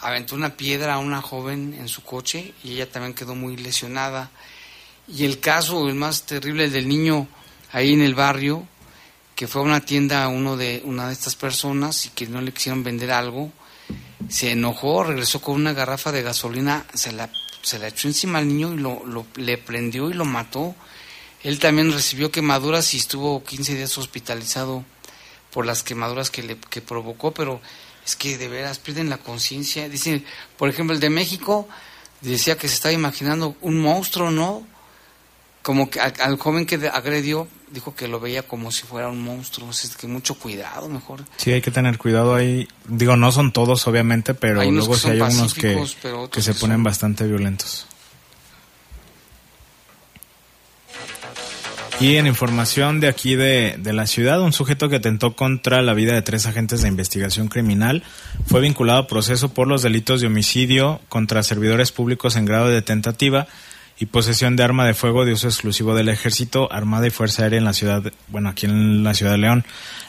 aventó 0.00 0.34
una 0.34 0.56
piedra 0.56 0.94
a 0.94 0.98
una 0.98 1.20
joven 1.20 1.74
en 1.78 1.88
su 1.88 2.02
coche 2.02 2.54
y 2.64 2.72
ella 2.72 2.90
también 2.90 3.14
quedó 3.14 3.34
muy 3.34 3.56
lesionada. 3.56 4.30
Y 5.08 5.24
el 5.24 5.40
caso, 5.40 5.88
el 5.88 5.94
más 5.94 6.24
terrible, 6.24 6.64
el 6.64 6.72
del 6.72 6.88
niño 6.88 7.28
ahí 7.72 7.92
en 7.92 8.02
el 8.02 8.14
barrio, 8.14 8.66
que 9.34 9.46
fue 9.46 9.62
a 9.62 9.64
una 9.64 9.84
tienda 9.84 10.24
a 10.24 10.28
uno 10.28 10.56
de, 10.56 10.82
una 10.84 11.06
de 11.06 11.12
estas 11.12 11.36
personas 11.36 12.06
y 12.06 12.10
que 12.10 12.26
no 12.26 12.40
le 12.40 12.52
quisieron 12.52 12.84
vender 12.84 13.10
algo 13.10 13.52
se 14.28 14.52
enojó, 14.52 15.04
regresó 15.04 15.40
con 15.40 15.56
una 15.56 15.72
garrafa 15.72 16.12
de 16.12 16.22
gasolina, 16.22 16.86
se 16.94 17.12
la, 17.12 17.30
se 17.62 17.78
la 17.78 17.88
echó 17.88 18.08
encima 18.08 18.38
al 18.38 18.48
niño 18.48 18.72
y 18.74 18.78
lo, 18.78 19.04
lo, 19.04 19.26
le 19.36 19.58
prendió 19.58 20.08
y 20.10 20.14
lo 20.14 20.24
mató. 20.24 20.74
Él 21.42 21.58
también 21.58 21.92
recibió 21.92 22.30
quemaduras 22.30 22.94
y 22.94 22.98
estuvo 22.98 23.42
15 23.42 23.74
días 23.74 23.96
hospitalizado 23.98 24.84
por 25.52 25.66
las 25.66 25.82
quemaduras 25.82 26.30
que 26.30 26.42
le 26.42 26.56
que 26.56 26.80
provocó, 26.80 27.32
pero 27.32 27.60
es 28.04 28.16
que 28.16 28.38
de 28.38 28.48
veras 28.48 28.78
pierden 28.78 29.10
la 29.10 29.18
conciencia. 29.18 29.88
Dicen, 29.88 30.24
por 30.56 30.68
ejemplo, 30.68 30.94
el 30.94 31.00
de 31.00 31.10
México 31.10 31.68
decía 32.20 32.56
que 32.56 32.68
se 32.68 32.74
estaba 32.74 32.92
imaginando 32.92 33.56
un 33.60 33.80
monstruo, 33.80 34.30
¿no? 34.30 34.66
Como 35.62 35.90
que 35.90 36.00
al 36.00 36.38
joven 36.38 36.64
que 36.64 36.76
agredió, 36.88 37.46
dijo 37.70 37.94
que 37.94 38.08
lo 38.08 38.18
veía 38.18 38.42
como 38.42 38.72
si 38.72 38.84
fuera 38.84 39.08
un 39.08 39.22
monstruo, 39.22 39.68
así 39.68 39.88
que 39.98 40.06
mucho 40.06 40.34
cuidado, 40.36 40.88
mejor. 40.88 41.24
Sí, 41.36 41.52
hay 41.52 41.60
que 41.60 41.70
tener 41.70 41.98
cuidado 41.98 42.34
ahí. 42.34 42.66
Digo, 42.88 43.16
no 43.16 43.30
son 43.30 43.52
todos, 43.52 43.86
obviamente, 43.86 44.32
pero 44.32 44.64
luego 44.64 44.96
sí 44.96 45.10
hay 45.10 45.20
unos 45.20 45.52
que, 45.52 45.78
que 46.32 46.42
se 46.42 46.54
ponen 46.54 46.82
bastante 46.82 47.26
violentos. 47.26 47.86
Y 52.00 52.16
en 52.16 52.26
información 52.26 52.98
de 52.98 53.08
aquí 53.08 53.34
de, 53.34 53.76
de, 53.78 53.92
la 53.92 54.06
ciudad, 54.06 54.40
un 54.40 54.54
sujeto 54.54 54.88
que 54.88 54.96
atentó 54.96 55.36
contra 55.36 55.82
la 55.82 55.92
vida 55.92 56.14
de 56.14 56.22
tres 56.22 56.46
agentes 56.46 56.80
de 56.80 56.88
investigación 56.88 57.48
criminal 57.48 58.02
fue 58.46 58.62
vinculado 58.62 59.00
a 59.00 59.06
proceso 59.06 59.52
por 59.52 59.68
los 59.68 59.82
delitos 59.82 60.22
de 60.22 60.28
homicidio 60.28 61.02
contra 61.10 61.42
servidores 61.42 61.92
públicos 61.92 62.36
en 62.36 62.46
grado 62.46 62.68
de 62.68 62.80
tentativa 62.80 63.48
y 63.98 64.06
posesión 64.06 64.56
de 64.56 64.62
arma 64.62 64.86
de 64.86 64.94
fuego 64.94 65.26
de 65.26 65.34
uso 65.34 65.46
exclusivo 65.48 65.94
del 65.94 66.08
Ejército, 66.08 66.72
Armada 66.72 67.06
y 67.06 67.10
Fuerza 67.10 67.42
Aérea 67.42 67.58
en 67.58 67.66
la 67.66 67.74
ciudad, 67.74 68.02
bueno, 68.28 68.48
aquí 68.48 68.64
en 68.64 69.04
la 69.04 69.12
ciudad 69.12 69.32
de 69.32 69.38
León. 69.38 69.66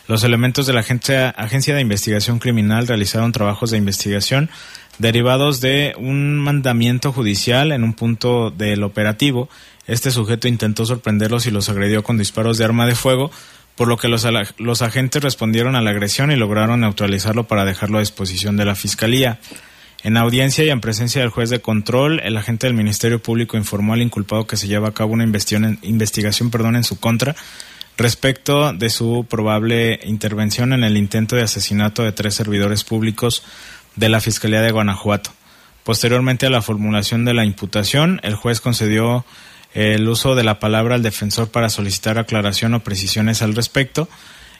Los 0.07 0.23
elementos 0.23 0.65
de 0.65 0.71
la 0.71 0.79
agencia, 0.79 1.29
agencia 1.29 1.75
de 1.75 1.81
Investigación 1.81 2.39
Criminal 2.39 2.87
realizaron 2.87 3.33
trabajos 3.33 3.69
de 3.69 3.77
investigación 3.77 4.49
derivados 4.97 5.59
de 5.59 5.93
un 5.97 6.39
mandamiento 6.39 7.11
judicial 7.11 7.73
en 7.73 7.83
un 7.83 7.93
punto 7.93 8.49
del 8.49 8.83
operativo. 8.83 9.49
Este 9.91 10.09
sujeto 10.09 10.47
intentó 10.47 10.85
sorprenderlos 10.85 11.47
y 11.47 11.51
los 11.51 11.67
agredió 11.67 12.01
con 12.01 12.17
disparos 12.17 12.57
de 12.57 12.63
arma 12.63 12.85
de 12.85 12.95
fuego, 12.95 13.29
por 13.75 13.89
lo 13.89 13.97
que 13.97 14.07
los, 14.07 14.25
los 14.57 14.81
agentes 14.81 15.21
respondieron 15.21 15.75
a 15.75 15.81
la 15.81 15.89
agresión 15.89 16.31
y 16.31 16.37
lograron 16.37 16.79
neutralizarlo 16.79 17.45
para 17.45 17.65
dejarlo 17.65 17.97
a 17.97 17.99
disposición 17.99 18.55
de 18.55 18.63
la 18.63 18.75
Fiscalía. 18.75 19.39
En 20.01 20.15
audiencia 20.15 20.63
y 20.63 20.69
en 20.69 20.79
presencia 20.79 21.19
del 21.19 21.29
juez 21.29 21.49
de 21.49 21.59
control, 21.59 22.21
el 22.21 22.37
agente 22.37 22.67
del 22.67 22.73
Ministerio 22.73 23.21
Público 23.21 23.57
informó 23.57 23.91
al 23.91 24.01
inculpado 24.01 24.47
que 24.47 24.55
se 24.55 24.69
lleva 24.69 24.87
a 24.87 24.93
cabo 24.93 25.11
una 25.11 25.25
investigación, 25.25 26.51
perdón, 26.51 26.77
en 26.77 26.85
su 26.85 26.97
contra 26.97 27.35
respecto 27.97 28.71
de 28.71 28.89
su 28.89 29.25
probable 29.29 29.99
intervención 30.05 30.71
en 30.71 30.85
el 30.85 30.95
intento 30.95 31.35
de 31.35 31.41
asesinato 31.41 32.03
de 32.03 32.13
tres 32.13 32.33
servidores 32.33 32.85
públicos 32.85 33.43
de 33.97 34.07
la 34.07 34.21
Fiscalía 34.21 34.61
de 34.61 34.71
Guanajuato. 34.71 35.31
Posteriormente 35.83 36.45
a 36.45 36.49
la 36.49 36.61
formulación 36.61 37.25
de 37.25 37.33
la 37.33 37.43
imputación, 37.43 38.21
el 38.23 38.35
juez 38.35 38.61
concedió 38.61 39.25
el 39.73 40.07
uso 40.07 40.35
de 40.35 40.43
la 40.43 40.59
palabra 40.59 40.95
al 40.95 41.03
defensor 41.03 41.49
para 41.49 41.69
solicitar 41.69 42.17
aclaración 42.17 42.73
o 42.73 42.83
precisiones 42.83 43.41
al 43.41 43.55
respecto. 43.55 44.09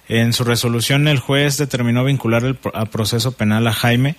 En 0.07 0.33
su 0.33 0.43
resolución, 0.43 1.07
el 1.07 1.19
juez 1.19 1.57
determinó 1.57 2.03
vincular 2.03 2.43
el, 2.43 2.55
proceso 2.55 3.31
penal 3.33 3.67
a 3.67 3.73
Jaime 3.73 4.15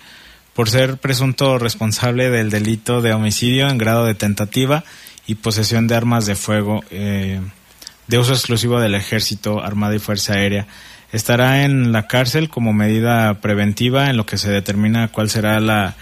por 0.55 0.69
ser 0.69 0.99
presunto 0.99 1.59
responsable 1.59 2.31
del 2.31 2.51
delito 2.51 3.01
de 3.01 3.13
homicidio 3.13 3.69
en 3.69 3.79
grado 3.79 4.05
de 4.05 4.15
tentativa 4.15 4.85
y 5.27 5.37
posesión 5.37 5.87
de 5.87 5.95
armas 5.95 6.27
de 6.27 6.35
fuego 6.35 6.83
eh, 6.91 7.41
de 8.07 8.19
uso 8.19 8.33
exclusivo 8.33 8.81
del 8.81 8.95
Ejército, 8.95 9.63
Armada 9.63 9.95
y 9.95 9.99
Fuerza 9.99 10.35
Aérea. 10.35 10.67
Estará 11.13 11.63
en 11.63 11.93
la 11.93 12.07
cárcel 12.07 12.49
como 12.49 12.73
medida 12.73 13.41
preventiva 13.41 14.09
en 14.11 14.17
lo 14.17 14.27
que 14.27 14.39
se 14.39 14.51
determina 14.51 15.09
cuál 15.09 15.31
será 15.31 15.61
la, 15.61 15.95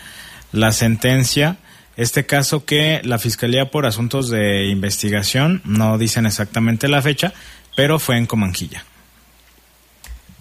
la 0.53 0.73
sentencia. 0.73 1.57
Este 2.01 2.25
caso 2.25 2.65
que 2.65 3.03
la 3.05 3.19
Fiscalía 3.19 3.71
por 3.71 3.85
Asuntos 3.85 4.31
de 4.31 4.69
Investigación 4.69 5.61
no 5.67 5.99
dicen 5.99 6.25
exactamente 6.25 6.89
la 6.89 7.03
fecha, 7.03 7.35
pero 7.77 7.99
fue 7.99 8.17
en 8.17 8.25
Comanquilla. 8.25 8.87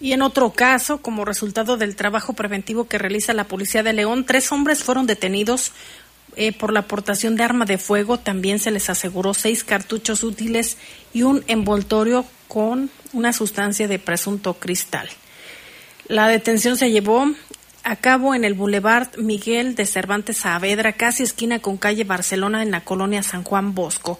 Y 0.00 0.14
en 0.14 0.22
otro 0.22 0.52
caso, 0.52 1.02
como 1.02 1.26
resultado 1.26 1.76
del 1.76 1.96
trabajo 1.96 2.32
preventivo 2.32 2.88
que 2.88 2.96
realiza 2.96 3.34
la 3.34 3.44
Policía 3.44 3.82
de 3.82 3.92
León, 3.92 4.24
tres 4.24 4.50
hombres 4.52 4.82
fueron 4.82 5.06
detenidos 5.06 5.72
eh, 6.36 6.52
por 6.52 6.72
la 6.72 6.80
aportación 6.80 7.36
de 7.36 7.44
arma 7.44 7.66
de 7.66 7.76
fuego. 7.76 8.18
También 8.18 8.58
se 8.58 8.70
les 8.70 8.88
aseguró 8.88 9.34
seis 9.34 9.62
cartuchos 9.62 10.22
útiles 10.22 10.78
y 11.12 11.24
un 11.24 11.44
envoltorio 11.46 12.24
con 12.48 12.88
una 13.12 13.34
sustancia 13.34 13.86
de 13.86 13.98
presunto 13.98 14.54
cristal. 14.54 15.10
La 16.08 16.26
detención 16.26 16.78
se 16.78 16.90
llevó 16.90 17.26
a 17.82 17.96
cabo 17.96 18.34
en 18.34 18.44
el 18.44 18.54
Boulevard 18.54 19.16
Miguel 19.18 19.74
de 19.74 19.86
Cervantes 19.86 20.38
Saavedra, 20.38 20.92
casi 20.92 21.22
esquina 21.22 21.60
con 21.60 21.76
calle 21.76 22.04
Barcelona 22.04 22.62
en 22.62 22.70
la 22.70 22.82
colonia 22.82 23.22
San 23.22 23.42
Juan 23.42 23.74
Bosco. 23.74 24.18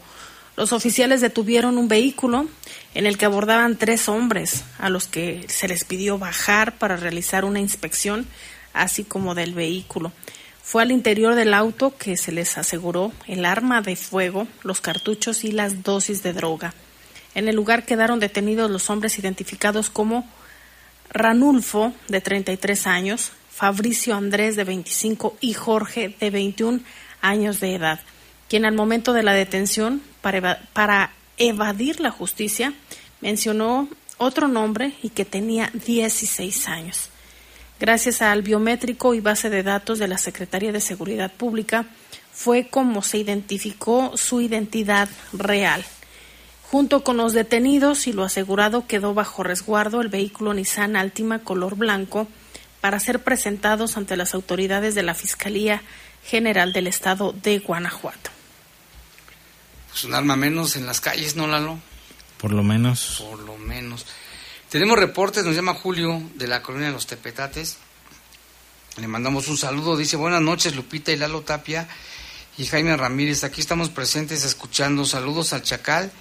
Los 0.57 0.73
oficiales 0.73 1.21
detuvieron 1.21 1.79
un 1.79 1.89
vehículo 1.89 2.47
en 2.95 3.07
el 3.07 3.17
que 3.17 3.27
abordaban 3.27 3.77
tres 3.77 4.09
hombres 4.09 4.65
a 4.79 4.91
los 4.91 5.07
que 5.07 5.47
se 5.49 5.69
les 5.69 5.85
pidió 5.85 6.19
bajar 6.19 6.79
para 6.79 6.97
realizar 6.97 7.45
una 7.45 7.61
inspección, 7.61 8.27
así 8.73 9.05
como 9.05 9.35
del 9.35 9.55
vehículo. 9.55 10.13
Fue 10.63 10.83
al 10.83 10.93
interior 10.93 11.35
del 11.35 11.55
auto 11.55 11.97
que 11.97 12.17
se 12.17 12.33
les 12.33 12.59
aseguró 12.59 13.13
el 13.27 13.45
arma 13.45 13.83
de 13.83 13.97
fuego, 13.97 14.47
los 14.63 14.81
cartuchos 14.81 15.45
y 15.45 15.53
las 15.53 15.83
dosis 15.83 16.23
de 16.23 16.33
droga. 16.33 16.75
En 17.35 17.49
el 17.49 17.57
lugar 17.57 17.85
quedaron 17.85 18.21
detenidos 18.21 18.71
los 18.71 18.91
hombres 18.91 19.19
identificados 19.19 19.91
como 19.91 20.29
Ranulfo, 21.11 21.93
de 22.09 22.21
33 22.21 22.87
años, 22.87 23.33
Fabricio 23.61 24.17
Andrés, 24.17 24.57
de 24.57 24.65
25, 24.65 25.37
y 25.41 25.53
Jorge, 25.55 26.17
de 26.19 26.31
21 26.31 26.81
años 27.21 27.61
de 27.61 27.75
edad 27.77 28.01
quien 28.51 28.65
al 28.65 28.75
momento 28.75 29.13
de 29.13 29.23
la 29.23 29.33
detención 29.33 30.03
para, 30.21 31.13
evadir 31.39 32.01
la 32.01 32.11
justicia 32.11 32.75
mencionó 33.21 33.89
otro 34.19 34.49
nombre 34.49 34.93
y 35.03 35.11
que 35.11 35.25
tenía 35.25 35.71
16 35.73 36.69
años. 36.69 37.09
Gracias 37.79 38.21
al 38.21 38.43
biométrico 38.43 39.15
y 39.15 39.21
base 39.21 39.49
de 39.49 39.63
datos 39.63 40.01
de 40.01 40.09
la 40.09 40.19
Secretaría 40.19 40.73
de 40.73 40.81
Seguridad 40.81 41.33
Pública, 41.33 41.87
fue 42.33 42.67
como 42.67 43.03
se 43.03 43.19
identificó 43.19 44.17
su 44.17 44.41
identidad 44.41 45.09
real. 45.33 45.85
Junto 46.71 47.05
con 47.05 47.17
los 47.17 47.33
detenidos 47.33 48.09
y 48.09 48.13
lo 48.13 48.25
asegurado 48.25 48.87
quedó 48.87 49.15
bajo 49.15 49.45
resguardo 49.45 50.01
el 50.01 50.09
vehículo 50.09 50.55
Nissan 50.55 50.97
Altima 50.97 51.39
color 51.39 51.77
blanco 51.77 52.27
para 52.81 53.01
ser 53.01 53.22
presentados 53.22 53.97
ante 53.97 54.16
las 54.16 54.35
autoridades 54.35 54.95
de 54.95 55.03
la 55.03 55.14
Fiscalía 55.14 55.83
General 56.24 56.72
del 56.72 56.87
Estado 56.87 57.33
de 57.33 57.59
Guanajuato 57.59 58.31
pues 59.91 60.05
un 60.05 60.14
arma 60.14 60.37
menos 60.37 60.76
en 60.76 60.87
las 60.87 61.01
calles, 61.01 61.37
¿no, 61.37 61.47
Lalo? 61.47 61.78
Por 62.39 62.53
lo 62.53 62.62
menos. 62.62 63.22
Por 63.28 63.41
lo 63.41 63.59
menos. 63.59 64.07
Tenemos 64.70 64.99
reportes, 64.99 65.45
nos 65.45 65.57
llama 65.57 65.74
Julio 65.74 66.22
de 66.37 66.47
la 66.47 66.62
colonia 66.62 66.89
de 66.89 66.93
los 66.93 67.07
Tepetates. 67.07 67.76
Le 68.97 69.09
mandamos 69.09 69.49
un 69.49 69.59
saludo, 69.59 69.97
dice 69.97 70.16
buenas 70.16 70.41
noches 70.41 70.74
Lupita 70.74 71.12
y 71.12 71.16
Lalo 71.16 71.43
Tapia 71.43 71.89
y 72.57 72.66
Jaime 72.66 72.97
Ramírez. 72.97 73.45
Aquí 73.45 73.61
estamos 73.61 73.89
presentes 73.89 74.45
escuchando. 74.45 75.05
Saludos 75.05 75.53
al 75.53 75.62
Chacal 75.62 76.12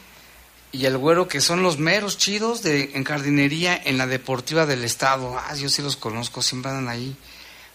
y 0.72 0.86
el 0.86 0.98
güero, 0.98 1.28
que 1.28 1.42
son 1.42 1.64
los 1.64 1.80
meros 1.80 2.18
chidos 2.18 2.62
de, 2.62 2.92
en 2.94 3.04
jardinería 3.04 3.80
en 3.84 3.98
la 3.98 4.06
Deportiva 4.06 4.66
del 4.66 4.84
Estado. 4.84 5.38
Ah, 5.38 5.56
yo 5.56 5.68
sí 5.70 5.82
los 5.82 5.96
conozco, 5.96 6.42
siempre 6.42 6.72
andan 6.72 6.90
ahí 6.90 7.16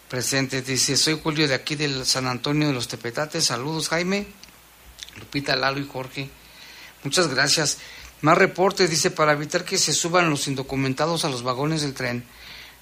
presentes. 0.08 0.66
Dice, 0.66 0.96
soy 0.96 1.18
Julio 1.20 1.48
de 1.48 1.54
aquí 1.54 1.74
del 1.74 2.06
San 2.06 2.28
Antonio 2.28 2.68
de 2.68 2.74
los 2.74 2.86
Tepetates. 2.86 3.46
Saludos, 3.46 3.88
Jaime, 3.88 4.26
Lupita, 5.16 5.56
Lalo 5.56 5.80
y 5.80 5.88
Jorge. 5.88 6.30
Muchas 7.02 7.28
gracias. 7.28 7.78
Más 8.20 8.38
reportes, 8.38 8.90
dice, 8.90 9.10
para 9.10 9.32
evitar 9.32 9.64
que 9.64 9.76
se 9.76 9.92
suban 9.92 10.30
los 10.30 10.46
indocumentados 10.46 11.24
a 11.24 11.28
los 11.28 11.42
vagones 11.42 11.82
del 11.82 11.94
tren, 11.94 12.24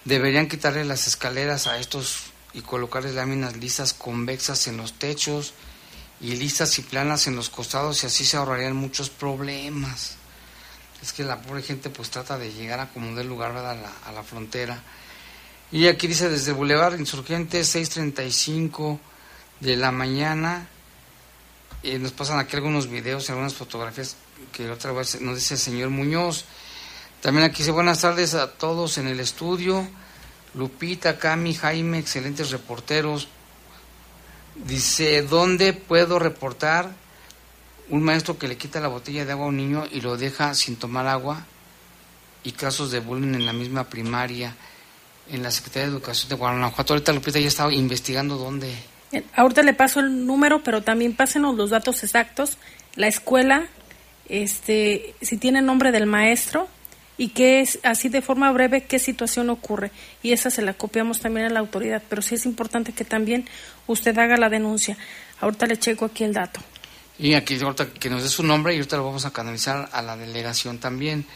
deberían 0.05 0.47
quitarle 0.47 0.85
las 0.85 1.07
escaleras 1.07 1.67
a 1.67 1.79
estos 1.79 2.25
y 2.53 2.61
colocarles 2.61 3.15
láminas 3.15 3.57
lisas 3.57 3.95
convexas 3.95 4.67
en 4.67 4.77
los 4.77 4.93
techos 4.93 5.55
y 6.23 6.37
lisas 6.37 6.79
y 6.79 6.83
planas 6.83 7.27
en 7.27 7.35
los 7.35 7.51
costados 7.51 8.03
y 8.03 8.07
así 8.07 8.25
se 8.25 8.37
ahorrarían 8.37 8.77
muchos 8.77 9.11
problemas. 9.11 10.15
Es 11.03 11.13
que 11.13 11.25
la 11.25 11.43
pobre 11.43 11.63
gente 11.63 11.91
pues 11.91 12.11
trata 12.11 12.39
de 12.39 12.53
llegar 12.53 12.79
a 12.79 12.89
como 12.89 13.15
del 13.17 13.27
lugar 13.27 13.51
a 13.51 13.75
la, 13.75 13.93
a 14.07 14.13
la 14.13 14.23
frontera. 14.23 14.81
Y 15.73 15.89
aquí 15.89 16.07
dice 16.07 16.29
desde 16.29 16.53
Boulevard 16.53 16.99
Insurgente 16.99 17.61
6.35 17.63 19.01
de 19.59 19.77
la 19.77 19.91
mañana. 19.91 20.69
Y 21.83 21.99
nos 21.99 22.13
pasan 22.13 22.39
aquí 22.39 22.55
algunos 22.55 22.89
videos 22.89 23.29
algunas 23.29 23.55
fotografías 23.55 24.15
que 24.53 24.71
otra 24.71 24.93
vez 24.93 25.21
nos 25.21 25.35
dice 25.35 25.55
el 25.55 25.61
señor 25.61 25.91
Muñoz. 25.91 26.45
También 27.21 27.47
aquí 27.47 27.59
dice 27.59 27.73
buenas 27.73 28.01
tardes 28.01 28.35
a 28.35 28.53
todos 28.53 28.97
en 28.99 29.09
el 29.09 29.19
estudio. 29.19 29.89
Lupita, 30.55 31.19
Cami, 31.19 31.55
Jaime, 31.55 31.99
excelentes 31.99 32.51
reporteros. 32.51 33.27
Dice, 34.67 35.23
¿dónde 35.23 35.73
puedo 35.73 36.19
reportar 36.19 36.91
un 37.89 38.03
maestro 38.03 38.39
que 38.39 38.49
le 38.49 38.57
quita 38.57 38.81
la 38.81 38.89
botella 38.89 39.25
de 39.25 39.33
agua 39.33 39.47
a 39.47 39.49
un 39.49 39.57
niño 39.57 39.85
y 39.91 40.01
lo 40.01 40.17
deja 40.17 40.55
sin 40.55 40.77
tomar 40.77 41.07
agua? 41.07 41.45
Y 42.45 42.53
casos 42.53 42.91
de 42.91 43.01
bullying 43.01 43.35
en 43.35 43.47
la 43.47 43.53
misma 43.53 43.85
primaria, 43.85 44.55
en 45.31 45.43
la 45.43 45.51
Secretaría 45.51 45.89
de 45.89 45.93
Educación 45.95 46.29
de 46.29 46.35
Guanajuato. 46.37 46.93
Ahorita 46.93 47.13
Lupita 47.13 47.39
ya 47.39 47.49
estaba 47.49 47.73
investigando 47.73 48.37
dónde. 48.37 48.73
Eh, 49.13 49.25
Ahorita 49.35 49.63
le 49.63 49.75
paso 49.75 50.01
el 50.01 50.27
número, 50.27 50.63
pero 50.63 50.83
también 50.83 51.15
pásenos 51.15 51.57
los 51.57 51.71
datos 51.71 52.03
exactos, 52.03 52.59
la 52.95 53.09
escuela, 53.09 53.67
este, 54.29 55.15
si 55.21 55.37
tiene 55.37 55.61
nombre 55.61 55.93
del 55.93 56.07
maestro 56.07 56.69
y 57.19 57.29
qué 57.29 57.61
es, 57.61 57.79
así 57.83 58.09
de 58.09 58.23
forma 58.23 58.51
breve, 58.53 58.85
qué 58.85 58.99
situación 58.99 59.51
ocurre. 59.51 59.91
Y 60.23 60.33
esa 60.33 60.51
se 60.51 60.63
la 60.63 60.75
copiamos 60.75 61.21
también 61.21 61.47
a 61.47 61.51
la 61.51 61.61
autoridad, 61.61 62.03
pero 62.09 62.23
sí 62.23 62.35
es 62.35 62.47
importante 62.47 62.93
que 62.93 63.05
también 63.05 63.49
usted 63.87 64.17
haga 64.19 64.37
la 64.37 64.49
denuncia. 64.49 64.97
Ahorita 65.41 65.67
le 65.67 65.79
checo 65.79 66.07
aquí 66.07 66.25
el 66.25 66.33
dato. 66.33 66.61
Y 67.19 67.35
aquí 67.35 67.61
ahorita 67.61 67.93
que 67.93 68.11
nos 68.11 68.23
dé 68.23 68.29
su 68.29 68.43
nombre 68.43 68.75
y 68.75 68.79
ahorita 68.79 68.97
lo 68.97 69.05
vamos 69.05 69.27
a 69.27 69.33
canalizar 69.33 69.89
a 69.93 70.03
la 70.03 70.17
delegación 70.17 70.79
también. 70.79 71.27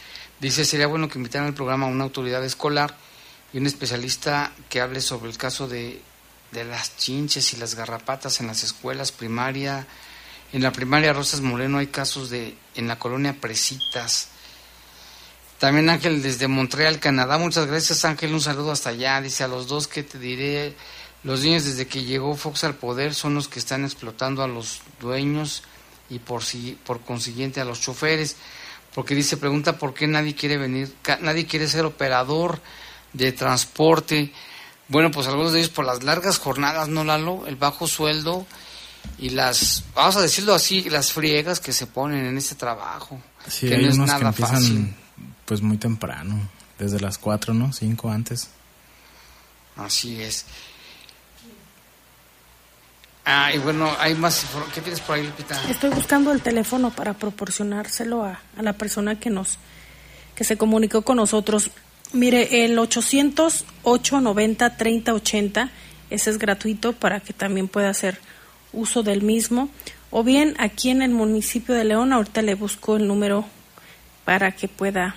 Dice, 0.41 0.65
sería 0.65 0.87
bueno 0.87 1.09
que 1.09 1.19
invitaran 1.19 1.49
al 1.49 1.55
programa 1.55 1.87
a 1.87 1.91
una 1.91 2.05
autoridad 2.05 2.45
escolar 2.45 2.97
y 3.53 3.59
un 3.59 3.67
especialista 3.67 4.53
que 4.69 4.81
hable 4.81 5.01
sobre 5.01 5.31
el 5.31 5.37
caso 5.37 5.69
de, 5.69 6.01
de 6.53 6.65
las 6.65 6.97
chinches 6.97 7.53
y 7.53 7.57
las 7.57 7.75
garrapatas 7.75 8.41
en 8.41 8.47
las 8.47 8.65
escuelas 8.65 9.13
primaria. 9.13 9.87
En 10.53 10.63
la 10.63 10.73
primaria 10.73 11.13
Rosas 11.13 11.41
Moreno 11.41 11.79
hay 11.79 11.89
casos 11.89 12.31
de, 12.31 12.57
en 12.75 12.89
la 12.89 12.99
colonia 12.99 13.37
Presitas. 13.41 14.31
También 15.59 15.89
Ángel 15.89 16.23
desde 16.23 16.49
Montreal, 16.49 17.01
Canadá. 17.01 17.39
Muchas 17.39 17.67
gracias 17.67 18.05
Ángel, 18.05 18.35
un 18.35 18.41
saludo 18.41 18.73
hasta 18.73 18.91
allá. 18.91 19.21
Dice 19.21 19.45
a 19.45 19.49
los 19.49 19.69
dos 19.69 19.89
que 19.89 20.03
te 20.03 20.19
diré, 20.19 20.75
los 21.25 21.43
niños 21.43 21.65
desde 21.65 21.87
que 21.87 22.05
llegó 22.05 22.37
Fox 22.37 22.65
al 22.65 22.75
poder 22.75 23.15
son 23.15 23.35
los 23.35 23.49
que 23.49 23.59
están 23.59 23.85
explotando 23.85 24.43
a 24.43 24.49
los 24.49 24.81
dueños 25.01 25.63
y 26.11 26.19
por, 26.19 26.45
si, 26.45 26.79
por 26.85 27.01
consiguiente 27.01 27.61
a 27.61 27.65
los 27.65 27.81
choferes. 27.81 28.37
Porque 28.95 29.15
dice, 29.15 29.37
pregunta 29.37 29.79
por 29.79 29.93
qué 29.95 30.07
nadie 30.07 30.35
quiere 30.35 30.57
venir, 30.57 30.95
nadie 31.21 31.47
quiere 31.47 31.69
ser 31.69 31.85
operador 31.85 32.61
de 33.13 33.33
transporte. 33.33 34.33
Bueno, 34.89 35.11
pues 35.11 35.27
algunos 35.27 35.53
de 35.53 35.61
ellos 35.61 35.71
por 35.71 35.85
las 35.85 36.03
largas 36.03 36.39
jornadas, 36.39 36.89
¿no, 36.89 37.03
Lalo? 37.03 37.47
El 37.47 37.57
bajo 37.57 37.87
sueldo 37.87 38.47
y 39.19 39.31
las, 39.31 39.85
vamos 39.95 40.17
a 40.17 40.23
decirlo 40.23 40.55
así, 40.55 40.89
las 40.91 41.13
friegas 41.13 41.61
que 41.61 41.73
se 41.73 41.87
ponen 41.87 42.27
en 42.27 42.39
este 42.39 42.55
trabajo. 42.55 43.21
Sí, 43.49 43.69
que 43.69 43.79
no 43.79 43.89
es 43.89 43.99
nada 43.99 44.33
fácil. 44.33 44.95
Pues 45.47 45.63
muy 45.63 45.79
temprano, 45.79 46.37
desde 46.79 47.01
las 47.01 47.17
4, 47.17 47.55
¿no? 47.55 47.73
5 47.73 48.11
antes. 48.11 48.51
Así 49.77 50.21
es. 50.21 50.45
Ah, 53.25 53.53
y 53.53 53.59
bueno, 53.59 53.91
hay 53.99 54.15
más 54.15 54.47
¿Qué 54.73 54.81
tienes 54.81 55.01
por 55.01 55.17
ahí, 55.17 55.27
Lupita? 55.27 55.61
Estoy 55.69 55.91
buscando 55.91 56.31
el 56.31 56.43
teléfono 56.43 56.91
para 56.91 57.15
proporcionárselo 57.15 58.25
a, 58.25 58.41
a 58.57 58.63
la 58.63 58.75
persona 58.75 59.19
que 59.19 59.31
nos 59.31 59.59
que 60.37 60.45
se 60.45 60.57
comunicó 60.57 61.03
con 61.03 61.17
nosotros. 61.17 61.71
Mire, 62.13 62.65
el 62.65 62.79
800 62.79 63.65
890 63.83 64.77
3080, 64.77 65.71
ese 66.11 66.31
es 66.31 66.39
gratuito 66.39 66.93
para 66.93 67.21
que 67.21 67.33
también 67.33 67.67
pueda 67.67 67.91
hacer 67.91 68.21
uso 68.73 69.03
del 69.03 69.23
mismo. 69.23 69.71
O 70.11 70.23
bien 70.23 70.55
aquí 70.59 70.91
en 70.91 71.03
el 71.03 71.11
municipio 71.11 71.75
de 71.75 71.85
León, 71.85 72.13
ahorita 72.13 72.43
le 72.43 72.55
busco 72.55 72.97
el 72.97 73.09
número 73.09 73.45
para 74.25 74.53
que 74.53 74.69
pueda 74.69 75.17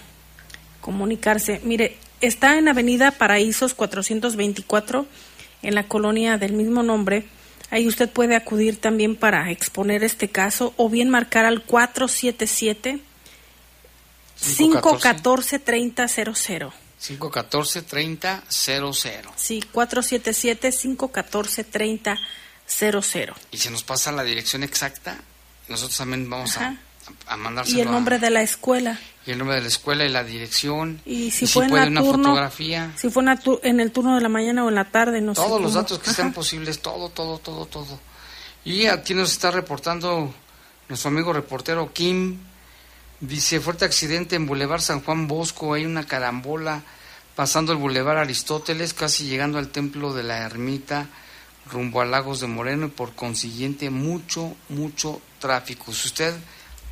comunicarse. 0.82 1.62
Mire, 1.64 1.98
está 2.22 2.58
en 2.58 2.68
Avenida 2.68 3.12
Paraísos 3.12 3.74
424, 3.74 5.06
en 5.62 5.76
la 5.76 5.88
colonia 5.88 6.38
del 6.38 6.54
mismo 6.54 6.84
nombre. 6.84 7.26
Ahí 7.72 7.88
usted 7.88 8.10
puede 8.10 8.36
acudir 8.36 8.78
también 8.78 9.16
para 9.16 9.52
exponer 9.52 10.04
este 10.04 10.30
caso 10.30 10.74
o 10.78 10.90
bien 10.90 11.10
marcar 11.10 11.46
al 11.46 11.62
477 11.64 13.00
514 14.40 15.60
3000. 15.60 16.72
514 17.00 17.82
30 17.82 18.44
00. 18.48 19.34
Sí, 19.36 19.62
477 19.72 20.72
514 20.72 21.64
3000. 21.64 23.34
Y 23.52 23.58
se 23.58 23.72
nos 23.72 23.84
pasa 23.84 24.12
la 24.12 24.24
dirección 24.24 24.64
exacta, 24.64 25.18
nosotros 25.68 25.98
también 25.98 26.30
vamos 26.30 26.58
Ajá. 26.58 26.68
a 26.68 26.89
mandárselo 27.38 27.78
Y 27.78 27.82
el 27.82 27.88
a- 27.88 27.92
nombre 27.92 28.20
de 28.20 28.30
la 28.30 28.42
escuela. 28.42 29.00
y 29.26 29.32
el 29.32 29.38
nombre 29.38 29.56
de 29.58 29.62
la 29.62 29.68
escuela 29.68 30.06
y 30.06 30.10
la 30.10 30.24
dirección. 30.24 31.02
Y 31.06 31.32
si 31.32 31.46
y 31.46 31.48
fue 31.48 31.66
en 31.66 31.70
puede 31.72 31.90
la 31.90 32.02
una 32.02 32.12
fotografía. 32.12 32.92
si 32.98 33.10
fue 33.10 33.24
en, 33.64 33.80
el 33.80 33.92
turno 33.92 34.16
de 34.16 34.22
la 34.22 34.30
mañana 34.30 34.64
o 34.66 34.70
en 34.70 34.76
la 34.76 34.86
tarde, 34.92 35.22
no 35.22 35.36
sé. 35.36 35.42
todos 35.42 35.62
los 35.62 35.74
datos 35.76 36.00
que 36.00 36.06
Ajá. 36.10 36.16
sean 36.16 36.34
posibles, 36.34 36.82
todo, 36.82 37.10
todo, 37.10 37.38
todo, 37.40 37.66
todo. 37.66 38.00
Y 38.66 38.88
aquí 38.88 39.14
nos 39.14 39.32
está 39.32 39.52
reportando 39.52 40.34
nuestro 40.88 41.10
amigo 41.10 41.32
reportero 41.34 41.92
Kim. 41.94 42.40
Dice, 43.22 43.60
fuerte 43.60 43.84
accidente 43.86 44.36
en 44.38 44.46
Boulevard 44.48 44.82
San 44.82 45.02
Juan 45.02 45.28
Bosco, 45.28 45.74
hay 45.74 45.86
una 45.86 46.06
carambola 46.06 46.84
pasando 47.36 47.72
el 47.74 47.78
Boulevard 47.78 48.18
Aristóteles, 48.20 48.94
casi 48.94 49.26
llegando 49.26 49.58
al 49.58 49.70
templo 49.70 50.14
de 50.14 50.24
la 50.24 50.40
ermita, 50.46 51.08
rumbo 51.72 52.00
a 52.02 52.06
Lagos 52.06 52.40
de 52.40 52.48
Moreno 52.48 52.86
y 52.88 52.90
por 52.90 53.14
consiguiente 53.16 53.90
mucho, 53.90 54.56
mucho 54.70 55.22
tráfico. 55.40 55.92
Si 55.94 56.08
usted 56.08 56.34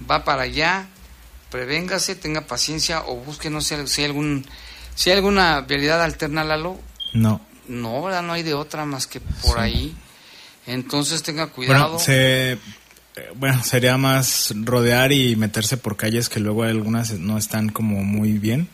va 0.09 0.23
para 0.23 0.43
allá, 0.43 0.87
prevéngase, 1.49 2.15
tenga 2.15 2.41
paciencia 2.41 3.01
o 3.05 3.15
busque, 3.17 3.49
no 3.49 3.61
sé 3.61 3.87
si 3.87 4.01
hay, 4.01 4.07
algún, 4.07 4.45
si 4.95 5.09
hay 5.09 5.17
alguna 5.17 5.61
vialidad 5.61 6.01
alterna, 6.01 6.43
Lalo, 6.43 6.79
No. 7.13 7.41
no, 7.67 8.01
¿verdad? 8.03 8.21
No 8.23 8.33
hay 8.33 8.43
de 8.43 8.53
otra 8.53 8.85
más 8.85 9.07
que 9.07 9.19
por 9.19 9.59
ahí. 9.59 9.95
Entonces 10.65 11.23
tenga 11.23 11.47
cuidado. 11.47 11.83
Bueno, 11.93 11.99
se, 11.99 12.51
eh, 12.53 12.59
bueno, 13.35 13.63
sería 13.63 13.97
más 13.97 14.53
rodear 14.63 15.11
y 15.13 15.35
meterse 15.37 15.77
por 15.77 15.95
calles 15.95 16.27
que 16.29 16.39
luego 16.41 16.63
algunas 16.63 17.11
no 17.13 17.37
están 17.37 17.69
como 17.69 18.03
muy 18.03 18.33
bien. 18.33 18.67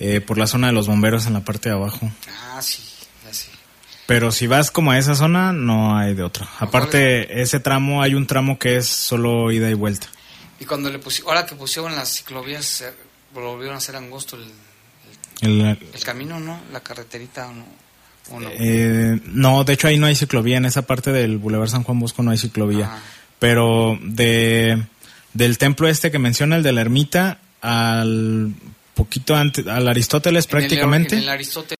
eh, 0.00 0.20
por 0.20 0.38
la 0.38 0.46
zona 0.46 0.68
de 0.68 0.72
los 0.72 0.86
bomberos 0.86 1.26
en 1.26 1.32
la 1.32 1.40
parte 1.40 1.68
de 1.70 1.74
abajo. 1.74 2.08
Ah, 2.54 2.62
sí, 2.62 2.80
ya 3.26 3.34
sé. 3.34 3.48
Pero 4.06 4.30
si 4.30 4.46
vas 4.46 4.70
como 4.70 4.92
a 4.92 4.98
esa 4.98 5.16
zona, 5.16 5.52
no 5.52 5.98
hay 5.98 6.14
de 6.14 6.22
otra. 6.22 6.48
Aparte, 6.60 7.42
ese 7.42 7.58
tramo, 7.58 8.00
hay 8.00 8.14
un 8.14 8.26
tramo 8.28 8.60
que 8.60 8.76
es 8.76 8.86
solo 8.86 9.50
ida 9.50 9.68
y 9.68 9.74
vuelta. 9.74 10.06
Y 10.60 10.64
cuando 10.64 10.90
le 10.90 10.98
pusieron, 10.98 11.30
ahora 11.30 11.46
que 11.46 11.54
pusieron 11.54 11.94
las 11.94 12.16
ciclovías, 12.16 12.80
eh, 12.82 12.92
volvieron 13.34 13.74
a 13.74 13.78
hacer 13.78 13.96
angosto 13.96 14.36
el, 14.36 14.50
El- 15.40 15.60
el 15.94 16.04
camino, 16.04 16.40
¿no? 16.40 16.60
La 16.72 16.80
carreterita, 16.80 17.48
¿o 17.48 17.52
no? 17.52 17.64
¿O 18.30 18.40
no? 18.40 18.48
eh, 18.52 19.20
no, 19.24 19.64
de 19.64 19.72
hecho 19.72 19.88
ahí 19.88 19.96
no 19.98 20.06
hay 20.06 20.16
ciclovía. 20.16 20.56
En 20.56 20.64
esa 20.64 20.82
parte 20.82 21.12
del 21.12 21.38
Boulevard 21.38 21.68
San 21.68 21.82
Juan 21.84 22.00
Bosco 22.00 22.22
no 22.22 22.30
hay 22.32 22.38
ciclovía. 22.38 22.90
Pero 23.38 23.98
de 24.02 24.82
del 25.32 25.58
templo 25.58 25.88
este 25.88 26.10
que 26.10 26.18
menciona, 26.18 26.56
el 26.56 26.62
de 26.64 26.72
la 26.72 26.80
ermita, 26.80 27.38
al 27.60 28.52
poquito 28.94 29.36
antes, 29.36 29.64
al 29.68 29.86
Aristóteles 29.86 30.44
En 30.46 30.48
el- 30.48 30.50
prácticamente. 30.50 31.14
en 31.16 31.22
el 31.22 31.28
Aristóteles. 31.28 31.76